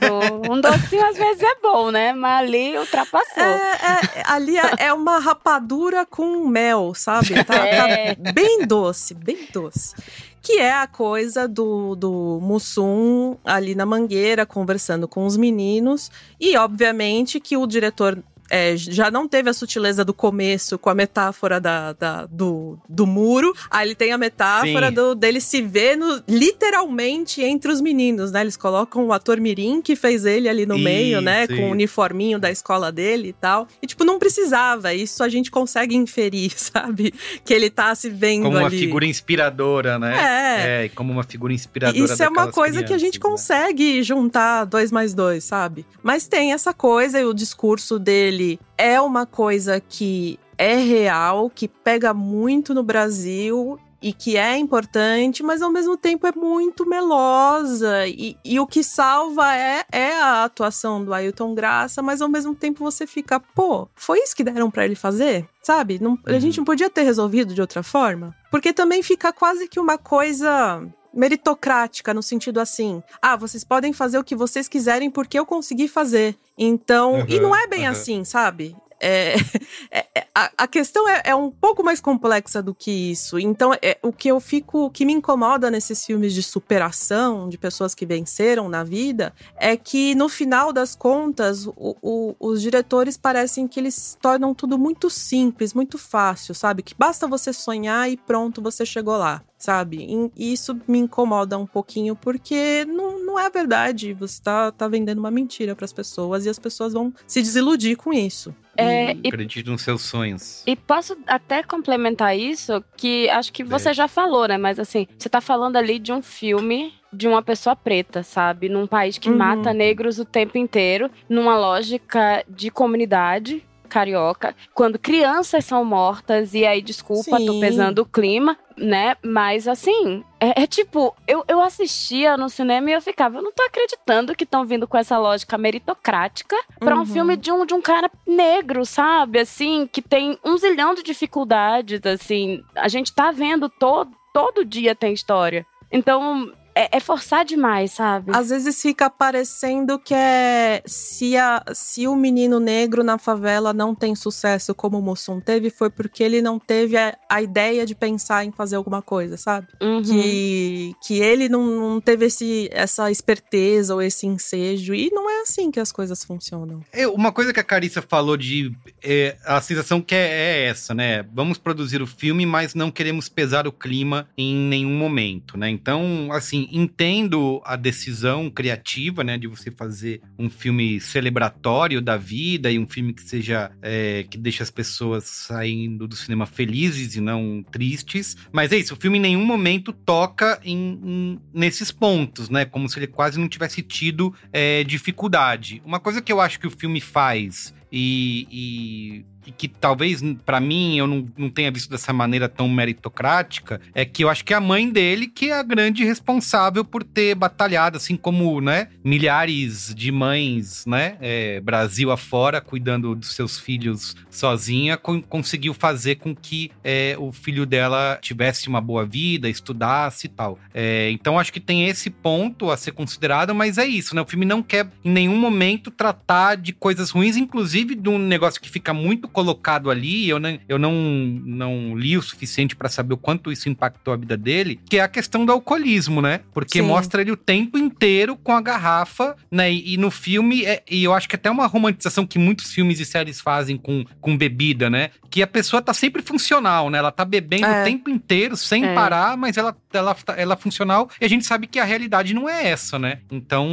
um 0.51 0.61
docinho 0.61 1.07
às 1.07 1.17
vezes 1.17 1.43
é 1.43 1.55
bom, 1.63 1.91
né? 1.91 2.13
Mas 2.13 2.43
ali 2.43 2.77
ultrapassou. 2.77 3.43
É, 3.43 4.19
é, 4.19 4.23
ali 4.27 4.59
é, 4.59 4.71
é 4.81 4.93
uma 4.93 5.19
rapadura 5.19 6.05
com 6.05 6.47
mel, 6.47 6.93
sabe? 6.95 7.43
Tá, 7.43 7.67
é. 7.67 8.15
tá 8.15 8.33
bem 8.33 8.67
doce, 8.67 9.15
bem 9.15 9.49
doce 9.51 9.95
que 10.43 10.59
é 10.59 10.73
a 10.73 10.87
coisa 10.87 11.49
do, 11.49 11.95
do 11.95 12.39
Mussum 12.41 13.37
ali 13.45 13.75
na 13.75 13.85
mangueira 13.85 14.47
conversando 14.47 15.07
com 15.09 15.27
os 15.27 15.37
meninos 15.37 16.11
e 16.41 16.57
obviamente 16.57 17.41
que 17.41 17.57
o 17.57 17.67
diretor 17.67 18.23
é, 18.51 18.77
já 18.77 19.11
não 19.11 19.29
teve 19.29 19.51
a 19.51 19.53
sutileza 19.53 20.05
do 20.05 20.15
começo 20.15 20.79
com 20.79 20.89
a 20.89 20.95
metáfora 20.95 21.61
da, 21.61 21.93
da 21.93 22.27
do, 22.27 22.79
do 22.89 23.07
muro. 23.07 23.55
Aí 23.71 23.89
ele 23.89 23.95
tem 23.95 24.13
a 24.13 24.19
metáfora 24.19 24.91
do, 24.91 25.15
dele 25.15 25.41
se 25.41 25.61
ver 25.61 25.97
no, 25.97 26.23
literalmente 26.27 27.43
entre 27.43 27.71
os 27.71 27.81
meninos, 27.81 28.33
né? 28.33 28.41
Eles 28.41 28.57
colocam 28.57 29.07
o 29.07 29.13
ator 29.13 29.39
Mirim 29.41 29.83
que 29.83 29.95
fez 29.95 30.25
ele 30.25 30.49
ali 30.49 30.65
no 30.65 30.77
isso, 30.77 30.85
meio, 30.85 31.21
né? 31.21 31.45
Isso. 31.45 31.57
Com 31.57 31.69
o 31.69 31.71
uniforminho 31.71 32.39
da 32.39 32.51
escola 32.51 32.91
dele 32.91 33.29
e 33.29 33.33
tal. 33.33 33.69
E, 33.83 33.87
tipo, 33.87 34.05
não 34.05 34.19
precisava. 34.19 34.95
Isso 34.95 35.23
a 35.23 35.29
gente 35.29 35.51
consegue 35.51 35.95
inferir, 35.95 36.53
sabe? 36.57 37.13
Que 37.45 37.53
ele 37.53 37.69
tá 37.69 37.95
se 37.95 38.09
vendo 38.09 38.45
como 38.45 38.57
ali. 38.57 38.65
Como 38.65 38.75
uma 38.75 38.81
figura 38.81 39.07
inspiradora, 39.07 39.99
né? 39.99 40.17
É. 40.19 40.85
é 40.85 40.89
como 40.89 41.13
uma 41.13 41.23
figura 41.23 41.53
inspiradora. 41.53 42.05
Isso 42.05 42.23
é 42.23 42.29
uma 42.29 42.51
coisa 42.51 42.79
crianças, 42.79 42.89
que 42.89 42.95
a 42.95 42.99
gente 42.99 43.19
né? 43.19 43.23
consegue 43.23 44.03
juntar 44.03 44.65
dois 44.65 44.91
mais 44.91 45.13
dois, 45.13 45.45
sabe? 45.45 45.85
Mas 46.03 46.27
tem 46.27 46.53
essa 46.53 46.73
coisa 46.73 47.21
e 47.21 47.25
o 47.25 47.35
discurso 47.35 47.99
dele 47.99 48.38
ele 48.39 48.61
é 48.77 49.01
uma 49.01 49.27
coisa 49.27 49.81
que 49.81 50.39
é 50.57 50.77
real, 50.77 51.51
que 51.51 51.67
pega 51.67 52.15
muito 52.15 52.73
no 52.73 52.83
Brasil 52.83 53.79
e 54.01 54.13
que 54.13 54.37
é 54.37 54.57
importante, 54.57 55.43
mas 55.43 55.61
ao 55.61 55.73
mesmo 55.73 55.97
tempo 55.97 56.27
é 56.27 56.33
muito 56.33 56.89
melosa. 56.89 58.07
E, 58.07 58.37
e 58.45 58.61
o 58.61 58.67
que 58.67 58.85
salva 58.85 59.55
é, 59.57 59.85
é 59.91 60.13
a 60.13 60.45
atuação 60.45 61.05
do 61.05 61.13
Ailton 61.13 61.55
Graça, 61.55 62.01
mas 62.01 62.23
ao 62.23 62.29
mesmo 62.29 62.55
tempo 62.55 62.85
você 62.85 63.07
fica, 63.07 63.41
pô, 63.41 63.89
foi 63.97 64.21
isso 64.21 64.37
que 64.37 64.45
deram 64.45 64.71
para 64.71 64.85
ele 64.85 64.95
fazer? 64.95 65.49
Sabe? 65.63 65.99
Não, 66.01 66.17
A 66.25 66.39
gente 66.39 66.59
uhum. 66.59 66.61
não 66.61 66.65
podia 66.65 66.89
ter 66.89 67.03
resolvido 67.03 67.53
de 67.53 67.61
outra 67.61 67.83
forma? 67.83 68.35
Porque 68.51 68.73
também 68.73 69.03
fica 69.03 69.33
quase 69.33 69.69
que 69.69 69.81
uma 69.81 69.99
coisa 69.99 70.83
meritocrática 71.19 72.15
no 72.15 72.23
sentido 72.23 72.61
assim: 72.61 73.03
ah, 73.21 73.37
vocês 73.37 73.65
podem 73.65 73.93
fazer 73.93 74.19
o 74.19 74.25
que 74.25 74.37
vocês 74.37 74.69
quiserem 74.69 75.11
porque 75.11 75.39
eu 75.39 75.45
consegui 75.45 75.89
fazer. 75.89 76.37
Então, 76.57 77.15
uhum, 77.15 77.27
e 77.29 77.41
não 77.41 77.55
é 77.55 77.67
bem 77.67 77.85
uhum. 77.85 77.91
assim, 77.91 78.25
sabe? 78.25 78.77
É, 79.01 79.35
é, 79.91 80.07
é, 80.15 80.27
a, 80.35 80.51
a, 80.59 80.67
questão 80.67 81.09
é, 81.09 81.23
é, 81.27 81.35
um 81.35 81.51
pouco 81.51 81.85
mais 81.85 82.01
complexa 82.01 82.63
do 82.63 82.75
que 82.75 82.91
isso. 82.91 83.39
Então, 83.39 83.73
é, 83.81 83.99
o 84.03 84.13
que 84.13 84.29
eu 84.29 84.41
fico, 84.41 84.87
o 84.87 84.91
que 84.91 85.05
me 85.05 85.13
incomoda 85.13 85.71
nesses 85.71 86.05
filmes 86.05 86.35
de 86.35 86.43
superação, 86.43 87.49
de 87.49 87.57
pessoas 87.57 87.95
que 87.95 88.05
venceram 88.05 88.69
na 88.69 88.83
vida, 88.83 89.33
é 89.57 89.77
que 89.77 90.15
no 90.15 90.29
final 90.29 90.73
das 90.73 90.95
contas, 90.97 91.67
o, 91.67 91.97
o, 92.03 92.37
os 92.41 92.61
diretores 92.61 93.17
parecem 93.17 93.69
que 93.69 93.79
eles 93.79 94.19
tornam 94.21 94.55
tudo 94.55 94.79
muito 94.79 95.09
simples, 95.09 95.75
muito 95.75 95.99
fácil, 95.99 96.55
sabe? 96.55 96.83
Que 96.83 96.95
basta 96.95 97.27
você 97.27 97.53
sonhar 97.53 98.11
e 98.11 98.17
pronto, 98.17 98.61
você 98.61 98.85
chegou 98.85 99.17
lá 99.17 99.43
sabe? 99.59 100.31
E 100.37 100.53
isso 100.53 100.81
me 100.87 100.99
incomoda 100.99 101.59
um 101.59 101.67
pouquinho 101.67 102.15
porque 102.15 102.85
não, 102.87 103.19
não 103.19 103.39
é 103.39 103.51
verdade. 103.51 104.15
Você 104.15 104.41
tá, 104.41 104.71
tá 104.71 104.87
vendendo 104.87 105.19
uma 105.19 105.31
mentira 105.31 105.75
para 105.75 105.85
as 105.85 105.93
pessoas 105.93 106.47
e 106.47 106.49
as 106.49 106.59
pessoas 106.59 106.93
vão 106.93 107.13
se 107.27 107.43
desiludir 107.43 107.97
com 107.97 108.13
isso. 108.13 108.55
É, 108.79 109.13
e, 109.13 109.29
Acredite 109.29 109.69
nos 109.69 109.83
seus 109.83 110.03
sonhos. 110.03 110.63
E 110.65 110.77
posso 110.77 111.19
até 111.27 111.65
complementar 111.65 112.39
isso, 112.39 112.83
que 112.97 113.29
acho 113.31 113.53
que 113.53 113.65
você 113.65 113.91
é. 113.91 113.95
já 113.95 114.07
falou, 114.07 114.47
né? 114.47 114.57
Mas 114.57 114.79
assim, 114.79 115.09
você 115.19 115.29
tá 115.29 115.41
falando 115.41 115.77
ali 115.77 115.99
de 115.99 116.13
um 116.13 116.23
filme 116.23 116.95
de 117.13 117.27
uma 117.27 117.43
pessoa 117.43 117.75
preta, 117.75 118.23
sabe? 118.23 118.69
Num 118.69 118.87
país 118.87 119.19
que 119.19 119.31
uhum. 119.31 119.37
mata 119.37 119.73
negros 119.73 120.21
o 120.21 120.25
tempo 120.25 120.57
inteiro, 120.57 121.11
numa 121.29 121.59
lógica 121.59 122.45
de 122.49 122.71
comunidade, 122.71 123.65
carioca, 123.89 124.55
quando 124.75 124.99
crianças 124.99 125.65
são 125.65 125.85
mortas, 125.85 126.55
e 126.55 126.65
aí, 126.65 126.81
desculpa, 126.81 127.39
Sim. 127.39 127.47
tô 127.47 127.59
pesando 127.59 128.01
o 128.01 128.07
clima, 128.07 128.57
né? 128.77 129.17
Mas 129.23 129.67
assim, 129.67 130.23
é, 130.39 130.63
é, 130.63 130.67
tipo, 130.67 131.15
eu, 131.27 131.45
eu 131.49 131.61
assistia 131.61 132.37
no 132.37 132.49
cinema 132.49 132.91
e 132.91 132.93
eu 132.93 133.03
ficava, 133.03 133.39
eu 133.39 133.43
não 133.43 133.53
tô 133.53 133.63
acreditando 133.63 134.35
que 134.37 134.45
estão 134.45 134.65
vindo 134.65 134.87
com 134.87 134.97
essa 134.97 135.19
lógica 135.19 135.59
meritocrática 135.59 136.57
para 136.79 136.95
uhum. 136.95 137.03
um 137.03 137.07
filme 137.07 137.37
de 137.37 137.51
um, 137.51 137.67
de 137.67 137.75
um 137.75 137.83
cara 137.83 138.11
negro, 138.27 138.85
sabe? 138.87 139.41
Assim, 139.41 139.89
que 139.91 140.01
tem 140.01 140.39
um 140.45 140.57
zilhão 140.57 140.95
de 140.95 141.03
dificuldades, 141.03 142.01
assim. 142.05 142.63
A 142.77 142.89
gente 142.89 143.13
tá 143.13 143.33
vendo 143.33 143.69
todo, 143.69 144.13
todo 144.33 144.65
dia 144.65 144.95
tem 144.95 145.13
história. 145.13 145.67
Então, 145.91 146.53
é, 146.79 146.89
é, 146.93 147.01
forçar 147.01 147.45
demais, 147.45 147.91
sabe? 147.91 148.31
Às 148.33 148.51
vezes 148.51 148.81
fica 148.81 149.11
parecendo 149.11 149.99
que 149.99 150.15
é 150.15 150.81
se, 150.87 151.37
a, 151.37 151.61
se 151.75 152.07
o 152.07 152.15
menino 152.15 152.61
negro 152.61 153.03
na 153.03 153.19
favela 153.19 153.73
não 153.73 153.97
tem 153.97 154.15
sucesso 154.15 154.73
como 154.77 154.97
o 154.97 155.03
Mussum 155.03 155.41
teve, 155.41 155.71
foi 155.71 155.91
porque 155.91 156.23
ele 156.23 156.41
não 156.41 156.57
teve 156.57 156.97
a, 156.97 157.19
a 157.29 157.43
ideia 157.43 157.85
de 157.85 157.97
pensar 157.97 158.45
em 158.45 158.53
fazer 158.53 158.77
alguma 158.77 159.03
coisa, 159.03 159.37
sabe? 159.37 159.67
Uhum. 159.83 160.03
Que, 160.03 160.95
que 161.05 161.19
ele 161.19 161.49
não, 161.49 161.67
não 161.67 162.01
teve 162.01 162.27
esse, 162.27 162.69
essa 162.71 163.11
esperteza 163.11 163.95
ou 163.95 164.01
esse 164.01 164.29
ensejo. 164.29 164.95
E 164.95 165.11
não 165.11 165.29
é 165.29 165.41
assim 165.41 165.73
que 165.73 165.81
as 165.81 165.91
coisas 165.91 166.23
funcionam. 166.23 166.81
É, 166.93 167.09
uma 167.09 167.33
coisa 167.33 167.53
que 167.53 167.59
a 167.59 167.65
Carissa 167.65 168.01
falou 168.01 168.37
de. 168.37 168.73
É, 169.03 169.37
a 169.45 169.61
sensação 169.61 170.01
que 170.01 170.15
é, 170.15 170.29
é 170.29 170.65
essa, 170.67 170.95
né? 170.95 171.25
Vamos 171.35 171.59
produzir 171.59 172.01
o 172.01 172.07
filme, 172.07 172.47
mas 172.47 172.75
não 172.75 172.89
queremos 172.89 173.29
pesar 173.29 173.67
o 173.67 173.73
clima 173.73 174.29
em 174.39 174.55
nenhum 174.55 174.97
momento, 174.97 175.59
né? 175.59 175.69
Então, 175.69 176.29
assim, 176.31 176.68
entendo 176.73 177.61
a 177.65 177.77
decisão 177.77 178.51
criativa, 178.51 179.23
né, 179.25 179.39
de 179.39 179.47
você 179.47 179.71
fazer 179.71 180.21
um 180.39 180.49
filme 180.49 181.01
celebratório 181.01 182.01
da 182.01 182.17
vida 182.17 182.71
e 182.71 182.79
um 182.79 182.87
filme 182.87 183.13
que 183.13 183.23
seja 183.23 183.71
é, 183.83 184.25
que 184.31 184.39
deixe 184.39 184.63
as 184.63 184.71
pessoas 184.71 185.25
saindo 185.25 186.07
do 186.07 186.17
cinema 186.17 186.47
felizes 186.47 187.17
e 187.17 187.21
não 187.21 187.65
tristes. 187.71 188.37
Mas 188.53 188.73
é 188.73 188.77
isso, 188.77 188.95
o 188.95 188.97
filme 188.97 189.19
em 189.19 189.23
nenhum 189.23 189.45
momento 189.45 189.93
toca 189.93 190.61
em, 190.65 191.01
em 191.03 191.41
nesses 191.53 191.91
pontos, 191.91 192.49
né, 192.49 192.65
como 192.65 192.89
se 192.89 192.99
ele 192.99 193.07
quase 193.07 193.39
não 193.39 193.49
tivesse 193.49 193.83
tido 193.83 194.35
é, 194.53 194.85
dificuldade. 194.85 195.83
Uma 195.85 196.01
coisa 196.01 196.21
que 196.23 196.33
eu 196.33 196.41
acho 196.41 196.59
que 196.61 196.67
o 196.67 196.71
filme 196.71 197.01
faz 197.01 197.75
e, 197.91 198.47
e 198.51 199.25
que 199.53 199.69
talvez 199.69 200.23
para 200.45 200.61
mim 200.61 200.99
eu 200.99 201.07
não, 201.07 201.27
não 201.37 201.51
tenha 201.51 201.71
visto 201.71 201.91
dessa 201.91 202.13
maneira 202.13 202.49
tão 202.49 202.69
meritocrática, 202.69 203.81
é 203.95 204.05
que 204.05 204.25
eu 204.25 204.29
acho 204.29 204.45
que 204.45 204.53
é 204.53 204.57
a 204.57 204.61
mãe 204.61 204.91
dele 204.91 205.27
que 205.27 205.51
é 205.51 205.59
a 205.59 205.63
grande 205.63 206.05
responsável 206.05 206.85
por 206.85 207.05
ter 207.05 207.35
batalhado, 207.35 207.97
assim 207.97 208.17
como, 208.17 208.61
né, 208.61 208.89
milhares 209.05 209.95
de 209.95 210.11
mães, 210.11 210.85
né, 210.87 211.17
é, 211.21 211.61
Brasil 211.61 212.11
afora, 212.11 212.61
cuidando 212.61 213.15
dos 213.15 213.35
seus 213.35 213.59
filhos 213.59 214.17
sozinha, 214.31 214.97
con 214.97 215.23
conseguiu 215.23 215.75
fazer 215.75 216.17
com 216.17 216.35
que 216.35 216.71
é, 216.83 217.17
o 217.19 217.33
filho 217.33 217.67
dela 217.67 218.19
tivesse 218.21 218.69
uma 218.69 218.81
boa 218.81 219.05
vida, 219.05 219.49
estudasse 219.49 220.27
e 220.27 220.31
tal. 220.31 220.59
É, 220.73 221.11
então 221.11 221.39
acho 221.39 221.53
que 221.53 221.61
tem 221.61 221.87
esse 221.87 222.11
ponto 222.11 222.71
a 222.71 222.77
ser 222.77 222.93
considerado, 222.93 223.55
mas 223.55 223.79
é 223.79 223.87
isso, 223.87 224.15
né, 224.15 224.23
o 224.23 224.27
filme 224.27 224.47
não 224.47 224.63
quer 224.63 224.89
em 225.05 225.11
nenhum 225.11 225.37
momento 225.37 225.91
tratar 225.91 226.57
de 226.57 226.73
coisas 226.73 227.11
ruins, 227.11 227.37
inclusive 227.37 227.95
de 227.95 228.09
um 228.09 228.19
negócio 228.19 228.61
que 228.61 228.71
fica 228.71 228.93
muito 228.93 229.29
colocado 229.39 229.89
ali, 229.89 230.29
eu 230.29 230.41
não, 230.41 230.59
eu 230.69 230.79
não, 230.81 230.93
não 230.93 231.97
li 231.97 232.19
o 232.19 232.23
suficiente 232.23 232.75
para 232.75 232.89
saber 232.89 233.15
o 233.15 233.17
quanto 233.17 233.53
isso 233.53 233.69
impactou 233.69 234.13
a 234.13 234.17
vida 234.17 234.37
dele, 234.37 234.81
que 234.91 234.99
é 234.99 235.01
a 235.01 235.07
questão 235.07 235.47
do 235.47 235.53
alcoolismo, 235.53 236.21
né? 236.21 236.41
Porque 236.53 236.81
Sim. 236.81 236.87
mostra 236.89 237.21
ele 237.21 237.31
o 237.31 237.37
tempo 237.37 237.79
inteiro 237.79 238.35
com 238.35 238.51
a 238.51 238.61
garrafa, 238.61 239.37
né? 239.49 239.73
E, 239.73 239.95
e 239.95 239.97
no 239.97 240.11
filme, 240.11 240.65
é, 240.65 240.83
e 240.91 241.05
eu 241.05 241.15
acho 241.15 241.29
que 241.29 241.37
até 241.37 241.49
uma 241.49 241.69
romantização 241.69 242.27
que 242.27 242.37
muitos 242.37 242.73
filmes 242.73 242.99
e 242.99 243.05
séries 243.05 243.41
fazem 243.41 243.77
com, 243.77 244.05
com 244.21 244.37
bebida, 244.37 244.91
né? 244.91 245.11
Que 245.31 245.41
a 245.41 245.47
pessoa 245.47 245.81
tá 245.81 245.95
sempre 245.95 246.21
funcional, 246.21 246.91
né? 246.91 246.99
Ela 246.99 247.13
tá 247.13 247.25
bebendo 247.25 247.67
é. 247.67 247.83
o 247.83 247.85
tempo 247.85 248.11
inteiro, 248.11 248.57
sem 248.57 248.85
é. 248.85 248.93
parar, 248.93 249.37
mas 249.37 249.57
ela, 249.57 249.77
ela, 249.93 250.17
ela 250.37 250.55
é 250.55 250.57
funcional, 250.57 251.09
e 251.21 251.25
a 251.25 251.29
gente 251.29 251.47
sabe 251.47 251.67
que 251.67 251.79
a 251.79 251.85
realidade 251.85 252.35
não 252.35 252.49
é 252.49 252.69
essa, 252.69 252.99
né? 252.99 253.21
Então, 253.31 253.67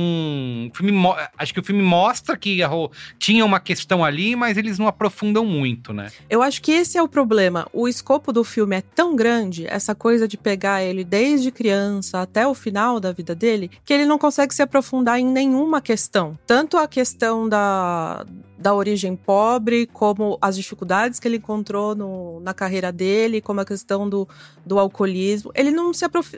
filme, 0.74 0.94
acho 1.38 1.54
que 1.54 1.60
o 1.60 1.64
filme 1.64 1.82
mostra 1.82 2.38
que 2.38 2.60
tinha 3.20 3.46
uma 3.46 3.60
questão 3.60 4.04
ali, 4.04 4.36
mas 4.36 4.58
eles 4.58 4.80
não 4.80 4.88
aprofundam 4.88 5.46
muito, 5.46 5.94
né? 5.94 6.12
Eu 6.30 6.42
acho 6.42 6.62
que 6.62 6.72
esse 6.72 6.98
é 6.98 7.04
o 7.04 7.08
problema. 7.08 7.68
O 7.74 7.88
escopo 7.88 8.32
do 8.32 8.44
filme 8.44 8.76
é 8.78 8.82
tão 8.82 9.16
grande, 9.16 9.66
essa 9.68 9.94
coisa 9.94 10.28
de 10.28 10.38
pegar 10.38 10.84
ele 10.84 11.04
desde 11.04 11.52
criança 11.52 12.22
até 12.22 12.48
o 12.48 12.54
final 12.54 13.00
da 13.00 13.12
vida 13.12 13.36
dele, 13.36 13.70
que 13.84 13.94
ele 13.94 14.06
não 14.06 14.18
consegue 14.18 14.54
se 14.54 14.62
aprofundar 14.62 15.20
em 15.20 15.26
nenhuma 15.26 15.82
questão. 15.82 16.38
Tanto 16.46 16.78
a 16.78 16.88
questão 16.88 17.48
da 17.48 18.26
da 18.66 18.74
origem 18.74 19.16
pobre, 19.16 19.86
como 19.86 20.40
as 20.42 20.56
dificuldades 20.58 21.20
que 21.20 21.28
ele 21.28 21.38
encontrou 21.38 21.94
no, 21.94 22.40
na 22.40 22.52
carreira 22.52 22.92
dele, 22.92 23.40
como 23.40 23.62
a 23.62 23.66
questão 23.66 24.10
do, 24.10 24.28
do 24.66 24.80
alcoolismo. 24.80 25.52
Ele 25.54 25.70
não, 25.70 25.94
se 25.94 26.04
aprof... 26.04 26.34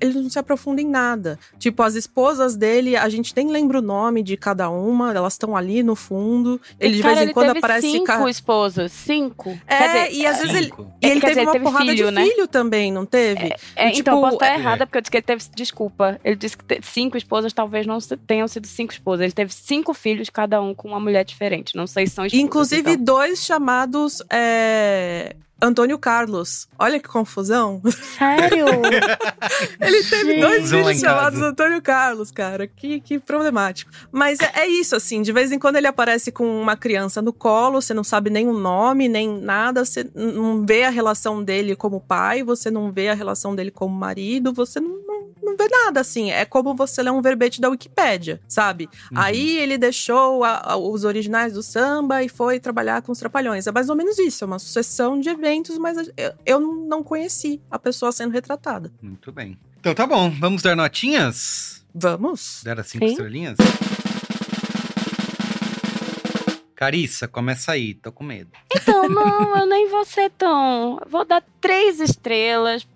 ele 0.00 0.14
não 0.20 0.30
se 0.30 0.38
aprofunda 0.38 0.80
em 0.80 0.86
nada. 0.86 1.36
Tipo, 1.58 1.82
as 1.82 1.96
esposas 1.96 2.54
dele, 2.54 2.96
a 2.96 3.08
gente 3.08 3.32
nem 3.36 3.50
lembra 3.50 3.80
o 3.80 3.82
nome 3.82 4.22
de 4.22 4.36
cada 4.36 4.70
uma, 4.70 5.12
elas 5.12 5.32
estão 5.32 5.56
ali 5.56 5.82
no 5.82 5.96
fundo. 5.96 6.60
Ele 6.78 6.94
E, 6.94 6.96
de 6.98 7.02
cara, 7.02 7.14
vez 7.14 7.18
em 7.18 7.24
ele 7.24 7.34
quando 7.34 7.46
teve 7.48 7.58
aparece. 7.58 7.90
cinco 7.90 8.04
ca- 8.04 8.30
esposas. 8.30 8.92
Cinco. 8.92 9.50
É, 9.66 9.76
Quer 9.78 9.86
dizer, 10.06 10.12
e 10.20 10.26
às 10.26 10.38
vezes 10.38 10.54
ele, 10.54 10.72
e 11.02 11.06
ele 11.06 11.20
Quer 11.20 11.26
teve 11.26 11.28
dizer, 11.30 11.40
uma 11.42 11.52
teve 11.54 11.64
porrada 11.64 11.84
filho, 11.90 12.06
de 12.06 12.10
né? 12.12 12.24
filho 12.24 12.46
também, 12.46 12.92
não 12.92 13.04
teve? 13.04 13.52
É, 13.74 13.88
E, 13.92 13.98
então, 13.98 14.14
eu 14.14 14.20
posso 14.20 14.34
estar 14.34 14.52
é- 14.52 14.54
errada, 14.54 14.86
porque 14.86 14.98
eu 14.98 15.02
disse 15.02 15.10
que 15.10 15.16
ele 15.16 15.24
teve. 15.26 15.44
Desculpa. 15.56 16.20
Ele 16.22 16.36
disse 16.36 16.56
que 16.56 16.64
cinco 16.82 17.16
esposas 17.16 17.52
talvez 17.52 17.84
não 17.84 17.98
tenham 18.28 18.46
sido 18.46 18.68
cinco 18.68 18.92
esposas. 18.92 19.24
Ele 19.24 19.32
teve 19.32 19.52
cinco 19.52 19.92
filhos, 19.92 20.30
cada 20.30 20.62
um 20.62 20.72
com 20.72 20.86
uma 20.86 21.00
mulher 21.00 21.24
diferente. 21.24 21.63
Não 21.74 21.86
sei 21.86 22.06
se 22.06 22.14
são 22.14 22.26
esposas. 22.26 22.44
Inclusive, 22.44 22.90
então. 22.92 23.04
dois 23.04 23.44
chamados 23.44 24.22
é, 24.30 25.36
Antônio 25.64 25.98
Carlos. 25.98 26.68
Olha 26.78 27.00
que 27.00 27.08
confusão. 27.08 27.80
Sério? 28.18 28.66
Ele 29.80 30.04
teve 30.04 30.40
dois 30.40 30.56
Confusão 30.56 30.78
lá 30.80 30.86
filhos 30.86 31.00
chamados 31.00 31.40
Antônio 31.40 31.80
Carlos, 31.80 32.30
cara. 32.30 32.66
Que, 32.66 33.00
que 33.00 33.18
problemático. 33.18 33.90
Mas 34.12 34.40
é, 34.40 34.52
é 34.56 34.66
isso, 34.66 34.94
assim. 34.94 35.22
De 35.22 35.32
vez 35.32 35.52
em 35.52 35.58
quando 35.58 35.76
ele 35.76 35.86
aparece 35.86 36.30
com 36.30 36.60
uma 36.60 36.76
criança 36.76 37.22
no 37.22 37.32
colo, 37.32 37.80
você 37.80 37.94
não 37.94 38.04
sabe 38.04 38.30
nem 38.30 38.46
o 38.46 38.52
nome, 38.52 39.08
nem 39.08 39.40
nada. 39.40 39.84
Você 39.84 40.06
não 40.14 40.64
vê 40.66 40.84
a 40.84 40.90
relação 40.90 41.42
dele 41.42 41.74
como 41.74 42.00
pai, 42.00 42.42
você 42.42 42.70
não 42.70 42.92
vê 42.92 43.08
a 43.08 43.14
relação 43.14 43.54
dele 43.54 43.70
como 43.70 43.94
marido, 43.94 44.52
você 44.52 44.80
não, 44.80 44.98
não, 45.06 45.28
não 45.44 45.56
vê 45.56 45.68
nada, 45.68 46.00
assim. 46.00 46.30
É 46.30 46.44
como 46.44 46.74
você 46.74 47.02
ler 47.02 47.10
um 47.10 47.20
verbete 47.22 47.60
da 47.60 47.68
Wikipédia, 47.68 48.40
sabe? 48.48 48.88
Aí 49.14 49.58
ele 49.58 49.76
deixou 49.78 50.42
a- 50.44 50.62
a- 50.72 50.76
os 50.76 51.04
originais 51.04 51.52
do 51.52 51.62
samba 51.62 52.22
e 52.22 52.28
foi 52.28 52.58
trabalhar 52.58 53.02
com 53.02 53.12
os 53.12 53.18
trapalhões. 53.18 53.66
É 53.66 53.72
mais 53.72 53.88
ou 53.88 53.96
menos 53.96 54.18
isso, 54.18 54.44
é 54.44 54.46
uma 54.46 54.58
sucessão 54.58 55.18
de 55.20 55.28
eventos, 55.28 55.76
mas 55.78 55.96
eu, 56.16 56.32
eu 56.46 56.60
não 56.60 57.02
conheci 57.02 57.60
a 57.70 57.78
pessoa 57.78 58.10
sendo 58.12 58.32
retratada. 58.32 58.90
Muito 59.02 59.30
bem. 59.30 59.58
Então 59.80 59.94
tá 59.94 60.06
bom, 60.06 60.30
vamos 60.40 60.62
dar 60.62 60.74
notinhas? 60.74 61.84
Vamos. 61.94 62.62
Dar 62.64 62.80
as 62.80 62.86
cinco 62.88 63.04
Sim. 63.06 63.12
estrelinhas? 63.12 63.56
Carissa, 66.74 67.28
começa 67.28 67.72
aí, 67.72 67.94
tô 67.94 68.10
com 68.10 68.24
medo. 68.24 68.50
Então, 68.74 69.08
não, 69.08 69.56
eu 69.56 69.64
nem 69.66 69.88
vou 69.88 70.04
ser 70.04 70.30
tão. 70.32 70.98
Vou 71.08 71.24
dar 71.24 71.42
três 71.60 72.00
estrelas 72.00 72.86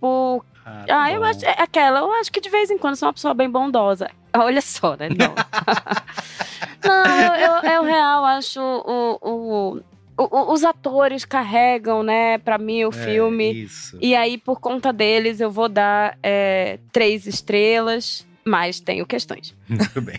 por. 0.00 0.44
Ah, 0.64 0.84
Ah, 0.88 1.12
eu 1.12 1.22
acho. 1.24 1.44
É 1.44 1.62
aquela, 1.62 2.00
eu 2.00 2.12
acho 2.14 2.30
que 2.32 2.40
de 2.40 2.48
vez 2.50 2.70
em 2.70 2.78
quando 2.78 2.96
sou 2.96 3.06
uma 3.08 3.12
pessoa 3.12 3.34
bem 3.34 3.48
bondosa. 3.50 4.10
Olha 4.36 4.60
só, 4.60 4.96
né? 4.96 5.08
Não. 5.08 5.34
não, 6.84 7.06
eu, 7.06 7.62
eu, 7.62 7.70
eu 7.70 7.82
real 7.84 8.24
acho 8.24 8.60
o. 8.60 9.18
o- 9.22 9.82
o- 10.18 10.52
os 10.52 10.64
atores 10.64 11.26
carregam, 11.26 12.02
né, 12.02 12.38
pra 12.38 12.56
mim 12.56 12.84
o 12.84 12.88
É, 12.88 12.92
filme. 12.92 13.64
Isso. 13.64 13.98
E 14.00 14.14
aí, 14.16 14.38
por 14.38 14.58
conta 14.60 14.90
deles, 14.92 15.40
eu 15.40 15.50
vou 15.50 15.68
dar 15.68 16.16
é, 16.22 16.78
três 16.90 17.26
estrelas, 17.26 18.26
mas 18.44 18.80
tenho 18.80 19.04
questões. 19.04 19.54
Muito 19.68 20.00
bem. 20.00 20.18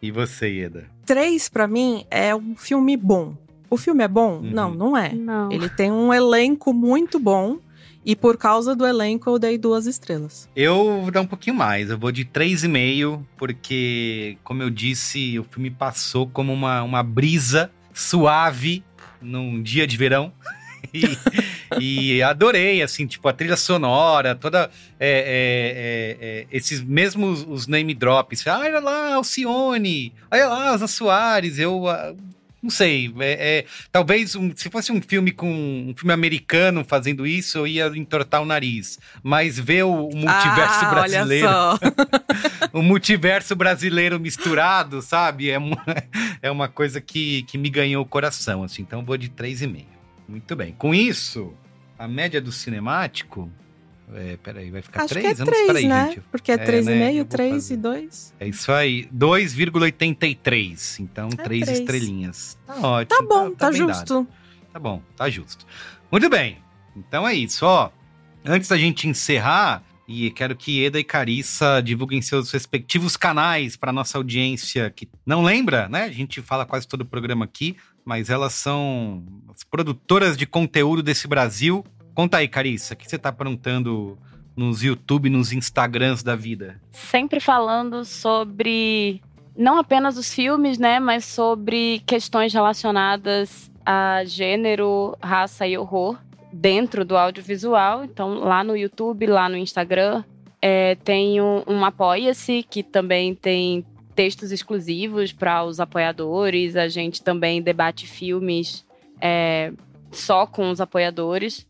E 0.00 0.10
você, 0.10 0.48
Ieda? 0.48 0.86
Três, 1.04 1.48
pra 1.50 1.66
mim, 1.68 2.06
é 2.10 2.34
um 2.34 2.56
filme 2.56 2.96
bom. 2.96 3.34
O 3.68 3.76
filme 3.76 4.02
é 4.02 4.08
bom? 4.08 4.40
Não, 4.42 4.70
não 4.74 4.96
é. 4.96 5.12
Não. 5.12 5.52
Ele 5.52 5.68
tem 5.68 5.90
um 5.92 6.12
elenco 6.12 6.72
muito 6.72 7.18
bom. 7.18 7.58
E 8.04 8.16
por 8.16 8.36
causa 8.36 8.74
do 8.74 8.86
elenco, 8.86 9.30
eu 9.30 9.38
dei 9.38 9.56
duas 9.56 9.86
estrelas. 9.86 10.48
Eu 10.56 11.02
vou 11.02 11.10
dar 11.10 11.20
um 11.20 11.26
pouquinho 11.26 11.54
mais, 11.54 11.88
eu 11.88 11.98
vou 11.98 12.10
de 12.10 12.24
3,5, 12.24 13.22
porque, 13.36 14.36
como 14.42 14.62
eu 14.62 14.70
disse, 14.70 15.38
o 15.38 15.44
filme 15.44 15.70
passou 15.70 16.26
como 16.26 16.52
uma, 16.52 16.82
uma 16.82 17.02
brisa 17.02 17.70
suave 17.94 18.84
num 19.20 19.62
dia 19.62 19.86
de 19.86 19.96
verão. 19.96 20.32
E, 21.80 22.16
e 22.16 22.22
adorei, 22.22 22.82
assim, 22.82 23.06
tipo, 23.06 23.26
a 23.26 23.32
trilha 23.32 23.56
sonora, 23.56 24.34
toda. 24.34 24.70
é, 25.00 25.08
é, 25.08 26.26
é, 26.26 26.40
é, 26.40 26.46
esses 26.52 26.82
mesmos 26.82 27.46
os 27.48 27.66
name 27.66 27.94
drops. 27.94 28.46
Ah, 28.46 28.58
olha 28.58 28.78
lá, 28.78 29.14
Alcione, 29.14 30.12
olha 30.30 30.48
lá, 30.48 30.74
Osna 30.74 30.86
Soares. 30.86 31.58
Eu. 31.58 31.84
Não 32.62 32.70
sei, 32.70 33.12
é, 33.18 33.58
é, 33.58 33.64
talvez 33.90 34.36
um- 34.36 34.54
se 34.54 34.70
fosse 34.70 34.92
um 34.92 35.02
filme 35.02 35.32
com 35.32 35.50
um 35.50 35.94
filme 35.96 36.12
americano 36.12 36.84
fazendo 36.84 37.26
isso, 37.26 37.58
eu 37.58 37.66
ia 37.66 37.86
entortar 37.94 38.40
o 38.40 38.46
nariz. 38.46 38.98
Mas 39.22 39.58
ver 39.58 39.82
o, 39.84 40.08
o 40.08 40.16
multiverso 40.16 40.84
Ah, 40.84 40.90
brasileiro, 40.90 41.48
Olha 41.48 41.52
só. 41.52 41.78
o 42.72 42.82
multiverso 42.82 43.56
brasileiro 43.56 44.20
misturado, 44.20 45.02
sabe? 45.02 45.50
É 45.50 45.58
uma, 45.58 45.82
é 46.40 46.50
uma 46.50 46.68
coisa 46.68 47.00
que, 47.00 47.42
que 47.44 47.58
me 47.58 47.68
ganhou 47.68 48.02
o 48.02 48.06
coração, 48.06 48.62
assim. 48.62 48.82
Então 48.82 49.00
eu 49.00 49.04
vou 49.04 49.16
de 49.16 49.28
3,5. 49.28 49.84
Muito 50.28 50.54
bem. 50.54 50.72
Com 50.78 50.94
isso, 50.94 51.52
a 51.98 52.06
média 52.06 52.40
do 52.40 52.52
cinemático. 52.52 53.50
É, 54.14 54.36
peraí, 54.36 54.70
vai 54.70 54.82
ficar 54.82 55.04
Acho 55.04 55.14
3? 55.14 55.24
que 55.24 55.28
é 55.28 55.34
Eu 55.34 55.38
não- 55.38 55.52
três, 55.52 55.66
peraí, 55.66 55.86
né? 55.88 56.08
gente. 56.08 56.20
Porque 56.30 56.50
é 56.52 56.54
É, 56.54 56.58
três 56.58 56.86
né? 56.86 56.94
e 56.94 56.98
meio, 56.98 57.10
Eu 57.20 57.24
vou 57.24 57.30
três 57.30 57.52
fazer. 57.54 57.74
e 57.74 57.76
dois. 57.76 58.34
É 58.40 58.48
isso 58.48 58.70
aí, 58.72 59.08
2,83. 59.12 60.98
Então, 61.00 61.28
três 61.30 61.64
três. 61.64 61.78
estrelinhas. 61.80 62.58
Tá 62.66 62.74
ótimo. 62.76 63.18
Tá 63.18 63.26
bom, 63.26 63.50
tá, 63.52 63.70
bem 63.70 63.80
dado. 63.80 63.92
justo. 63.94 64.26
Tá 64.72 64.78
bom, 64.78 65.02
tá 65.16 65.30
justo. 65.30 65.66
Muito 66.10 66.28
bem. 66.28 66.58
Então 66.96 67.26
é 67.26 67.34
isso, 67.34 67.64
ó. 67.66 67.90
Antes 68.44 68.68
da 68.68 68.76
gente 68.76 69.08
encerrar, 69.08 69.82
e 70.08 70.30
quero 70.30 70.56
que 70.56 70.84
Eda 70.84 70.98
e 70.98 71.04
Carissa 71.04 71.80
divulguem 71.82 72.20
seus 72.20 72.50
respectivos 72.50 73.16
canais 73.16 73.76
para 73.76 73.92
nossa 73.92 74.18
audiência 74.18 74.90
que 74.90 75.08
não 75.24 75.42
lembra, 75.42 75.88
né? 75.88 76.04
A 76.04 76.10
gente 76.10 76.42
fala 76.42 76.66
quase 76.66 76.86
todo 76.88 77.02
o 77.02 77.06
programa 77.06 77.44
aqui, 77.44 77.76
mas 78.04 78.28
elas 78.28 78.52
são 78.52 79.24
as 79.54 79.62
produtoras 79.62 80.36
de 80.36 80.44
conteúdo 80.44 81.02
desse 81.02 81.26
Brasil. 81.28 81.84
Conta 82.14 82.38
aí, 82.38 82.48
Carissa, 82.48 82.94
o 82.94 82.96
que 82.96 83.08
você 83.08 83.18
tá 83.18 83.30
aprontando 83.30 84.18
nos 84.54 84.82
YouTube, 84.82 85.30
nos 85.30 85.52
Instagrams 85.52 86.22
da 86.22 86.36
vida? 86.36 86.80
Sempre 86.90 87.40
falando 87.40 88.04
sobre 88.04 89.22
não 89.56 89.78
apenas 89.78 90.16
os 90.16 90.32
filmes, 90.32 90.78
né, 90.78 90.98
mas 91.00 91.24
sobre 91.24 92.02
questões 92.06 92.52
relacionadas 92.52 93.70
a 93.84 94.24
gênero, 94.24 95.16
raça 95.20 95.66
e 95.66 95.76
horror 95.76 96.18
dentro 96.52 97.04
do 97.04 97.16
audiovisual. 97.16 98.04
Então, 98.04 98.34
lá 98.34 98.62
no 98.62 98.76
YouTube, 98.76 99.26
lá 99.26 99.48
no 99.48 99.56
Instagram, 99.56 100.22
é, 100.60 100.96
um, 101.40 101.62
um 101.66 101.84
Apoia-se, 101.84 102.64
que 102.68 102.82
também 102.82 103.34
tem 103.34 103.84
textos 104.14 104.52
exclusivos 104.52 105.32
para 105.32 105.64
os 105.64 105.80
apoiadores. 105.80 106.76
A 106.76 106.88
gente 106.88 107.22
também 107.22 107.62
debate 107.62 108.06
filmes 108.06 108.86
é, 109.20 109.72
só 110.10 110.46
com 110.46 110.70
os 110.70 110.80
apoiadores. 110.80 111.66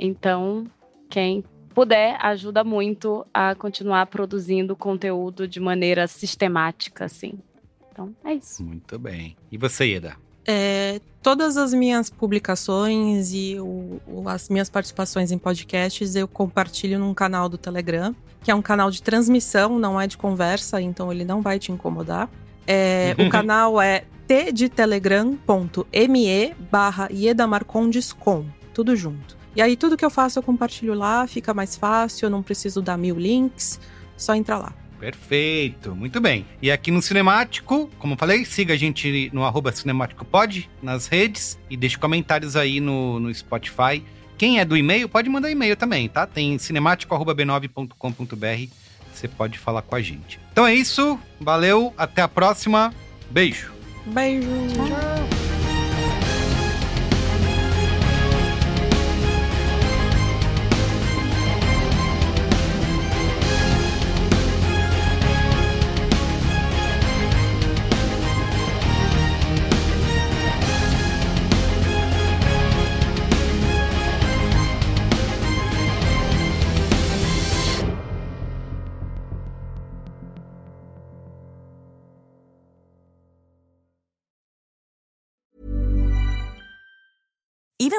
Então, 0.00 0.64
quem 1.08 1.44
puder, 1.74 2.16
ajuda 2.20 2.64
muito 2.64 3.24
a 3.32 3.54
continuar 3.54 4.06
produzindo 4.06 4.74
conteúdo 4.74 5.46
de 5.46 5.60
maneira 5.60 6.08
sistemática, 6.08 7.04
assim. 7.04 7.34
Então, 7.92 8.12
é 8.24 8.34
isso. 8.34 8.64
Muito 8.64 8.98
bem. 8.98 9.36
E 9.52 9.58
você, 9.58 9.92
Eda? 9.94 10.16
É, 10.48 11.00
todas 11.22 11.56
as 11.58 11.72
minhas 11.74 12.08
publicações 12.10 13.30
e 13.32 13.56
o- 13.60 14.00
o- 14.06 14.26
as 14.28 14.48
minhas 14.48 14.70
participações 14.70 15.30
em 15.30 15.36
podcasts 15.38 16.16
eu 16.16 16.26
compartilho 16.26 16.98
num 16.98 17.12
canal 17.12 17.46
do 17.48 17.58
Telegram, 17.58 18.16
que 18.42 18.50
é 18.50 18.54
um 18.54 18.62
canal 18.62 18.90
de 18.90 19.02
transmissão, 19.02 19.78
não 19.78 20.00
é 20.00 20.06
de 20.06 20.16
conversa, 20.16 20.80
então 20.80 21.12
ele 21.12 21.24
não 21.26 21.42
vai 21.42 21.58
te 21.58 21.70
incomodar. 21.70 22.28
É, 22.66 23.14
o 23.18 23.28
canal 23.30 23.78
é 23.80 24.04
tdetelegram.me 24.26 26.54
barra 26.70 27.08
iedamarcondescom, 27.12 28.46
tudo 28.72 28.96
junto. 28.96 29.36
E 29.60 29.62
aí 29.62 29.76
tudo 29.76 29.94
que 29.94 30.02
eu 30.02 30.08
faço 30.08 30.38
eu 30.38 30.42
compartilho 30.42 30.94
lá, 30.94 31.26
fica 31.26 31.52
mais 31.52 31.76
fácil, 31.76 32.24
eu 32.24 32.30
não 32.30 32.42
preciso 32.42 32.80
dar 32.80 32.96
mil 32.96 33.18
links, 33.18 33.78
só 34.16 34.34
entra 34.34 34.56
lá. 34.56 34.72
Perfeito, 34.98 35.94
muito 35.94 36.18
bem. 36.18 36.46
E 36.62 36.70
aqui 36.70 36.90
no 36.90 37.02
Cinemático, 37.02 37.90
como 37.98 38.14
eu 38.14 38.16
falei, 38.16 38.46
siga 38.46 38.72
a 38.72 38.76
gente 38.78 39.28
no 39.34 39.44
arroba 39.44 39.70
cinemáticopod 39.70 40.66
nas 40.82 41.08
redes 41.08 41.58
e 41.68 41.76
deixe 41.76 41.98
comentários 41.98 42.56
aí 42.56 42.80
no, 42.80 43.20
no 43.20 43.34
Spotify. 43.34 44.02
Quem 44.38 44.60
é 44.60 44.64
do 44.64 44.78
e-mail, 44.78 45.10
pode 45.10 45.28
mandar 45.28 45.50
e-mail 45.50 45.76
também, 45.76 46.08
tá? 46.08 46.26
Tem 46.26 46.56
cinemático.b9.com.br, 46.56 48.74
você 49.12 49.28
pode 49.28 49.58
falar 49.58 49.82
com 49.82 49.94
a 49.94 50.00
gente. 50.00 50.40
Então 50.50 50.66
é 50.66 50.74
isso, 50.74 51.20
valeu, 51.38 51.92
até 51.98 52.22
a 52.22 52.28
próxima, 52.28 52.94
beijo! 53.30 53.70
Beijo! 54.06 54.48